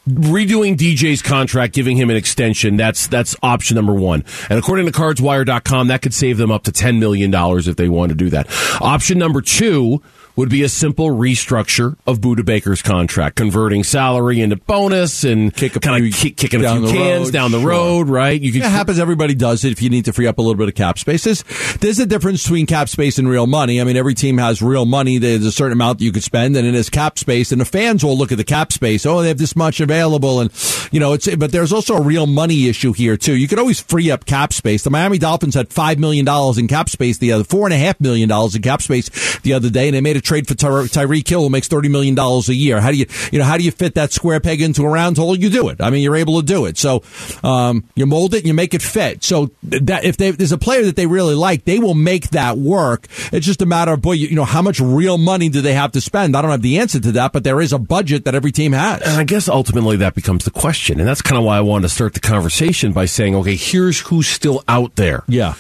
redoing 0.09 0.77
DJ's 0.77 1.23
contract, 1.23 1.75
giving 1.75 1.97
him 1.97 2.11
an 2.11 2.17
extension, 2.17 2.77
that's 2.77 3.07
that's 3.07 3.37
option 3.43 3.75
number 3.75 3.95
one. 3.95 4.25
And 4.49 4.59
according 4.59 4.87
to 4.87 4.93
cardswire.com, 4.93 5.89
that 5.89 6.01
could 6.01 6.15
save 6.15 6.39
them 6.39 6.51
up 6.51 6.65
to 6.65 6.73
$10 6.73 6.99
million 6.99 7.33
if 7.35 7.77
they 7.77 7.89
want 7.89 8.11
to 8.11 8.17
do 8.17 8.31
that. 8.31 8.49
Option 8.81 9.19
number 9.19 9.41
two 9.43 10.03
would 10.37 10.49
be 10.49 10.63
a 10.63 10.69
simple 10.69 11.09
restructure 11.09 11.97
of 12.07 12.19
Budda 12.19 12.45
Baker's 12.45 12.83
contract, 12.83 13.37
converting 13.37 13.85
salary 13.85 14.41
into 14.41 14.57
bonus 14.57 15.25
and 15.25 15.55
Kick 15.55 15.77
a 15.77 15.81
kind 15.81 16.03
few 16.03 16.09
of 16.09 16.15
kick, 16.15 16.37
kicking 16.37 16.65
a 16.65 16.73
few 16.73 16.89
cans 16.89 17.27
road, 17.27 17.33
down 17.33 17.53
the 17.53 17.61
sure. 17.61 17.71
road, 17.71 18.09
right? 18.09 18.41
You 18.41 18.53
could 18.53 18.63
It 18.63 18.71
happens. 18.71 18.99
Everybody 18.99 19.35
does 19.35 19.65
it 19.65 19.73
if 19.73 19.81
you 19.81 19.91
need 19.91 20.07
to 20.07 20.13
free 20.13 20.27
up 20.27 20.39
a 20.39 20.43
little 20.43 20.57
bit 20.57 20.69
of 20.69 20.75
cap 20.75 20.99
space. 20.99 21.25
There's, 21.25 21.43
there's 21.79 21.99
a 22.01 22.07
difference 22.07 22.43
between 22.43 22.67
cap 22.67 22.89
space 22.89 23.19
and 23.19 23.29
real 23.29 23.47
money. 23.47 23.81
I 23.81 23.85
mean, 23.85 23.97
every 23.97 24.15
team 24.15 24.39
has 24.39 24.61
real 24.61 24.87
money. 24.87 25.19
There's 25.19 25.47
a 25.47 25.53
certain 25.53 25.73
amount 25.73 25.99
that 25.99 26.05
you 26.05 26.13
could 26.13 26.25
spend, 26.25 26.57
and 26.57 26.67
it 26.67 26.75
is 26.75 26.91
cap 26.91 27.19
space. 27.19 27.53
And 27.53 27.61
the 27.61 27.65
fans 27.65 28.05
will 28.05 28.19
look 28.19 28.33
at 28.33 28.39
the 28.39 28.45
cap 28.45 28.73
space. 28.73 29.07
Oh, 29.07 29.23
they 29.23 29.29
have 29.29 29.39
this 29.39 29.55
much 29.55 29.81
available, 29.81 30.41
and 30.41 30.51
you 30.91 30.99
know, 30.99 31.13
it's. 31.13 31.33
But 31.35 31.53
there's 31.53 31.73
also 31.73 31.97
a 31.97 32.03
real 32.03 32.27
money 32.27 32.69
issue 32.69 32.93
here 32.93 33.17
too. 33.17 33.37
You 33.37 33.47
could 33.47 33.59
always 33.59 33.81
free 33.81 34.11
up 34.11 34.25
cap 34.25 34.53
space. 34.53 34.83
The 34.83 34.91
Miami 34.91 35.19
Dolphins 35.19 35.55
had 35.55 35.73
five 35.73 35.99
million 35.99 36.25
dollars 36.25 36.59
in 36.59 36.67
cap 36.67 36.89
space 36.89 37.19
the 37.19 37.33
other, 37.33 37.45
four 37.45 37.67
and 37.67 37.75
a 37.75 37.79
half 37.79 38.01
million 38.01 38.29
dollars 38.29 38.57
in 38.57 38.63
cap 38.63 38.83
space 38.83 39.39
the 39.41 39.53
other 39.53 39.71
day, 39.71 39.87
and 39.89 39.95
they 39.95 40.01
made 40.01 40.17
a 40.17 40.24
trade 40.25 40.49
for 40.49 40.55
Ty- 40.55 40.89
Tyreek 40.89 41.29
Hill, 41.29 41.43
who 41.43 41.51
makes 41.51 41.69
thirty 41.69 41.89
million 41.89 42.15
dollars 42.15 42.49
a 42.49 42.55
year. 42.55 42.81
How 42.81 42.91
do 42.91 42.97
you, 42.97 43.07
you 43.31 43.39
know, 43.39 43.45
how 43.45 43.57
do 43.57 43.65
you 43.65 43.71
fit 43.71 43.95
that 43.95 44.13
square 44.13 44.41
peg 44.41 44.61
into 44.61 44.83
a 44.83 44.89
round 44.89 45.17
hole? 45.17 45.37
You 45.37 45.51
do 45.51 45.69
it. 45.69 45.81
I 45.81 45.91
mean, 45.91 46.03
you're 46.03 46.17
able 46.17 46.41
to 46.41 46.47
do 46.47 46.67
it. 46.67 46.79
So 46.79 47.03
um, 47.43 47.85
you 47.95 48.07
mold 48.07 48.35
it 48.35 48.39
and 48.39 48.47
you 48.47 48.55
make 48.55 48.75
it 48.75 48.83
fit. 48.83 49.23
So 49.23 49.51
that 49.63 50.05
if 50.05 50.17
they, 50.17 50.33
there's 50.33 50.53
a 50.53 50.59
player 50.59 50.85
that 50.85 50.97
they 50.97 51.07
really 51.07 51.35
like, 51.35 51.65
they 51.65 51.79
will 51.79 51.95
make 51.95 52.31
that 52.31 52.59
work. 52.59 53.07
It's 53.33 53.47
just 53.47 53.63
a 53.63 53.67
matter 53.67 53.93
of 53.93 54.03
boy, 54.03 54.13
you, 54.13 54.29
you 54.29 54.37
know, 54.37 54.45
how 54.45 54.63
much 54.63 54.81
real 54.81 55.19
money 55.19 55.49
do 55.49 55.61
they 55.61 55.75
have 55.75 55.93
to 55.93 56.01
spend? 56.01 56.37
I 56.37 56.43
don't 56.43 56.51
have 56.51 56.63
the 56.63 56.79
answer 56.79 56.99
to 57.01 57.13
that, 57.13 57.33
but 57.33 57.45
there 57.45 57.61
is 57.61 57.73
a 57.73 57.79
budget 57.79 58.25
that 58.25 58.35
every 58.35 58.53
team 58.53 58.73
has. 58.73 59.03
And 59.03 59.21
I 59.21 59.25
guess 59.25 59.49
ultimately 59.49 59.97
that 59.99 60.15
becomes 60.15 60.45
the 60.45 60.51
question. 60.51 60.99
And 60.99 61.09
that's 61.09 61.23
kind 61.23 61.39
of 61.39 61.45
why 61.45 61.59
I 61.59 61.61
wanted 61.61 61.83
to 61.83 61.95
start 61.95 62.15
the 62.15 62.21
conversation 62.21 62.93
by 62.93 63.05
saying, 63.05 63.35
okay, 63.37 63.57
here's 63.57 64.01
who's 64.01 64.27
still 64.27 64.63
out 64.69 64.97
there. 64.97 65.25
Yeah. 65.29 65.55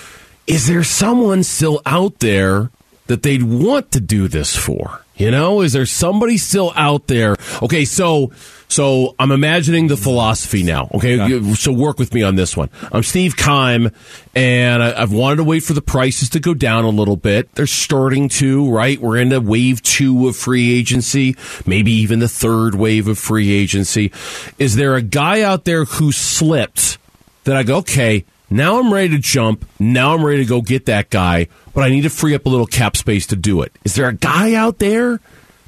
Is 0.46 0.66
there 0.66 0.84
someone 0.84 1.42
still 1.42 1.80
out 1.86 2.18
there 2.18 2.70
that 3.06 3.22
they'd 3.22 3.42
want 3.42 3.92
to 3.92 4.00
do 4.00 4.28
this 4.28 4.56
for? 4.56 5.00
You 5.16 5.30
know, 5.30 5.60
is 5.60 5.72
there 5.72 5.86
somebody 5.86 6.36
still 6.38 6.72
out 6.74 7.06
there? 7.06 7.36
Okay, 7.62 7.84
so 7.84 8.32
so 8.66 9.14
I'm 9.20 9.30
imagining 9.30 9.86
the 9.86 9.96
philosophy 9.96 10.64
now. 10.64 10.88
Okay, 10.94 11.24
You- 11.28 11.54
so 11.54 11.70
work 11.72 12.00
with 12.00 12.12
me 12.12 12.24
on 12.24 12.34
this 12.34 12.56
one. 12.56 12.68
I'm 12.90 13.04
Steve 13.04 13.36
Keim, 13.36 13.90
and 14.34 14.82
I, 14.82 15.00
I've 15.00 15.12
wanted 15.12 15.36
to 15.36 15.44
wait 15.44 15.60
for 15.62 15.72
the 15.72 15.82
prices 15.82 16.30
to 16.30 16.40
go 16.40 16.52
down 16.52 16.84
a 16.84 16.88
little 16.88 17.16
bit. 17.16 17.54
They're 17.54 17.68
starting 17.68 18.28
to, 18.30 18.68
right? 18.68 18.98
We're 19.00 19.18
into 19.18 19.40
wave 19.40 19.82
two 19.82 20.26
of 20.26 20.34
free 20.36 20.76
agency, 20.76 21.36
maybe 21.64 21.92
even 21.92 22.18
the 22.18 22.26
third 22.28 22.74
wave 22.74 23.06
of 23.06 23.16
free 23.16 23.52
agency. 23.52 24.10
Is 24.58 24.74
there 24.74 24.96
a 24.96 25.02
guy 25.02 25.42
out 25.42 25.64
there 25.64 25.84
who 25.84 26.10
slipped 26.10 26.98
that 27.44 27.54
I 27.56 27.62
go, 27.62 27.76
okay, 27.76 28.24
Now 28.50 28.78
I'm 28.78 28.92
ready 28.92 29.08
to 29.10 29.18
jump. 29.18 29.66
Now 29.78 30.14
I'm 30.14 30.24
ready 30.24 30.44
to 30.44 30.48
go 30.48 30.60
get 30.60 30.86
that 30.86 31.10
guy, 31.10 31.48
but 31.72 31.82
I 31.82 31.88
need 31.88 32.02
to 32.02 32.10
free 32.10 32.34
up 32.34 32.46
a 32.46 32.48
little 32.48 32.66
cap 32.66 32.96
space 32.96 33.26
to 33.28 33.36
do 33.36 33.62
it. 33.62 33.72
Is 33.84 33.94
there 33.94 34.08
a 34.08 34.12
guy 34.12 34.54
out 34.54 34.78
there 34.78 35.20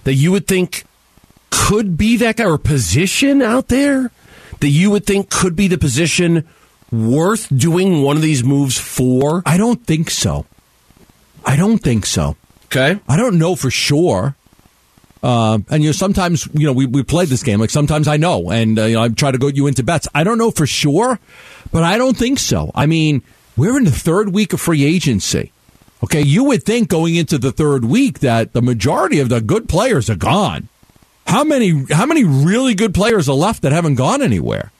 that 0.04 0.14
you 0.14 0.30
would 0.32 0.46
think 0.46 0.84
could 1.50 1.96
be 1.96 2.16
that 2.18 2.36
guy 2.36 2.44
or 2.44 2.58
position 2.58 3.42
out 3.42 3.68
there 3.68 4.10
that 4.60 4.68
you 4.68 4.90
would 4.90 5.06
think 5.06 5.30
could 5.30 5.56
be 5.56 5.68
the 5.68 5.78
position 5.78 6.46
worth 6.92 7.48
doing 7.56 8.02
one 8.02 8.16
of 8.16 8.22
these 8.22 8.44
moves 8.44 8.78
for? 8.78 9.42
I 9.44 9.56
don't 9.56 9.84
think 9.84 10.10
so. 10.10 10.46
I 11.44 11.56
don't 11.56 11.78
think 11.78 12.06
so. 12.06 12.36
Okay. 12.66 13.00
I 13.08 13.16
don't 13.16 13.38
know 13.38 13.56
for 13.56 13.70
sure. 13.70 14.36
Uh, 15.22 15.58
and 15.70 15.82
you 15.82 15.88
know, 15.88 15.92
sometimes 15.92 16.48
you 16.52 16.66
know 16.66 16.72
we, 16.72 16.86
we 16.86 17.02
played 17.02 17.28
this 17.28 17.42
game. 17.42 17.58
Like 17.58 17.70
sometimes 17.70 18.06
I 18.06 18.16
know, 18.16 18.50
and 18.50 18.78
uh, 18.78 18.84
you 18.84 18.94
know 18.94 19.02
I 19.02 19.08
try 19.08 19.32
to 19.32 19.38
go 19.38 19.48
you 19.48 19.66
into 19.66 19.82
bets. 19.82 20.06
I 20.14 20.22
don't 20.22 20.38
know 20.38 20.50
for 20.50 20.66
sure, 20.66 21.18
but 21.72 21.82
I 21.82 21.98
don't 21.98 22.16
think 22.16 22.38
so. 22.38 22.70
I 22.74 22.86
mean, 22.86 23.22
we're 23.56 23.76
in 23.76 23.84
the 23.84 23.90
third 23.90 24.32
week 24.32 24.52
of 24.52 24.60
free 24.60 24.84
agency. 24.84 25.52
Okay, 26.04 26.20
you 26.20 26.44
would 26.44 26.62
think 26.62 26.88
going 26.88 27.14
into 27.14 27.38
the 27.38 27.52
third 27.52 27.84
week 27.84 28.20
that 28.20 28.52
the 28.52 28.62
majority 28.62 29.18
of 29.18 29.28
the 29.28 29.40
good 29.40 29.68
players 29.68 30.10
are 30.10 30.16
gone. 30.16 30.68
How 31.26 31.42
many 31.42 31.84
how 31.90 32.06
many 32.06 32.22
really 32.24 32.74
good 32.74 32.94
players 32.94 33.28
are 33.28 33.34
left 33.34 33.62
that 33.62 33.72
haven't 33.72 33.96
gone 33.96 34.22
anywhere? 34.22 34.70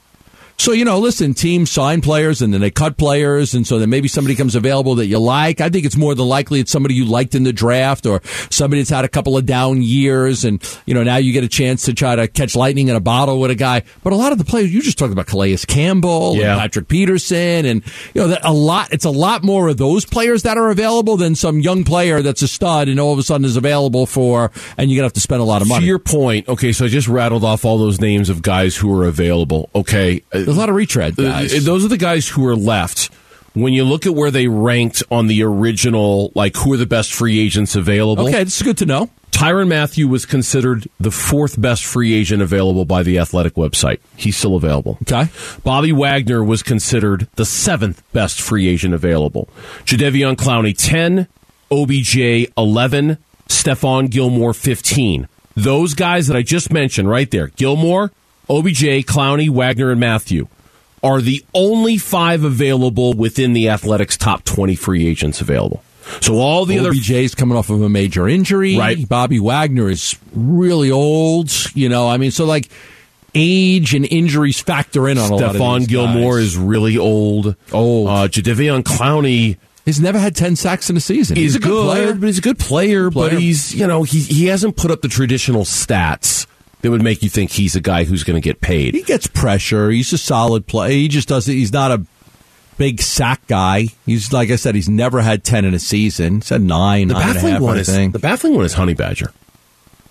So, 0.58 0.72
you 0.72 0.84
know, 0.86 0.98
listen, 0.98 1.34
teams 1.34 1.70
sign 1.70 2.00
players 2.00 2.40
and 2.40 2.52
then 2.52 2.60
they 2.62 2.70
cut 2.70 2.96
players. 2.96 3.54
And 3.54 3.66
so 3.66 3.78
then 3.78 3.90
maybe 3.90 4.08
somebody 4.08 4.34
comes 4.34 4.54
available 4.54 4.94
that 4.96 5.06
you 5.06 5.18
like. 5.18 5.60
I 5.60 5.68
think 5.68 5.84
it's 5.84 5.96
more 5.96 6.14
than 6.14 6.26
likely 6.26 6.60
it's 6.60 6.72
somebody 6.72 6.94
you 6.94 7.04
liked 7.04 7.34
in 7.34 7.42
the 7.42 7.52
draft 7.52 8.06
or 8.06 8.22
somebody 8.50 8.80
that's 8.80 8.90
had 8.90 9.04
a 9.04 9.08
couple 9.08 9.36
of 9.36 9.44
down 9.44 9.82
years. 9.82 10.44
And, 10.44 10.62
you 10.86 10.94
know, 10.94 11.02
now 11.02 11.16
you 11.16 11.32
get 11.32 11.44
a 11.44 11.48
chance 11.48 11.84
to 11.84 11.94
try 11.94 12.16
to 12.16 12.26
catch 12.26 12.56
lightning 12.56 12.88
in 12.88 12.96
a 12.96 13.00
bottle 13.00 13.38
with 13.38 13.50
a 13.50 13.54
guy. 13.54 13.82
But 14.02 14.14
a 14.14 14.16
lot 14.16 14.32
of 14.32 14.38
the 14.38 14.44
players, 14.44 14.72
you 14.72 14.80
just 14.80 14.98
talked 14.98 15.12
about 15.12 15.26
Calais 15.26 15.58
Campbell 15.68 16.36
Yeah. 16.36 16.52
and 16.52 16.60
Patrick 16.60 16.88
Peterson. 16.88 17.66
And, 17.66 17.82
you 18.14 18.22
know, 18.22 18.28
that 18.28 18.40
a 18.42 18.52
lot, 18.52 18.92
it's 18.92 19.04
a 19.04 19.10
lot 19.10 19.44
more 19.44 19.68
of 19.68 19.76
those 19.76 20.06
players 20.06 20.42
that 20.44 20.56
are 20.56 20.70
available 20.70 21.16
than 21.18 21.34
some 21.34 21.60
young 21.60 21.84
player 21.84 22.22
that's 22.22 22.40
a 22.42 22.48
stud 22.48 22.88
and 22.88 22.98
all 22.98 23.12
of 23.12 23.18
a 23.18 23.22
sudden 23.22 23.44
is 23.44 23.56
available 23.56 24.06
for, 24.06 24.50
and 24.78 24.90
you're 24.90 24.96
going 24.96 25.02
to 25.02 25.06
have 25.06 25.12
to 25.12 25.20
spend 25.20 25.42
a 25.42 25.44
lot 25.44 25.60
of 25.60 25.68
money. 25.68 25.80
To 25.82 25.86
your 25.86 25.98
point, 25.98 26.48
okay, 26.48 26.72
so 26.72 26.86
I 26.86 26.88
just 26.88 27.08
rattled 27.08 27.44
off 27.44 27.64
all 27.66 27.76
those 27.76 28.00
names 28.00 28.30
of 28.30 28.40
guys 28.40 28.74
who 28.74 28.92
are 28.98 29.04
available. 29.06 29.68
Okay. 29.74 30.22
uh, 30.32 30.45
There's 30.46 30.56
a 30.56 30.60
lot 30.60 30.68
of 30.68 30.76
retread 30.76 31.16
guys. 31.16 31.52
Uh, 31.52 31.58
Those 31.60 31.84
are 31.84 31.88
the 31.88 31.96
guys 31.98 32.28
who 32.28 32.46
are 32.46 32.54
left. 32.56 33.10
When 33.54 33.72
you 33.72 33.84
look 33.84 34.06
at 34.06 34.14
where 34.14 34.30
they 34.30 34.46
ranked 34.48 35.02
on 35.10 35.26
the 35.26 35.42
original, 35.42 36.30
like 36.34 36.56
who 36.56 36.72
are 36.74 36.76
the 36.76 36.86
best 36.86 37.12
free 37.12 37.40
agents 37.40 37.74
available, 37.74 38.28
okay, 38.28 38.42
it's 38.42 38.62
good 38.62 38.78
to 38.78 38.86
know. 38.86 39.10
Tyrann 39.32 39.68
Mathieu 39.68 40.06
was 40.08 40.24
considered 40.24 40.88
the 41.00 41.10
fourth 41.10 41.60
best 41.60 41.84
free 41.84 42.14
agent 42.14 42.42
available 42.42 42.84
by 42.84 43.02
the 43.02 43.18
Athletic 43.18 43.54
website. 43.54 43.98
He's 44.16 44.36
still 44.36 44.56
available. 44.56 44.98
Okay. 45.02 45.28
Bobby 45.64 45.92
Wagner 45.92 46.44
was 46.44 46.62
considered 46.62 47.28
the 47.34 47.44
seventh 47.44 48.02
best 48.12 48.40
free 48.40 48.68
agent 48.68 48.94
available. 48.94 49.48
Jadeveon 49.84 50.36
Clowney, 50.36 50.74
10. 50.76 51.26
OBJ, 51.70 52.50
11. 52.56 53.18
Stephon 53.48 54.10
Gilmore, 54.10 54.54
15. 54.54 55.28
Those 55.54 55.94
guys 55.94 56.28
that 56.28 56.36
I 56.36 56.42
just 56.42 56.72
mentioned 56.72 57.08
right 57.10 57.30
there, 57.30 57.48
Gilmore, 57.48 58.12
OBJ, 58.48 59.04
Clowney, 59.06 59.48
Wagner, 59.50 59.90
and 59.90 60.00
Mathieu, 60.00 60.48
are 61.02 61.20
the 61.20 61.44
only 61.54 61.98
five 61.98 62.44
available 62.44 63.12
within 63.12 63.52
the 63.52 63.68
Athletics' 63.68 64.16
top 64.16 64.44
20 64.44 64.74
free 64.76 65.06
agents 65.06 65.40
available. 65.40 65.82
So 66.20 66.34
all 66.38 66.64
the 66.66 66.78
other 66.78 66.90
OBJ's 66.90 67.34
coming 67.34 67.56
off 67.58 67.68
of 67.70 67.82
a 67.82 67.88
major 67.88 68.28
injury. 68.28 68.76
Right. 68.78 69.08
Bobby 69.08 69.40
Wagner 69.40 69.90
is 69.90 70.16
really 70.32 70.90
old. 70.90 71.50
You 71.74 71.88
know, 71.88 72.08
I 72.08 72.16
mean, 72.16 72.30
so 72.30 72.44
like 72.44 72.68
age 73.34 73.92
and 73.94 74.06
injuries 74.06 74.60
factor 74.60 75.08
in 75.08 75.18
on 75.18 75.30
a 75.30 75.36
lot 75.36 75.42
of 75.42 75.56
Stephon 75.56 75.78
these 75.80 75.88
Gilmore 75.88 76.36
guys. 76.36 76.44
is 76.44 76.56
really 76.56 76.96
old. 76.96 77.56
Old. 77.72 78.08
Uh, 78.08 78.28
Jadeveon 78.28 78.82
Clowney 78.82 79.56
He's 79.84 80.00
never 80.00 80.18
had 80.18 80.34
ten 80.34 80.56
sacks 80.56 80.90
in 80.90 80.96
a 80.96 81.00
season. 81.00 81.36
is 81.36 81.42
He's 81.42 81.54
a 81.56 81.60
good, 81.60 81.84
player. 81.86 82.14
but 82.14 82.26
he's 82.26 82.38
a 82.38 82.42
good 82.42 82.58
player, 82.58 83.08
Player. 83.08 83.30
But 83.30 83.40
he's 83.40 83.72
you 83.74 83.86
know 83.86 84.02
he 84.02 84.18
he 84.20 84.46
hasn't 84.46 84.76
put 84.76 84.90
up 84.90 85.00
the 85.00 85.06
traditional 85.08 85.62
stats 85.62 86.46
that 86.82 86.90
would 86.90 87.02
make 87.02 87.22
you 87.22 87.28
think 87.28 87.50
he's 87.52 87.74
a 87.74 87.80
guy 87.80 88.04
who's 88.04 88.22
going 88.24 88.40
to 88.40 88.40
get 88.40 88.60
paid. 88.60 88.94
He 88.94 89.02
gets 89.02 89.26
pressure. 89.26 89.90
He's 89.90 90.12
a 90.12 90.18
solid 90.18 90.66
player. 90.66 90.92
He 90.92 91.08
just 91.08 91.28
doesn't. 91.28 91.52
He's 91.52 91.72
not 91.72 91.90
a 91.90 92.04
big 92.76 93.00
sack 93.00 93.46
guy. 93.46 93.86
He's 94.04 94.32
like 94.32 94.50
I 94.50 94.56
said. 94.56 94.74
He's 94.74 94.88
never 94.88 95.20
had 95.22 95.42
ten 95.44 95.64
in 95.64 95.74
a 95.74 95.78
season. 95.78 96.36
He's 96.36 96.50
had 96.50 96.60
nine, 96.62 97.08
the 97.08 97.14
nine 97.14 97.34
baffling 97.34 97.52
half. 97.54 97.62
one 97.62 97.78
is 97.78 97.86
the 97.86 98.18
baffling 98.20 98.54
one 98.54 98.64
is 98.64 98.74
Honey 98.74 98.94
Badger. 98.94 99.32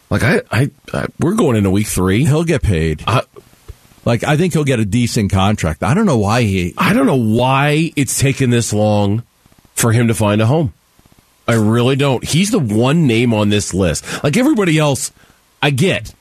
Like 0.09 0.23
I, 0.23 0.41
I, 0.51 0.71
I 0.93 1.05
we're 1.19 1.35
going 1.35 1.55
into 1.55 1.69
week 1.69 1.87
three. 1.87 2.25
he'll 2.25 2.43
get 2.43 2.61
paid. 2.63 3.03
I, 3.07 3.21
Like 4.05 4.23
I 4.23 4.37
think 4.37 4.53
he'll 4.53 4.63
get 4.63 4.79
a 4.79 4.85
decent 4.85 5.31
contract. 5.31 5.83
I 5.83 5.93
don't 5.93 6.05
know 6.05 6.17
why 6.17 6.41
he. 6.43 6.73
I 6.77 6.93
don't 6.93 7.05
know 7.05 7.15
why 7.15 7.91
it's 7.95 8.19
taken 8.19 8.49
this 8.49 8.73
long 8.73 9.23
for 9.75 9.91
him 9.91 10.07
to 10.07 10.13
find 10.13 10.41
a 10.41 10.45
home. 10.45 10.73
I 11.47 11.53
really 11.53 11.95
don't. 11.95 12.23
He's 12.23 12.49
the 12.49 12.57
one 12.59 13.05
name 13.05 13.31
on 13.31 13.49
this 13.49 13.71
list. 13.71 14.23
Like 14.23 14.35
everybody 14.35 14.79
else, 14.79 15.11
I 15.61 15.69
get. 15.69 16.14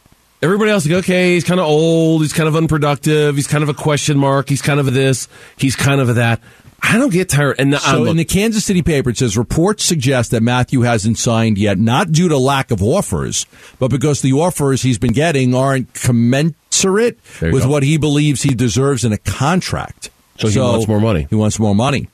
Everybody 0.45 0.71
else, 0.71 0.87
like, 0.87 0.99
okay, 0.99 1.33
he's 1.33 1.45
kind 1.45 1.59
of 1.59 1.65
old. 1.65 2.21
He's 2.21 2.35
kind 2.35 2.47
of 2.47 2.55
unproductive. 2.55 3.35
He's 3.35 3.47
kind 3.47 3.63
of 3.63 3.71
a 3.71 3.75
question 3.75 4.19
mark. 4.19 4.51
He's 4.51 4.61
kind 4.61 4.79
of 4.79 4.87
a 4.87 4.91
this. 4.91 5.27
He's 5.57 5.75
kind 5.75 6.03
of 6.03 6.11
a 6.11 6.13
that. 6.13 6.41
I 6.83 6.99
don't 6.99 7.11
get 7.11 7.31
tired. 7.31 7.57
And 7.59 7.75
So 7.79 8.03
I'm, 8.03 8.09
in 8.09 8.19
the 8.19 8.27
Kansas 8.27 8.63
City 8.63 8.83
paper, 8.83 9.09
it 9.09 9.17
says 9.17 9.39
reports 9.39 9.85
suggest 9.85 10.33
that 10.33 10.43
Mathieu 10.43 10.83
hasn't 10.83 11.17
signed 11.17 11.57
yet, 11.57 11.79
not 11.79 12.13
due 12.13 12.29
to 12.29 12.37
lack 12.37 12.71
of 12.71 12.83
offers, 12.83 13.47
but 13.79 13.89
because 13.89 14.21
the 14.21 14.35
offers 14.35 14.83
he's 14.83 14.99
been 14.99 15.15
getting 15.15 15.55
aren't 15.55 15.95
commensurate 15.95 17.19
with 17.41 17.63
go. 17.63 17.69
what 17.71 17.83
he 17.83 17.97
believes 17.97 18.43
he 18.43 18.55
deserves 18.55 19.03
in 19.03 19.15
a 19.15 19.19
contract. 19.19 20.11
So 20.39 20.49
he 20.49 20.59
wants 20.59 20.87
more 20.87 21.01
money. 21.01 21.27
He 21.31 21.37
wants 21.37 21.59
more 21.59 21.75
money. 21.75 22.11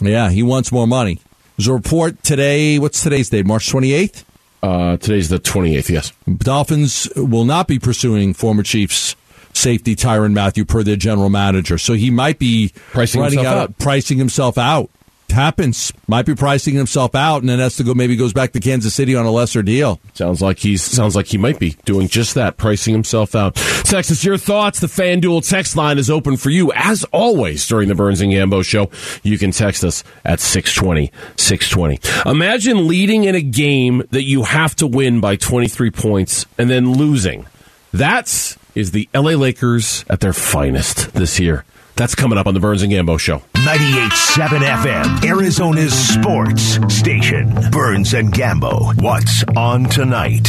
Yeah, 0.00 0.30
he 0.30 0.44
wants 0.44 0.70
more 0.70 0.86
money. 0.86 1.18
There's 1.56 1.66
a 1.66 1.72
report 1.72 2.22
today. 2.22 2.78
What's 2.78 3.02
today's 3.02 3.30
date? 3.30 3.46
March 3.46 3.68
28th. 3.68 4.22
Uh, 4.62 4.96
today's 4.96 5.28
the 5.28 5.38
28th, 5.38 5.88
yes. 5.88 6.12
Dolphins 6.38 7.08
will 7.16 7.44
not 7.44 7.66
be 7.66 7.78
pursuing 7.78 8.32
former 8.32 8.62
Chiefs 8.62 9.16
safety 9.54 9.96
Tyrann 9.96 10.32
Mathieu 10.32 10.64
per 10.64 10.82
their 10.82 10.96
general 10.96 11.28
manager. 11.30 11.78
So 11.78 11.94
he 11.94 12.10
might 12.10 12.38
be 12.38 12.72
Pricing 12.92 13.20
running 13.20 13.38
himself 13.38 13.56
out, 13.56 13.70
out. 13.70 13.78
pricing 13.78 14.18
himself 14.18 14.58
out. 14.58 14.90
Happens. 15.32 15.92
Might 16.06 16.26
be 16.26 16.34
pricing 16.34 16.74
himself 16.74 17.14
out 17.14 17.40
and 17.40 17.48
then 17.48 17.58
has 17.58 17.76
to 17.76 17.84
go 17.84 17.94
maybe 17.94 18.16
goes 18.16 18.32
back 18.32 18.52
to 18.52 18.60
Kansas 18.60 18.94
City 18.94 19.16
on 19.16 19.26
a 19.26 19.30
lesser 19.30 19.62
deal. 19.62 19.98
Sounds 20.14 20.40
like 20.40 20.58
he's 20.58 20.82
sounds 20.82 21.16
like 21.16 21.26
he 21.26 21.38
might 21.38 21.58
be 21.58 21.76
doing 21.84 22.08
just 22.08 22.34
that, 22.34 22.56
pricing 22.56 22.92
himself 22.92 23.34
out. 23.34 23.54
Texas, 23.54 24.24
your 24.24 24.38
thoughts. 24.38 24.80
The 24.80 24.86
FanDuel 24.86 25.48
text 25.48 25.76
line 25.76 25.98
is 25.98 26.10
open 26.10 26.36
for 26.36 26.50
you 26.50 26.72
as 26.74 27.04
always 27.12 27.66
during 27.66 27.88
the 27.88 27.94
Burns 27.94 28.20
and 28.20 28.32
Gambo 28.32 28.64
show. 28.64 28.90
You 29.22 29.38
can 29.38 29.50
text 29.50 29.84
us 29.84 30.04
at 30.24 30.40
620 30.40 31.10
620. 31.36 32.30
Imagine 32.30 32.86
leading 32.86 33.24
in 33.24 33.34
a 33.34 33.42
game 33.42 34.02
that 34.10 34.24
you 34.24 34.44
have 34.44 34.76
to 34.76 34.86
win 34.86 35.20
by 35.20 35.36
23 35.36 35.90
points 35.90 36.46
and 36.58 36.68
then 36.70 36.92
losing. 36.92 37.46
That's 37.92 38.56
is 38.74 38.92
the 38.92 39.08
LA 39.14 39.32
Lakers 39.32 40.04
at 40.08 40.20
their 40.20 40.32
finest 40.32 41.12
this 41.12 41.38
year. 41.38 41.64
That's 41.96 42.14
coming 42.14 42.38
up 42.38 42.46
on 42.46 42.54
the 42.54 42.60
Burns 42.60 42.82
and 42.82 42.92
Gambo 42.92 43.18
show. 43.18 43.42
98.7 43.54 44.48
FM, 44.60 45.24
Arizona's 45.24 45.92
sports 45.94 46.78
station. 46.94 47.54
Burns 47.70 48.14
and 48.14 48.32
Gambo. 48.32 49.00
What's 49.02 49.44
on 49.56 49.84
tonight? 49.84 50.48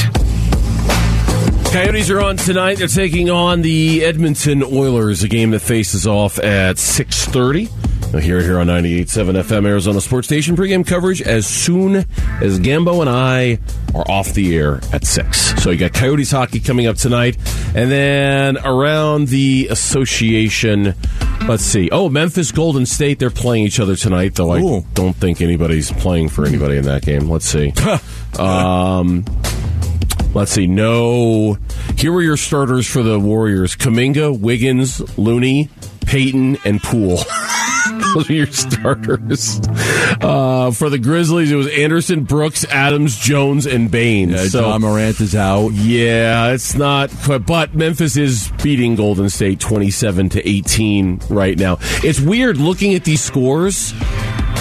Coyotes 1.72 2.10
are 2.12 2.22
on 2.22 2.38
tonight. 2.38 2.78
They're 2.78 2.88
taking 2.88 3.30
on 3.32 3.62
the 3.64 4.06
Edmonton 4.06 4.64
Oilers, 4.64 5.24
a 5.24 5.28
game 5.28 5.52
that 5.52 5.60
faces 5.62 6.06
off 6.06 6.38
at 6.38 6.76
6.30. 6.76 7.72
You'll 8.14 8.22
hear 8.22 8.38
it 8.38 8.44
here 8.44 8.60
on 8.60 8.68
98.7 8.68 9.42
FM 9.42 9.66
Arizona 9.66 10.00
Sports 10.00 10.28
Station. 10.28 10.56
Pregame 10.56 10.86
coverage 10.86 11.20
as 11.24 11.48
soon 11.48 11.96
as 12.42 12.60
Gambo 12.60 13.02
and 13.02 13.10
I 13.10 13.58
are 13.96 14.06
off 14.08 14.34
the 14.36 14.56
air 14.56 14.82
at 14.94 15.04
6. 15.04 15.64
So 15.64 15.72
you 15.72 15.78
got 15.80 15.94
Coyotes 15.94 16.30
hockey 16.30 16.60
coming 16.60 16.86
up 16.86 16.98
tonight. 16.98 17.38
And 17.74 17.90
then 17.90 18.58
around 18.60 19.30
the 19.30 19.68
association, 19.72 20.94
let's 21.48 21.64
see. 21.64 21.90
Oh, 21.92 22.10
Memphis 22.10 22.52
Golden 22.52 22.86
State, 22.86 23.20
they're 23.20 23.30
playing 23.30 23.66
each 23.66 23.80
other 23.80 23.96
tonight, 23.96 24.36
though 24.36 24.52
I 24.52 24.60
Ooh. 24.60 24.86
don't 24.94 25.16
think 25.16 25.42
anybody's 25.42 25.92
playing 25.92 26.30
for 26.30 26.46
anybody 26.46 26.78
in 26.78 26.86
that 26.86 27.04
game. 27.04 27.30
Let's 27.30 27.46
see. 27.46 27.74
um... 28.40 29.26
Let's 30.34 30.52
see. 30.52 30.66
No. 30.66 31.60
Here 31.96 32.12
were 32.12 32.24
your 32.24 32.38
starters 32.38 32.88
for 32.88 33.04
the 33.04 33.20
Warriors: 33.20 33.76
Kuminga, 33.76 34.38
Wiggins, 34.38 35.00
Looney, 35.16 35.70
Payton, 36.08 36.58
and 36.66 36.82
Poole. 36.82 37.20
Those 38.14 38.30
are 38.30 38.34
your 38.34 38.48
starters. 38.48 39.60
Uh, 40.22 40.72
for 40.72 40.90
the 40.90 41.00
Grizzlies, 41.00 41.52
it 41.52 41.56
was 41.56 41.68
Anderson, 41.68 42.24
Brooks, 42.24 42.66
Adams, 42.66 43.18
Jones, 43.18 43.66
and 43.66 43.90
Baines. 43.90 44.32
Yeah, 44.32 44.46
so, 44.46 44.70
Ja 44.70 44.78
Morant 44.78 45.20
is 45.20 45.36
out. 45.36 45.70
yeah, 45.74 46.52
it's 46.52 46.76
not 46.76 47.10
but 47.46 47.74
Memphis 47.74 48.18
is 48.18 48.52
beating 48.62 48.96
Golden 48.96 49.30
State 49.30 49.60
27 49.60 50.30
to 50.30 50.48
18 50.48 51.22
right 51.30 51.58
now. 51.58 51.78
It's 52.04 52.20
weird 52.20 52.58
looking 52.58 52.94
at 52.94 53.04
these 53.04 53.22
scores 53.22 53.94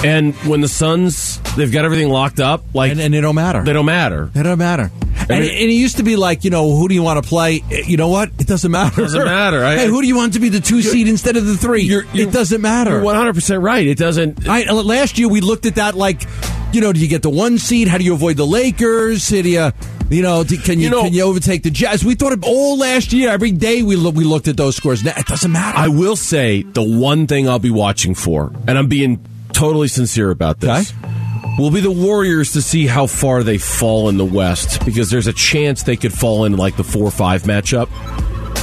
and 0.05 0.35
when 0.47 0.61
the 0.61 0.69
Suns 0.69 1.39
they've 1.57 1.71
got 1.73 1.85
everything 1.85 2.09
locked 2.09 2.41
up 2.41 2.63
like 2.75 2.93
And, 2.93 3.01
and 3.01 3.15
it 3.15 3.21
don't 3.21 3.35
matter. 3.35 3.63
they 3.63 3.73
don't 3.73 3.87
matter. 3.87 4.31
It 4.35 4.43
don't 4.43 4.59
matter. 4.59 4.91
And, 5.23 5.31
and 5.31 5.45
it 5.45 5.73
used 5.73 5.99
to 5.99 6.03
be 6.03 6.17
like, 6.17 6.43
you 6.45 6.51
know, 6.51 6.75
who 6.77 6.89
do 6.89 6.95
you 6.95 7.03
want 7.03 7.23
to 7.23 7.29
play? 7.29 7.61
You 7.87 7.97
know 7.97 8.09
what? 8.09 8.31
It 8.41 8.47
doesn't 8.49 8.71
matter. 8.73 9.01
It 9.01 9.05
doesn't 9.05 9.25
matter. 9.25 9.65
I- 9.65 9.77
hey, 9.77 9.87
who 9.87 10.01
do 10.03 10.09
you 10.09 10.17
want 10.17 10.33
to 10.33 10.41
be 10.41 10.49
the 10.49 10.59
2 10.61 10.83
seed 10.83 11.07
instead 11.07 11.37
of 11.37 11.47
the 11.47 11.57
3? 11.57 11.83
You're- 11.83 12.07
you're- 12.13 12.29
it 12.29 12.33
doesn't 12.33 12.61
matter. 12.61 13.01
100 13.01 13.35
percent 13.35 13.63
right. 13.63 13.87
It 13.87 13.99
doesn't. 13.99 14.49
I, 14.49 14.65
uh, 14.65 14.75
last 14.75 15.19
year 15.19 15.29
we 15.29 15.41
looked 15.41 15.65
at 15.67 15.77
that 15.77 15.95
like, 15.95 16.23
you 16.73 16.81
know, 16.81 16.93
do 16.93 16.99
you 17.01 17.07
get 17.09 17.23
the 17.23 17.31
one 17.31 17.59
seed? 17.59 17.87
How 17.87 17.99
do 17.99 18.05
you 18.05 18.15
avoid 18.15 18.37
the 18.37 18.47
Lakers? 18.47 19.31
How 19.31 19.43
do 19.43 19.49
you, 19.49 19.71
you 20.11 20.23
know, 20.23 20.43
can 20.45 20.79
you, 20.81 20.87
You 20.87 20.91
know- 20.91 21.03
can 21.03 21.13
you 21.13 21.23
overtake 21.23 21.63
the 21.63 21.71
Jazz? 21.71 22.05
We 22.05 22.15
thought 22.17 22.33
of 22.33 22.43
all 22.43 22.79
last 22.79 23.13
year. 23.13 23.29
Every 23.31 23.53
day 23.53 23.83
we 23.83 23.95
lo- 23.95 24.11
we 24.11 24.25
looked 24.25 24.49
at 24.49 24.57
those 24.57 24.75
scores. 24.75 25.05
Now, 25.05 25.13
it 25.17 25.27
doesn't 25.27 25.53
matter. 25.53 25.79
I 25.79 25.87
will 25.89 26.17
say 26.17 26.63
the 26.63 26.83
one 26.83 27.27
thing 27.29 27.49
I'll 27.49 27.59
be 27.61 27.71
watching 27.71 28.15
for, 28.17 28.53
and 28.67 28.77
I'm 28.77 28.89
being 28.89 29.21
totally 29.53 29.89
sincere 29.89 30.31
about 30.31 30.61
this, 30.61 30.93
will 31.59 31.71
be 31.71 31.81
the 31.81 31.91
Warriors 31.91 32.53
to 32.53 32.63
see 32.63 32.87
how 32.87 33.07
far 33.07 33.43
they 33.43 33.59
fall 33.59 34.09
in 34.09 34.17
the 34.17 34.25
West 34.25 34.85
because 34.85 35.11
there's 35.11 35.27
a 35.27 35.33
chance 35.33 35.83
they 35.83 35.97
could 35.97 36.13
fall 36.13 36.45
in 36.45 36.57
like 36.57 36.77
the 36.77 36.85
four 36.85 37.11
five 37.11 37.43
matchup, 37.43 37.89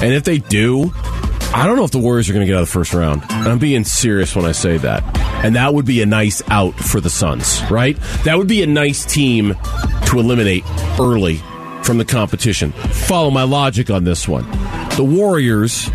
and 0.01 0.13
if 0.13 0.23
they 0.23 0.37
do. 0.37 0.91
I 1.51 1.65
don't 1.65 1.77
know 1.77 1.83
if 1.83 1.89
the 1.89 1.97
Warriors 1.97 2.29
are 2.29 2.33
going 2.33 2.45
to 2.45 2.45
get 2.45 2.55
out 2.55 2.61
of 2.61 2.67
the 2.67 2.71
first 2.71 2.93
round. 2.93 3.23
And 3.27 3.47
I'm 3.47 3.57
being 3.57 3.83
serious 3.83 4.35
when 4.35 4.45
I 4.45 4.51
say 4.51 4.77
that. 4.77 5.03
And 5.43 5.55
that 5.55 5.73
would 5.73 5.83
be 5.83 5.99
a 6.03 6.05
nice 6.05 6.43
out 6.47 6.75
for 6.75 7.01
the 7.01 7.09
Suns, 7.09 7.59
right? 7.71 7.97
That 8.23 8.37
would 8.37 8.47
be 8.47 8.61
a 8.61 8.67
nice 8.67 9.03
team 9.03 9.55
to 10.05 10.19
eliminate 10.19 10.63
early 10.99 11.41
from 11.81 11.97
the 11.97 12.05
competition. 12.05 12.71
Follow 12.71 13.31
my 13.31 13.43
logic 13.43 13.89
on 13.89 14.03
this 14.03 14.27
one. 14.27 14.45
The 14.99 15.05
Warriors, 15.05 15.89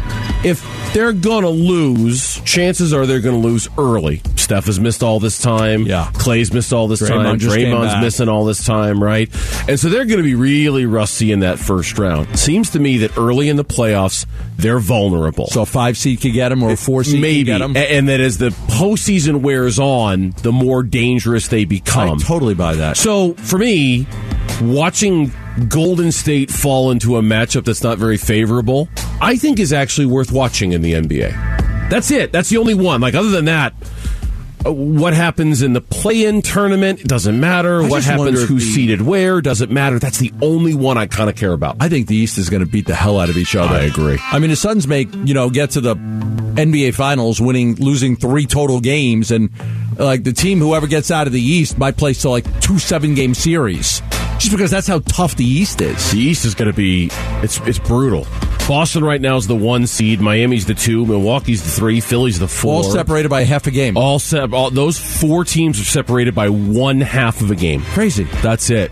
if 0.44 0.66
they're 0.94 1.12
going 1.12 1.42
to 1.42 1.50
lose, 1.50 2.40
chances 2.40 2.94
are 2.94 3.04
they're 3.04 3.20
going 3.20 3.38
to 3.38 3.46
lose 3.46 3.68
early. 3.76 4.22
Steph 4.36 4.64
has 4.64 4.80
missed 4.80 5.02
all 5.02 5.20
this 5.20 5.38
time. 5.38 5.82
Yeah. 5.82 6.10
Clay's 6.14 6.54
missed 6.54 6.72
all 6.72 6.88
this 6.88 7.02
Draymond 7.02 7.22
time. 7.24 7.38
Draymond's 7.38 8.00
missing 8.00 8.30
all 8.30 8.46
this 8.46 8.64
time, 8.64 9.02
right? 9.04 9.28
And 9.68 9.78
so 9.78 9.90
they're 9.90 10.06
going 10.06 10.20
to 10.20 10.24
be 10.24 10.34
really 10.34 10.86
rusty 10.86 11.32
in 11.32 11.40
that 11.40 11.58
first 11.58 11.98
round. 11.98 12.38
Seems 12.38 12.70
to 12.70 12.78
me 12.80 12.96
that 12.96 13.18
early 13.18 13.50
in 13.50 13.56
the 13.56 13.64
playoffs, 13.64 14.24
they're 14.56 14.78
vulnerable. 14.80 15.48
so 15.48 15.60
a 15.60 15.66
five 15.66 15.98
seed 15.98 16.22
could 16.22 16.32
get 16.32 16.48
them 16.48 16.62
or 16.62 16.70
a 16.72 16.76
four 16.78 17.04
seed 17.04 17.20
Maybe, 17.20 17.52
could 17.52 17.58
get 17.58 17.58
them. 17.58 17.76
And 17.76 18.08
that 18.08 18.20
as 18.20 18.38
the 18.38 18.48
postseason 18.48 19.42
wears 19.42 19.78
on, 19.78 20.30
the 20.40 20.50
more 20.50 20.82
dangerous 20.82 21.48
they 21.48 21.60
I 21.60 21.64
become. 21.66 22.20
totally 22.20 22.54
buy 22.54 22.76
that. 22.76 22.96
So 22.96 23.34
for 23.34 23.58
me, 23.58 24.06
watching 24.62 25.30
Golden 25.68 26.10
State 26.12 26.50
fall 26.50 26.90
into 26.90 27.16
a 27.16 27.22
matchup 27.22 27.64
that's 27.64 27.82
not 27.82 27.98
very 27.98 28.16
favorable, 28.16 28.88
I 29.20 29.36
think 29.36 29.58
is 29.60 29.72
actually 29.72 30.06
worth 30.06 30.32
watching 30.32 30.72
in 30.72 30.82
the 30.82 30.94
NBA. 30.94 31.88
That's 31.90 32.10
it. 32.10 32.32
That's 32.32 32.48
the 32.48 32.56
only 32.56 32.74
one. 32.74 33.00
Like 33.00 33.14
other 33.14 33.30
than 33.30 33.44
that, 33.44 33.72
uh, 34.66 34.72
what 34.72 35.12
happens 35.14 35.62
in 35.62 35.74
the 35.74 35.80
play-in 35.80 36.40
tournament 36.42 37.00
it 37.02 37.06
doesn't 37.06 37.38
matter. 37.38 37.82
I 37.82 37.88
what 37.88 38.02
happens 38.02 38.42
who's 38.48 38.64
the- 38.64 38.72
seated 38.72 39.02
where 39.02 39.40
doesn't 39.40 39.70
matter. 39.70 39.98
That's 39.98 40.18
the 40.18 40.32
only 40.42 40.74
one 40.74 40.96
I 40.98 41.06
kind 41.06 41.28
of 41.30 41.36
care 41.36 41.52
about. 41.52 41.76
I 41.80 41.88
think 41.88 42.08
the 42.08 42.16
East 42.16 42.38
is 42.38 42.48
going 42.50 42.64
to 42.64 42.68
beat 42.68 42.86
the 42.86 42.94
hell 42.94 43.20
out 43.20 43.28
of 43.28 43.36
each 43.36 43.54
other. 43.54 43.74
I 43.76 43.82
agree. 43.82 44.18
I 44.32 44.38
mean, 44.38 44.50
the 44.50 44.56
Suns 44.56 44.88
make 44.88 45.14
you 45.24 45.34
know 45.34 45.50
get 45.50 45.70
to 45.72 45.80
the 45.80 45.94
NBA 45.94 46.94
Finals, 46.94 47.40
winning 47.40 47.74
losing 47.76 48.16
three 48.16 48.46
total 48.46 48.80
games, 48.80 49.30
and 49.30 49.50
like 49.98 50.24
the 50.24 50.32
team 50.32 50.58
whoever 50.58 50.86
gets 50.86 51.10
out 51.10 51.26
of 51.26 51.32
the 51.32 51.40
East 51.42 51.78
might 51.78 51.96
play 51.96 52.14
to 52.14 52.30
like 52.30 52.60
two 52.60 52.78
seven 52.78 53.14
game 53.14 53.34
series, 53.34 54.00
just 54.38 54.50
because 54.50 54.70
that's 54.70 54.86
how 54.86 54.98
tough 55.00 55.36
the 55.36 55.44
East 55.44 55.80
is. 55.80 56.10
The 56.12 56.18
East 56.18 56.44
is 56.44 56.54
going 56.54 56.70
to 56.70 56.76
be 56.76 57.08
it's 57.42 57.58
it's 57.60 57.78
brutal. 57.78 58.26
Boston 58.66 59.04
right 59.04 59.20
now 59.20 59.36
is 59.36 59.46
the 59.46 59.54
one 59.54 59.86
seed. 59.86 60.20
Miami's 60.20 60.64
the 60.66 60.74
two. 60.74 61.04
Milwaukee's 61.04 61.62
the 61.62 61.70
three. 61.70 62.00
Philly's 62.00 62.38
the 62.38 62.48
four. 62.48 62.76
All 62.76 62.82
separated 62.82 63.28
by 63.28 63.44
half 63.44 63.66
a 63.66 63.70
game. 63.70 63.96
All, 63.96 64.18
sep- 64.18 64.52
all 64.52 64.70
those 64.70 64.98
four 64.98 65.44
teams 65.44 65.78
are 65.80 65.84
separated 65.84 66.34
by 66.34 66.48
one 66.48 67.00
half 67.00 67.42
of 67.42 67.50
a 67.50 67.54
game. 67.54 67.82
Crazy. 67.82 68.24
That's 68.42 68.70
it. 68.70 68.90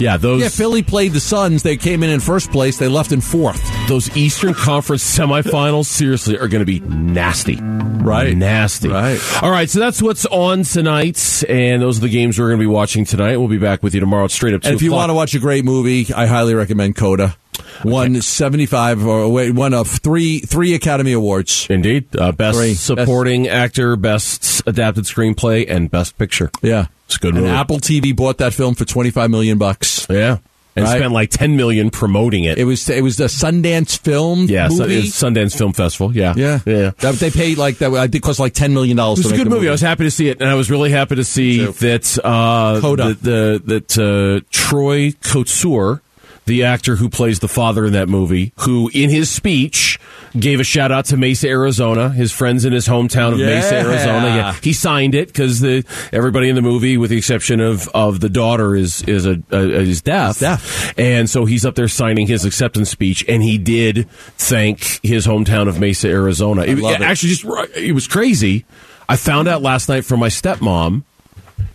Yeah, 0.00 0.16
those 0.16 0.42
Yeah, 0.42 0.48
Philly 0.48 0.82
played 0.82 1.12
the 1.12 1.20
Suns. 1.20 1.62
They 1.62 1.76
came 1.76 2.02
in 2.02 2.10
in 2.10 2.18
first 2.18 2.50
place. 2.50 2.78
They 2.78 2.88
left 2.88 3.12
in 3.12 3.20
fourth. 3.20 3.62
Those 3.88 4.14
Eastern 4.16 4.54
Conference 4.54 5.02
semifinals 5.18 5.86
seriously 5.86 6.38
are 6.38 6.48
going 6.48 6.60
to 6.60 6.66
be 6.66 6.80
nasty. 6.80 7.56
Right. 7.60 8.36
Nasty. 8.36 8.88
Right. 8.88 9.20
All 9.42 9.50
right, 9.50 9.68
so 9.68 9.78
that's 9.80 10.02
what's 10.02 10.26
on 10.26 10.62
tonight, 10.62 11.44
and 11.48 11.80
those 11.82 11.98
are 11.98 12.02
the 12.02 12.08
games 12.08 12.38
we're 12.38 12.48
going 12.48 12.58
to 12.58 12.62
be 12.62 12.66
watching 12.66 13.04
tonight. 13.04 13.36
We'll 13.38 13.48
be 13.48 13.58
back 13.58 13.82
with 13.82 13.94
you 13.94 14.00
tomorrow 14.00 14.26
straight 14.28 14.54
up. 14.54 14.62
2 14.62 14.68
And 14.68 14.76
if 14.76 14.82
you 14.82 14.90
o'clock. 14.90 14.98
want 15.00 15.10
to 15.10 15.14
watch 15.14 15.34
a 15.34 15.38
great 15.38 15.64
movie, 15.64 16.12
I 16.12 16.26
highly 16.26 16.54
recommend 16.54 16.96
Coda. 16.96 17.36
Won 17.84 18.20
seventy 18.22 18.66
five 18.66 19.04
or 19.06 19.28
wait, 19.30 19.50
one 19.52 19.74
of 19.74 19.88
three 19.88 20.38
three 20.40 20.74
Academy 20.74 21.12
Awards. 21.12 21.66
Indeed. 21.68 22.06
Uh, 22.16 22.32
best 22.32 22.56
Three. 22.58 22.74
supporting 22.74 23.48
actor, 23.48 23.96
best 23.96 24.62
adapted 24.66 25.04
screenplay, 25.04 25.68
and 25.68 25.90
best 25.90 26.16
picture. 26.16 26.50
Yeah, 26.62 26.86
It's 27.06 27.16
a 27.16 27.18
good 27.20 27.34
And 27.34 27.44
movie. 27.44 27.54
Apple 27.56 27.78
TV 27.78 28.14
bought 28.14 28.38
that 28.38 28.54
film 28.54 28.74
for 28.74 28.84
twenty 28.84 29.10
five 29.10 29.30
million 29.30 29.58
bucks. 29.58 30.06
Yeah. 30.08 30.38
And 30.76 30.84
Right. 30.84 30.98
spent 30.98 31.12
like 31.12 31.30
10 31.30 31.56
million 31.56 31.90
promoting 31.90 32.44
it. 32.44 32.58
It 32.58 32.64
was 32.64 32.88
it 32.88 33.02
was 33.02 33.16
the 33.16 33.26
Sundance 33.26 33.96
film 33.96 34.46
yeah, 34.46 34.68
movie. 34.68 35.02
Sundance 35.02 35.56
Film 35.56 35.72
Festival. 35.72 36.14
Yeah. 36.14 36.34
yeah, 36.36 36.60
Yeah. 36.66 36.90
That, 36.98 37.14
they 37.14 37.30
paid 37.30 37.58
like 37.58 37.78
that. 37.78 37.92
I 37.92 38.08
think 38.08 38.24
cost 38.24 38.40
like 38.40 38.54
ten 38.54 38.74
million 38.74 38.96
dollars. 38.96 39.20
It 39.20 39.26
was 39.26 39.32
a 39.32 39.36
good 39.36 39.48
movie. 39.48 39.68
I 39.68 39.70
was 39.70 39.80
happy 39.80 40.02
to 40.04 40.10
see 40.10 40.28
it, 40.28 40.40
and 40.40 40.50
I 40.50 40.54
was 40.54 40.70
really 40.70 40.90
happy 40.90 41.14
to 41.14 41.24
see 41.24 41.64
that 41.64 42.18
uh, 42.24 42.80
Coda. 42.80 43.14
the, 43.14 43.62
the 43.64 43.80
that 43.80 43.98
uh, 43.98 44.44
Troy 44.50 45.10
Kotsur, 45.10 46.00
the 46.46 46.64
actor 46.64 46.96
who 46.96 47.08
plays 47.08 47.38
the 47.40 47.48
father 47.48 47.84
in 47.86 47.92
that 47.94 48.08
movie, 48.08 48.52
who 48.60 48.90
in 48.92 49.10
his 49.10 49.30
speech 49.30 49.98
gave 50.38 50.60
a 50.60 50.64
shout 50.64 50.90
out 50.92 51.04
to 51.06 51.16
Mesa, 51.16 51.48
Arizona, 51.48 52.10
his 52.10 52.32
friends 52.32 52.64
in 52.64 52.72
his 52.72 52.86
hometown 52.88 53.32
of 53.32 53.38
Mesa, 53.38 53.76
Arizona. 53.76 54.26
Yeah, 54.26 54.52
he 54.62 54.72
signed 54.72 55.14
it 55.14 55.28
because 55.28 55.60
the 55.60 55.84
everybody 56.12 56.48
in 56.48 56.56
the 56.56 56.62
movie, 56.62 56.96
with 56.96 57.10
the 57.10 57.16
exception 57.16 57.60
of 57.60 57.88
of 57.94 58.20
the 58.20 58.28
daughter, 58.28 58.74
is 58.74 59.02
is 59.02 59.26
a, 59.26 59.40
a 59.52 59.58
is 59.80 60.02
deaf. 60.02 60.38
Deaf. 60.40 60.92
and 60.98 61.30
so 61.30 61.44
he's 61.44 61.64
up 61.64 61.74
there 61.76 61.88
signing 61.88 62.26
his 62.26 62.44
acceptance 62.44 62.90
speech, 62.90 63.24
and 63.28 63.42
he 63.42 63.56
did 63.58 64.08
thank 64.36 65.00
his 65.02 65.26
hometown 65.26 65.68
of 65.68 65.78
Mesa, 65.80 66.08
Arizona. 66.08 66.62
It- 66.62 66.78
it. 66.78 67.00
Actually, 67.00 67.30
just 67.30 67.44
it 67.76 67.92
was 67.92 68.06
crazy. 68.06 68.64
I 69.08 69.16
found 69.16 69.48
out 69.48 69.62
last 69.62 69.88
night 69.88 70.04
from 70.04 70.20
my 70.20 70.28
stepmom. 70.28 71.02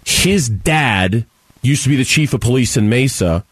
His 0.06 0.50
dad 0.50 1.26
used 1.62 1.84
to 1.84 1.90
be 1.90 1.96
the 1.96 2.04
chief 2.06 2.34
of 2.34 2.42
police 2.42 2.76
in 2.78 2.90
Mesa. 2.90 3.44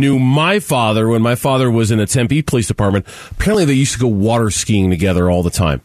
Knew 0.00 0.18
my 0.18 0.58
father 0.60 1.08
when 1.08 1.22
my 1.22 1.34
father 1.34 1.70
was 1.70 1.90
in 1.90 1.98
the 1.98 2.06
Tempe 2.06 2.42
Police 2.42 2.66
Department. 2.68 3.06
Apparently, 3.32 3.64
they 3.64 3.72
used 3.74 3.92
to 3.94 3.98
go 3.98 4.08
water 4.08 4.50
skiing 4.50 4.90
together 4.90 5.30
all 5.30 5.42
the 5.42 5.50
time. 5.50 5.80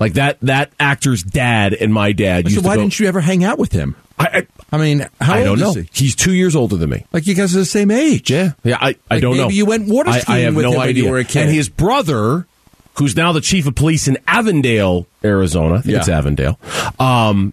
Like 0.00 0.12
that, 0.14 0.38
that 0.42 0.70
actor's 0.78 1.22
dad 1.22 1.74
and 1.74 1.92
my 1.92 2.12
dad 2.12 2.44
used 2.44 2.62
So 2.62 2.68
why 2.68 2.76
go. 2.76 2.82
didn't 2.82 3.00
you 3.00 3.06
ever 3.08 3.20
hang 3.20 3.42
out 3.44 3.58
with 3.58 3.72
him? 3.72 3.96
I, 4.18 4.46
I 4.72 4.78
mean, 4.78 5.02
I, 5.20 5.24
how 5.24 5.34
I 5.34 5.44
don't 5.44 5.58
know. 5.58 5.70
is 5.70 5.74
he? 5.76 5.88
He's 5.92 6.14
two 6.14 6.34
years 6.34 6.54
older 6.56 6.76
than 6.76 6.90
me. 6.90 7.04
Like 7.12 7.26
you 7.26 7.34
guys 7.34 7.54
are 7.54 7.58
the 7.60 7.64
same 7.64 7.90
age. 7.90 8.30
Yeah, 8.30 8.52
yeah. 8.64 8.78
I, 8.80 8.96
I 9.10 9.14
Like 9.14 9.22
don't 9.22 9.32
maybe 9.32 9.42
know. 9.44 9.48
you 9.50 9.66
went 9.66 9.88
water 9.88 10.10
I, 10.10 10.14
I 10.14 10.18
skiing 10.20 10.44
have 10.44 10.54
with 10.56 10.64
no 10.64 10.72
him 10.72 10.78
when 10.78 10.86
you 10.96 11.02
idea. 11.02 11.10
were 11.10 11.18
a 11.18 11.24
kid. 11.24 11.42
And 11.46 11.50
his 11.54 11.68
brother, 11.68 12.46
who's 12.94 13.16
now 13.16 13.32
the 13.32 13.40
chief 13.40 13.66
of 13.66 13.74
police 13.74 14.06
in 14.08 14.18
Avondale, 14.28 15.06
Arizona, 15.24 15.76
I 15.76 15.80
think 15.80 15.92
Yeah. 15.92 15.98
it's 15.98 16.08
Avondale, 16.08 16.58
um, 17.00 17.52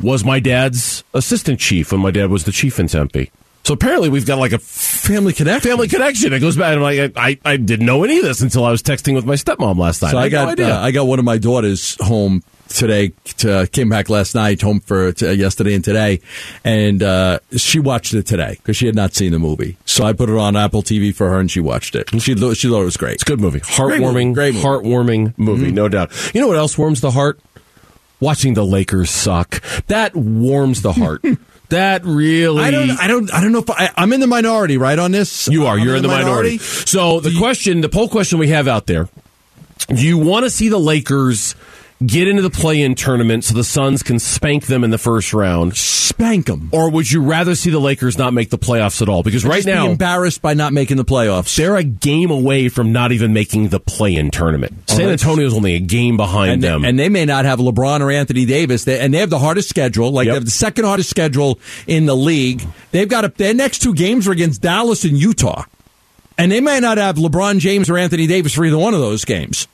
was 0.00 0.24
my 0.24 0.40
dad's 0.40 1.04
assistant 1.14 1.58
chief 1.60 1.92
when 1.92 2.00
my 2.00 2.10
dad 2.10 2.30
was 2.30 2.44
the 2.44 2.52
chief 2.52 2.78
in 2.80 2.86
Tempe. 2.86 3.30
So 3.64 3.72
apparently 3.74 4.10
we've 4.10 4.26
got 4.26 4.38
like 4.38 4.52
a 4.52 4.58
Family 4.58 5.32
connection. 5.32 5.70
family 5.70 5.88
connection. 5.88 6.32
It 6.32 6.40
goes 6.40 6.56
back. 6.56 6.74
I'm 6.76 6.82
like, 6.82 7.12
I, 7.16 7.38
I 7.44 7.56
didn't 7.56 7.86
know 7.86 8.04
any 8.04 8.18
of 8.18 8.24
this 8.24 8.40
until 8.40 8.64
I 8.64 8.70
was 8.70 8.82
texting 8.82 9.14
with 9.14 9.24
my 9.26 9.34
stepmom 9.34 9.78
last 9.78 10.02
night. 10.02 10.12
So 10.12 10.18
I 10.18 10.24
no 10.24 10.30
got 10.30 10.48
idea. 10.50 10.74
uh, 10.74 10.80
I 10.80 10.90
got 10.90 11.06
one 11.06 11.18
of 11.18 11.24
my 11.24 11.38
daughters 11.38 11.96
home 12.00 12.42
today. 12.68 13.12
To, 13.38 13.66
came 13.70 13.88
back 13.88 14.08
last 14.08 14.34
night, 14.34 14.60
home 14.62 14.80
for 14.80 15.12
to, 15.12 15.34
yesterday 15.34 15.74
and 15.74 15.84
today, 15.84 16.20
and 16.64 17.02
uh, 17.02 17.38
she 17.56 17.78
watched 17.80 18.14
it 18.14 18.26
today 18.26 18.56
because 18.58 18.76
she 18.76 18.86
had 18.86 18.94
not 18.94 19.14
seen 19.14 19.32
the 19.32 19.38
movie. 19.38 19.76
So 19.84 20.04
I 20.04 20.12
put 20.12 20.28
it 20.30 20.36
on 20.36 20.56
Apple 20.56 20.82
TV 20.82 21.14
for 21.14 21.28
her, 21.30 21.38
and 21.40 21.50
she 21.50 21.60
watched 21.60 21.94
it. 21.94 22.10
She 22.12 22.20
she 22.20 22.34
thought 22.34 22.54
it 22.80 22.84
was 22.84 22.96
great. 22.96 23.14
It's 23.14 23.22
a 23.22 23.26
good 23.26 23.40
movie. 23.40 23.60
Heartwarming. 23.60 24.34
Great 24.34 24.54
movie. 24.54 24.66
heartwarming 24.66 25.38
movie, 25.38 25.70
no 25.72 25.88
doubt. 25.88 26.12
You 26.34 26.40
know 26.40 26.48
what 26.48 26.56
else 26.56 26.76
warms 26.78 27.00
the 27.00 27.10
heart? 27.10 27.40
Watching 28.20 28.54
the 28.54 28.64
Lakers 28.64 29.10
suck. 29.10 29.60
That 29.88 30.14
warms 30.14 30.82
the 30.82 30.92
heart. 30.92 31.22
that 31.70 32.04
really. 32.04 32.62
I 32.62 32.70
don't 32.70 32.90
I 32.90 33.06
don't 33.06 33.32
I 33.32 33.40
don't 33.40 33.52
know 33.52 33.58
if 33.60 33.70
I, 33.70 33.90
I'm 33.96 34.12
in 34.12 34.20
the 34.20 34.26
minority 34.26 34.76
right 34.76 34.98
on 34.98 35.10
this. 35.12 35.48
You 35.48 35.66
are. 35.66 35.76
I'm 35.76 35.84
You're 35.84 35.96
in 35.96 36.02
the 36.02 36.08
minority. 36.08 36.58
So 36.58 37.20
the 37.20 37.30
you- 37.30 37.38
question, 37.38 37.80
the 37.80 37.88
poll 37.88 38.08
question 38.08 38.38
we 38.38 38.48
have 38.48 38.68
out 38.68 38.86
there: 38.86 39.08
Do 39.88 40.06
you 40.06 40.18
want 40.18 40.44
to 40.44 40.50
see 40.50 40.68
the 40.68 40.78
Lakers 40.78 41.54
get 42.04 42.28
into 42.28 42.42
the 42.42 42.50
play-in 42.50 42.94
tournament 42.94 43.44
so 43.44 43.54
the 43.54 43.64
Suns 43.64 44.02
can 44.02 44.18
spank 44.18 44.66
them 44.66 44.84
in 44.84 44.90
the 44.90 44.98
first 44.98 45.32
round, 45.32 45.76
Spank 45.76 46.46
them. 46.46 46.68
or 46.72 46.90
would 46.90 47.10
you 47.10 47.22
rather 47.22 47.54
see 47.54 47.70
the 47.70 47.78
Lakers 47.78 48.18
not 48.18 48.34
make 48.34 48.50
the 48.50 48.58
playoffs 48.58 49.00
at 49.00 49.08
all? 49.08 49.22
Because 49.22 49.44
right 49.44 49.56
Just 49.56 49.66
be 49.68 49.72
now 49.72 49.88
embarrassed 49.88 50.42
by 50.42 50.54
not 50.54 50.72
making 50.72 50.96
the 50.96 51.04
playoffs. 51.04 51.56
they're 51.56 51.76
a 51.76 51.84
game 51.84 52.30
away 52.30 52.68
from 52.68 52.92
not 52.92 53.12
even 53.12 53.32
making 53.32 53.68
the 53.68 53.80
play-in 53.80 54.30
tournament. 54.30 54.74
Oh, 54.90 54.94
San 54.96 54.98
that's- 55.06 55.22
Antonio's 55.22 55.54
only 55.54 55.74
a 55.74 55.80
game 55.80 56.16
behind 56.16 56.52
and, 56.52 56.62
them. 56.62 56.84
and 56.84 56.98
they 56.98 57.08
may 57.08 57.24
not 57.24 57.44
have 57.44 57.58
LeBron 57.58 58.00
or 58.00 58.10
Anthony 58.10 58.44
Davis, 58.44 58.84
they, 58.84 58.98
and 59.00 59.14
they 59.14 59.18
have 59.18 59.30
the 59.30 59.38
hardest 59.38 59.68
schedule. 59.68 60.10
Like 60.12 60.26
Yep. 60.26 60.32
they 60.32 60.36
have 60.36 60.44
the 60.44 60.50
second 60.50 60.84
hardest 60.84 61.10
schedule 61.10 61.58
in 61.86 62.06
the 62.06 62.16
league. 62.16 62.62
They've 62.90 63.08
got 63.08 63.24
a, 63.24 63.28
their 63.28 63.54
next 63.54 63.78
two 63.80 63.94
games 63.94 64.28
are 64.28 64.32
against 64.32 64.60
Dallas 64.60 65.04
and 65.04 65.16
Utah, 65.18 65.64
and 66.36 66.50
they 66.52 66.60
may 66.60 66.80
not 66.80 66.98
have 66.98 67.16
LeBron 67.16 67.60
James 67.60 67.88
or 67.88 67.96
Anthony 67.96 68.26
Davis 68.26 68.52
for 68.54 68.64
either 68.64 68.78
one 68.78 68.94
of 68.94 69.00
those 69.00 69.24
games. 69.24 69.68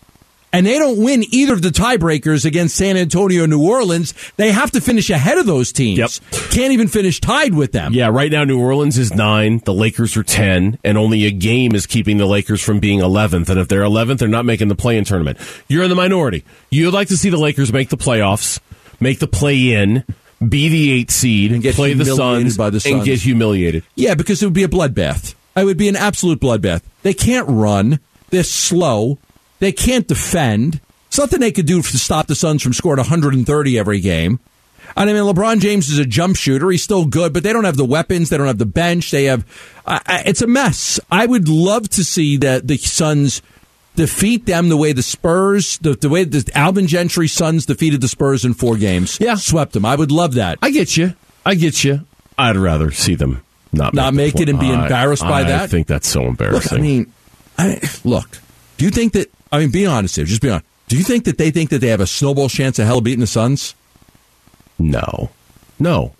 And 0.52 0.66
they 0.66 0.78
don't 0.78 1.02
win 1.02 1.24
either 1.30 1.52
of 1.52 1.62
the 1.62 1.68
tiebreakers 1.68 2.44
against 2.44 2.76
San 2.76 2.96
Antonio 2.96 3.46
New 3.46 3.62
Orleans, 3.66 4.14
they 4.36 4.52
have 4.52 4.70
to 4.72 4.80
finish 4.80 5.10
ahead 5.10 5.38
of 5.38 5.46
those 5.46 5.72
teams. 5.72 5.98
Yep. 5.98 6.10
Can't 6.50 6.72
even 6.72 6.88
finish 6.88 7.20
tied 7.20 7.54
with 7.54 7.72
them. 7.72 7.92
Yeah, 7.92 8.08
right 8.08 8.30
now 8.30 8.44
New 8.44 8.60
Orleans 8.60 8.98
is 8.98 9.14
nine, 9.14 9.60
the 9.64 9.74
Lakers 9.74 10.16
are 10.16 10.22
ten, 10.22 10.78
and 10.82 10.98
only 10.98 11.26
a 11.26 11.30
game 11.30 11.74
is 11.74 11.86
keeping 11.86 12.18
the 12.18 12.26
Lakers 12.26 12.62
from 12.62 12.80
being 12.80 13.00
eleventh. 13.00 13.48
And 13.48 13.58
if 13.60 13.68
they're 13.68 13.82
eleventh, 13.82 14.20
they're 14.20 14.28
not 14.28 14.44
making 14.44 14.68
the 14.68 14.74
play-in 14.74 15.04
tournament. 15.04 15.38
You're 15.68 15.84
in 15.84 15.90
the 15.90 15.96
minority. 15.96 16.44
You'd 16.70 16.94
like 16.94 17.08
to 17.08 17.16
see 17.16 17.30
the 17.30 17.38
Lakers 17.38 17.72
make 17.72 17.88
the 17.88 17.96
playoffs, 17.96 18.58
make 18.98 19.18
the 19.18 19.28
play-in, 19.28 20.04
be 20.46 20.68
the 20.68 20.90
eight 20.92 21.10
seed, 21.10 21.52
And 21.52 21.62
get 21.62 21.74
play 21.74 21.94
the 21.94 22.04
Suns, 22.04 22.56
by 22.56 22.70
the 22.70 22.82
and 22.86 23.04
get 23.04 23.20
humiliated. 23.20 23.84
Yeah, 23.94 24.14
because 24.14 24.42
it 24.42 24.46
would 24.46 24.54
be 24.54 24.64
a 24.64 24.68
bloodbath. 24.68 25.34
It 25.56 25.64
would 25.64 25.76
be 25.76 25.88
an 25.88 25.96
absolute 25.96 26.40
bloodbath. 26.40 26.82
They 27.02 27.12
can't 27.12 27.46
run. 27.48 28.00
They're 28.30 28.42
slow. 28.42 29.18
They 29.60 29.72
can't 29.72 30.06
defend. 30.08 30.80
It's 31.06 31.18
nothing 31.18 31.40
they 31.40 31.52
could 31.52 31.66
do 31.66 31.80
to 31.82 31.98
stop 31.98 32.26
the 32.26 32.34
Suns 32.34 32.62
from 32.62 32.72
scoring 32.72 32.98
130 32.98 33.78
every 33.78 34.00
game. 34.00 34.40
And 34.96 35.08
I 35.08 35.12
mean, 35.12 35.22
LeBron 35.22 35.60
James 35.60 35.88
is 35.88 35.98
a 35.98 36.04
jump 36.04 36.36
shooter. 36.36 36.68
He's 36.70 36.82
still 36.82 37.06
good, 37.06 37.32
but 37.32 37.42
they 37.44 37.52
don't 37.52 37.64
have 37.64 37.76
the 37.76 37.84
weapons. 37.84 38.28
They 38.28 38.36
don't 38.36 38.46
have 38.48 38.58
the 38.58 38.66
bench. 38.66 39.10
They 39.12 39.24
have. 39.24 39.44
I 39.86 40.00
I- 40.06 40.22
it's 40.26 40.42
a 40.42 40.46
mess. 40.48 40.98
I 41.12 41.26
would 41.26 41.48
love 41.48 41.88
to 41.90 42.02
see 42.04 42.36
that 42.38 42.66
the 42.66 42.76
Suns 42.76 43.40
defeat 43.96 44.46
them 44.46 44.68
the 44.68 44.76
way 44.76 44.92
the 44.92 45.02
Spurs, 45.02 45.78
the, 45.78 45.94
the 45.94 46.08
way 46.08 46.24
the 46.24 46.48
Alvin 46.54 46.86
Gentry 46.88 47.28
Suns 47.28 47.66
defeated 47.66 48.00
the 48.00 48.08
Spurs 48.08 48.44
in 48.44 48.54
four 48.54 48.76
games. 48.76 49.18
Yeah. 49.20 49.34
swept 49.36 49.72
them. 49.74 49.84
I 49.84 49.94
would 49.94 50.10
love 50.10 50.34
that. 50.34 50.58
I 50.62 50.70
get 50.70 50.96
you. 50.96 51.14
I 51.46 51.54
get 51.54 51.84
you. 51.84 52.00
I'd 52.38 52.56
rather 52.56 52.90
see 52.90 53.14
them 53.14 53.42
not 53.72 53.94
Not 53.94 54.14
make, 54.14 54.32
the 54.34 54.38
make 54.40 54.48
it 54.48 54.50
and 54.50 54.58
be 54.60 54.70
I- 54.72 54.82
embarrassed 54.82 55.22
by 55.22 55.40
I 55.40 55.44
that? 55.44 55.60
I 55.62 55.66
think 55.68 55.86
that's 55.86 56.08
so 56.08 56.22
embarrassing. 56.22 56.70
Look, 56.72 56.78
I 56.78 56.82
mean, 56.82 57.12
I, 57.58 57.90
look. 58.04 58.38
Do 58.80 58.86
you 58.86 58.90
think 58.90 59.12
that? 59.12 59.30
I 59.52 59.58
mean, 59.58 59.70
be 59.70 59.84
honest 59.84 60.16
here. 60.16 60.24
Just 60.24 60.40
be 60.40 60.48
honest. 60.48 60.64
Do 60.88 60.96
you 60.96 61.04
think 61.04 61.24
that 61.26 61.36
they 61.36 61.50
think 61.50 61.68
that 61.68 61.80
they 61.80 61.88
have 61.88 62.00
a 62.00 62.06
snowball 62.06 62.48
chance 62.48 62.78
of 62.78 62.86
hell 62.86 63.02
beating 63.02 63.20
the 63.20 63.26
Suns? 63.26 63.74
no, 64.78 65.28
no, 65.78 66.14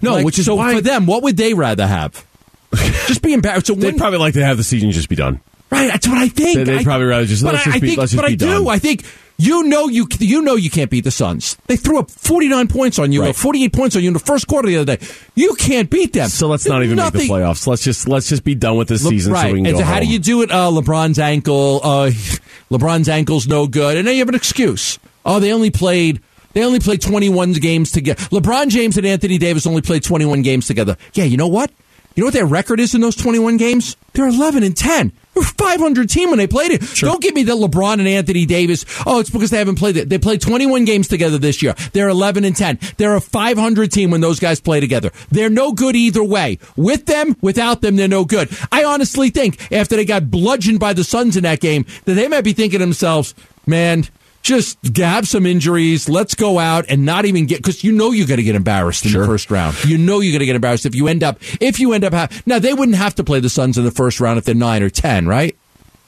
no. 0.00 0.14
Like, 0.14 0.24
which 0.24 0.38
is 0.38 0.46
so 0.46 0.54
why 0.54 0.74
for 0.76 0.80
them, 0.80 1.04
what 1.04 1.22
would 1.22 1.36
they 1.36 1.52
rather 1.52 1.86
have? 1.86 2.26
just 2.74 3.20
be 3.20 3.34
embarrassed. 3.34 3.66
So 3.66 3.74
they'd 3.74 3.88
win, 3.88 3.98
probably 3.98 4.20
like 4.20 4.32
to 4.32 4.42
have 4.42 4.56
the 4.56 4.64
season 4.64 4.90
just 4.90 5.10
be 5.10 5.16
done. 5.16 5.42
Right? 5.70 5.88
That's 5.90 6.06
what 6.08 6.18
I 6.18 6.28
think. 6.28 6.56
They- 6.58 6.64
they'd 6.64 6.78
I- 6.80 6.84
probably 6.84 7.06
rather 7.06 7.26
just- 7.26 7.42
But 7.42 7.54
let's 7.54 7.66
I, 7.66 7.70
just 7.70 7.76
I 7.76 7.80
be- 7.80 7.86
think, 7.88 7.98
let's 7.98 8.12
just 8.12 8.22
but 8.22 8.28
be 8.28 8.32
I 8.34 8.36
do. 8.36 8.68
I 8.68 8.78
think 8.78 9.04
you 9.40 9.62
know 9.64 9.88
you 9.88 10.08
you 10.18 10.42
know 10.42 10.56
you 10.56 10.68
can't 10.68 10.90
beat 10.90 11.04
the 11.04 11.10
Suns. 11.12 11.56
They 11.68 11.76
threw 11.76 11.98
up 11.98 12.10
forty 12.10 12.48
nine 12.48 12.66
points 12.68 12.98
on 12.98 13.12
you, 13.12 13.22
Right. 13.22 13.36
forty 13.36 13.62
eight 13.64 13.72
points 13.72 13.94
on 13.94 14.02
you 14.02 14.08
in 14.08 14.12
the 14.14 14.18
first 14.18 14.46
quarter 14.48 14.66
the 14.68 14.78
other 14.78 14.96
day. 14.96 15.06
You 15.36 15.54
can't 15.54 15.88
beat 15.88 16.12
them. 16.12 16.28
So 16.28 16.48
let's 16.48 16.66
not 16.66 16.82
even 16.82 16.96
Nothing- 16.96 17.20
make 17.20 17.28
the 17.28 17.34
playoffs. 17.34 17.66
Let's 17.66 17.82
just 17.84 18.08
let's 18.08 18.28
just 18.28 18.42
be 18.44 18.54
done 18.54 18.76
with 18.76 18.88
this 18.88 19.04
Le- 19.04 19.10
season 19.10 19.32
right. 19.32 19.42
so 19.48 19.52
we 19.52 19.58
can 19.60 19.66
and 19.66 19.74
go 19.76 19.80
so 19.80 19.84
how 19.84 19.94
home. 19.94 20.04
do 20.04 20.08
you 20.12 20.18
do 20.18 20.42
it? 20.42 20.50
Uh, 20.50 20.70
LeBron's 20.70 21.18
ankle. 21.18 21.80
Uh, 21.84 22.10
LeBron's 22.70 23.08
ankle's 23.08 23.46
no 23.46 23.66
good, 23.66 23.96
and 23.96 24.06
then 24.06 24.14
you 24.14 24.20
have 24.20 24.28
an 24.28 24.34
excuse. 24.34 24.98
Oh, 25.24 25.40
they 25.40 25.52
only 25.52 25.70
played. 25.70 26.20
They 26.54 26.64
only 26.64 26.80
played 26.80 27.00
21 27.02 27.52
games 27.52 27.92
together. 27.92 28.20
LeBron 28.30 28.68
James 28.70 28.96
and 28.96 29.06
Anthony 29.06 29.38
Davis 29.38 29.66
only 29.66 29.82
played 29.82 30.02
21 30.02 30.42
games 30.42 30.66
together. 30.66 30.96
Yeah, 31.14 31.24
you 31.24 31.36
know 31.36 31.46
what? 31.46 31.70
You 32.16 32.22
know 32.22 32.26
what 32.28 32.34
their 32.34 32.46
record 32.46 32.80
is 32.80 32.94
in 32.94 33.00
those 33.00 33.14
21 33.14 33.58
games? 33.58 33.96
They're 34.14 34.26
11 34.26 34.64
and 34.64 34.76
10. 34.76 35.12
They're 35.38 35.68
500 35.68 36.10
team 36.10 36.30
when 36.30 36.38
they 36.38 36.46
played 36.46 36.72
it. 36.72 36.82
Don't 36.96 37.22
give 37.22 37.34
me 37.34 37.42
that 37.44 37.56
LeBron 37.56 37.94
and 37.94 38.08
Anthony 38.08 38.46
Davis. 38.46 38.84
Oh, 39.06 39.20
it's 39.20 39.30
because 39.30 39.50
they 39.50 39.58
haven't 39.58 39.76
played 39.76 39.96
it. 39.96 40.08
They 40.08 40.18
played 40.18 40.40
21 40.40 40.84
games 40.84 41.08
together 41.08 41.38
this 41.38 41.62
year. 41.62 41.74
They're 41.92 42.08
11 42.08 42.44
and 42.44 42.56
10. 42.56 42.78
They're 42.96 43.14
a 43.14 43.20
500 43.20 43.92
team 43.92 44.10
when 44.10 44.20
those 44.20 44.40
guys 44.40 44.60
play 44.60 44.80
together. 44.80 45.10
They're 45.30 45.50
no 45.50 45.72
good 45.72 45.96
either 45.96 46.24
way. 46.24 46.58
With 46.76 47.06
them, 47.06 47.36
without 47.40 47.80
them, 47.80 47.96
they're 47.96 48.08
no 48.08 48.24
good. 48.24 48.48
I 48.72 48.84
honestly 48.84 49.30
think 49.30 49.72
after 49.72 49.96
they 49.96 50.04
got 50.04 50.30
bludgeoned 50.30 50.80
by 50.80 50.92
the 50.92 51.04
Suns 51.04 51.36
in 51.36 51.44
that 51.44 51.60
game, 51.60 51.86
that 52.04 52.14
they 52.14 52.28
might 52.28 52.44
be 52.44 52.52
thinking 52.52 52.80
to 52.80 52.84
themselves, 52.84 53.34
man, 53.66 54.04
just 54.42 54.78
have 54.96 55.28
some 55.28 55.44
injuries. 55.46 56.08
Let's 56.08 56.34
go 56.34 56.58
out 56.58 56.86
and 56.88 57.04
not 57.04 57.24
even 57.26 57.46
get 57.46 57.58
because 57.58 57.84
you 57.84 57.92
know 57.92 58.12
you're 58.12 58.26
going 58.26 58.38
to 58.38 58.44
get 58.44 58.54
embarrassed 58.54 59.04
in 59.04 59.12
the 59.12 59.26
first 59.26 59.50
round. 59.50 59.84
You 59.84 59.98
know 59.98 60.20
you're 60.20 60.32
going 60.32 60.40
to 60.40 60.46
get 60.46 60.56
embarrassed 60.56 60.86
if 60.86 60.94
you 60.94 61.08
end 61.08 61.22
up 61.22 61.38
if 61.60 61.78
you 61.80 61.92
end 61.92 62.04
up 62.04 62.12
ha- 62.14 62.28
now 62.46 62.58
they 62.58 62.72
wouldn't 62.72 62.96
have 62.96 63.14
to 63.16 63.24
play 63.24 63.40
the 63.40 63.48
Suns 63.50 63.76
in 63.76 63.84
the 63.84 63.90
first 63.90 64.20
round 64.20 64.38
if 64.38 64.44
they're 64.44 64.54
nine 64.54 64.82
or 64.82 64.90
ten, 64.90 65.26
right? 65.26 65.56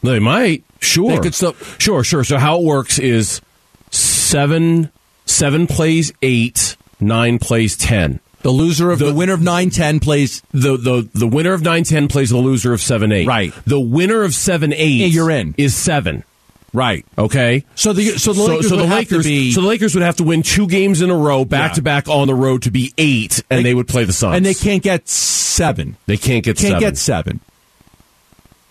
They 0.02 0.18
might. 0.18 0.64
Sure. 0.80 1.10
They 1.10 1.18
could 1.18 1.34
still- 1.34 1.54
sure, 1.78 2.02
sure. 2.02 2.24
So 2.24 2.38
how 2.38 2.58
it 2.60 2.64
works 2.64 2.98
is 2.98 3.42
seven 3.90 4.90
seven 5.26 5.66
plays 5.66 6.12
eight, 6.22 6.76
nine 7.00 7.38
plays 7.38 7.76
ten. 7.76 8.20
The 8.42 8.50
loser 8.50 8.90
of 8.90 8.98
the, 8.98 9.06
The- 9.06 9.14
winner 9.14 9.34
of 9.34 9.42
nine 9.42 9.68
ten 9.70 10.00
plays. 10.00 10.42
The 10.52 10.76
the 10.78 11.08
the 11.12 11.26
winner 11.26 11.52
of 11.52 11.62
nine 11.62 11.84
ten 11.84 12.08
plays 12.08 12.30
the 12.30 12.38
loser 12.38 12.72
of 12.72 12.80
seven 12.80 13.12
eight. 13.12 13.26
Right. 13.26 13.52
The 13.66 13.80
winner 13.80 14.22
of 14.22 14.34
seven 14.34 14.72
eight 14.72 15.00
Yeah, 15.00 15.06
you're 15.08 15.30
in. 15.30 15.54
is 15.58 15.74
seven. 15.74 16.24
Right. 16.72 17.04
Okay. 17.18 17.64
So 17.74 17.92
the 17.92 18.10
so 18.18 18.32
the 18.32 18.42
Lakers 18.42 18.68
so 18.68 18.76
the 18.76 18.82
would 18.82 18.88
have 18.90 18.98
Lakers 18.98 19.24
to 19.24 19.28
be 19.28 19.50
so 19.52 19.60
the 19.60 19.66
Lakers 19.66 19.94
would 19.94 20.04
have 20.04 20.16
to 20.16 20.24
win 20.24 20.42
two 20.42 20.68
games 20.68 21.02
in 21.02 21.10
a 21.10 21.16
row 21.16 21.44
back 21.44 21.70
Yeah. 21.70 21.74
to 21.74 21.82
back 21.82 22.08
on 22.08 22.28
the 22.28 22.34
road 22.34 22.62
to 22.62 22.70
be 22.70 22.94
eight, 22.96 23.42
and 23.50 23.64
they, 23.66 23.74
would 23.74 23.88
play 23.88 24.04
the 24.04 24.12
Suns. 24.12 24.36
and 24.36 24.46
they 24.46 24.54
can't 24.54 24.82
get 24.82 25.08
seven. 25.08 25.96
They 26.06 26.16
can't 26.16 26.44
get 26.44 26.56
Can't 26.56 26.68
seven. 26.74 26.80
get 26.80 26.96
seven. 26.96 27.40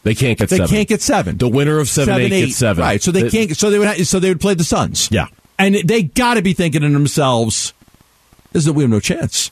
they 0.03 0.15
can't 0.15 0.39
get 0.39 0.47
They 0.49 0.57
seven. 0.57 0.69
can't 0.73 0.87
get 0.87 1.01
seven. 1.01 1.37
The 1.37 1.49
winner 1.49 1.77
of 1.79 1.89
seven, 1.89 2.29
gets 2.29 2.55
seven. 2.55 2.81
Right. 2.83 3.03
So 3.03 3.11
they 3.11 3.23
The- 3.23 3.29
can't. 3.29 3.57
So 3.57 3.69
they 3.69 3.79
would. 3.79 3.87
Ha- 3.87 4.03
so 4.05 4.19
they 4.19 4.29
would 4.29 4.39
play 4.41 4.53
the 4.53 4.63
Suns. 4.63 5.09
Yeah. 5.11 5.25
And 5.57 5.75
they 5.83 6.03
got 6.03 6.35
to 6.35 6.41
be 6.41 6.53
thinking 6.53 6.81
to 6.81 6.89
themselves, 6.89 7.73
"This 8.53 8.65
is 8.65 8.71
we 8.71 8.83
have 8.83 8.91
no 8.91 9.01
chance. 9.01 9.51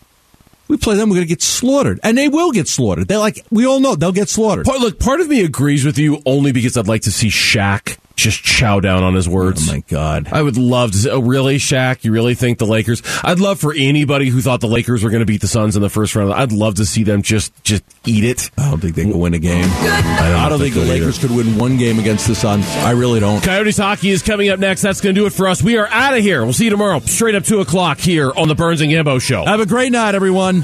We 0.69 0.75
play 0.77 0.95
them, 0.95 1.09
we're 1.09 1.15
going 1.15 1.27
to 1.27 1.29
get 1.29 1.41
slaughtered, 1.41 1.99
and 2.03 2.17
they 2.17 2.27
will 2.27 2.51
get 2.51 2.67
slaughtered. 2.67 3.07
They're 3.07 3.17
like 3.19 3.45
we 3.51 3.65
all 3.65 3.79
know 3.81 3.95
they'll 3.95 4.11
get 4.13 4.27
slaughtered. 4.29 4.65
Part, 4.65 4.79
look, 4.79 4.99
part 4.99 5.19
of 5.21 5.27
me 5.29 5.41
agrees 5.43 5.85
with 5.85 5.97
you 5.97 6.21
only 6.25 6.51
because 6.53 6.75
I'd 6.77 6.87
like 6.89 7.03
to 7.03 7.11
see 7.11 7.27
Shaq 7.29 7.97
just 8.17 8.43
chow 8.43 8.79
down 8.79 9.03
on 9.03 9.13
his 9.13 9.29
words. 9.29 9.69
Oh 9.69 9.71
my 9.71 9.83
god! 9.87 10.27
I 10.31 10.41
would 10.41 10.57
love 10.57 10.91
to. 10.91 10.97
See, 10.97 11.09
oh, 11.09 11.19
really, 11.19 11.57
Shaq? 11.57 12.03
You 12.03 12.11
really 12.11 12.35
think 12.35 12.57
the 12.57 12.65
Lakers? 12.65 13.01
I'd 13.23 13.39
love 13.39 13.59
for 13.59 13.73
anybody 13.73 14.27
who 14.27 14.41
thought 14.41 14.59
the 14.59 14.67
Lakers 14.67 15.03
were 15.03 15.09
going 15.09 15.21
to 15.21 15.25
beat 15.25 15.41
the 15.41 15.47
Suns 15.47 15.75
in 15.75 15.81
the 15.81 15.89
first 15.89 16.15
round. 16.15 16.33
I'd 16.33 16.51
love 16.51 16.75
to 16.75 16.85
see 16.85 17.03
them 17.03 17.21
just 17.21 17.53
just 17.63 17.83
eat 18.05 18.23
it. 18.23 18.49
I 18.57 18.69
don't 18.69 18.79
think 18.81 18.95
they 18.95 19.03
can 19.03 19.17
win 19.17 19.35
a 19.35 19.39
game. 19.39 19.69
I 19.69 20.47
don't, 20.49 20.59
think, 20.59 20.73
the 20.73 20.81
they 20.81 20.85
could 20.85 20.89
Lakers 20.89 21.19
could 21.19 21.31
win 21.31 21.57
one 21.57 21.77
game 21.77 21.99
against 21.99 22.27
the 22.27 22.35
Suns. 22.35 22.65
I 22.67 22.91
really 22.91 23.19
don't. 23.19 23.41
Coyotes 23.43 23.77
hockey 23.77 24.09
is 24.09 24.23
coming 24.23 24.49
up 24.49 24.59
next. 24.59 24.81
That's 24.81 24.99
going 24.99 25.15
to 25.15 25.21
do 25.21 25.27
it 25.27 25.33
for 25.33 25.47
us. 25.47 25.61
We 25.61 25.77
are 25.77 25.87
out 25.87 26.17
of 26.17 26.23
here. 26.23 26.43
We'll 26.43 26.53
see 26.53 26.65
you 26.65 26.71
tomorrow, 26.71 26.99
straight 26.99 27.35
up 27.35 27.43
two 27.43 27.61
o'clock 27.61 27.99
here 27.99 28.31
on 28.35 28.47
the 28.47 28.55
Burns 28.55 28.81
and 28.81 28.91
Gambo 28.91 29.21
Show. 29.21 29.45
Have 29.45 29.59
a 29.59 29.65
great 29.67 29.91
night, 29.91 30.15
everyone. 30.15 30.63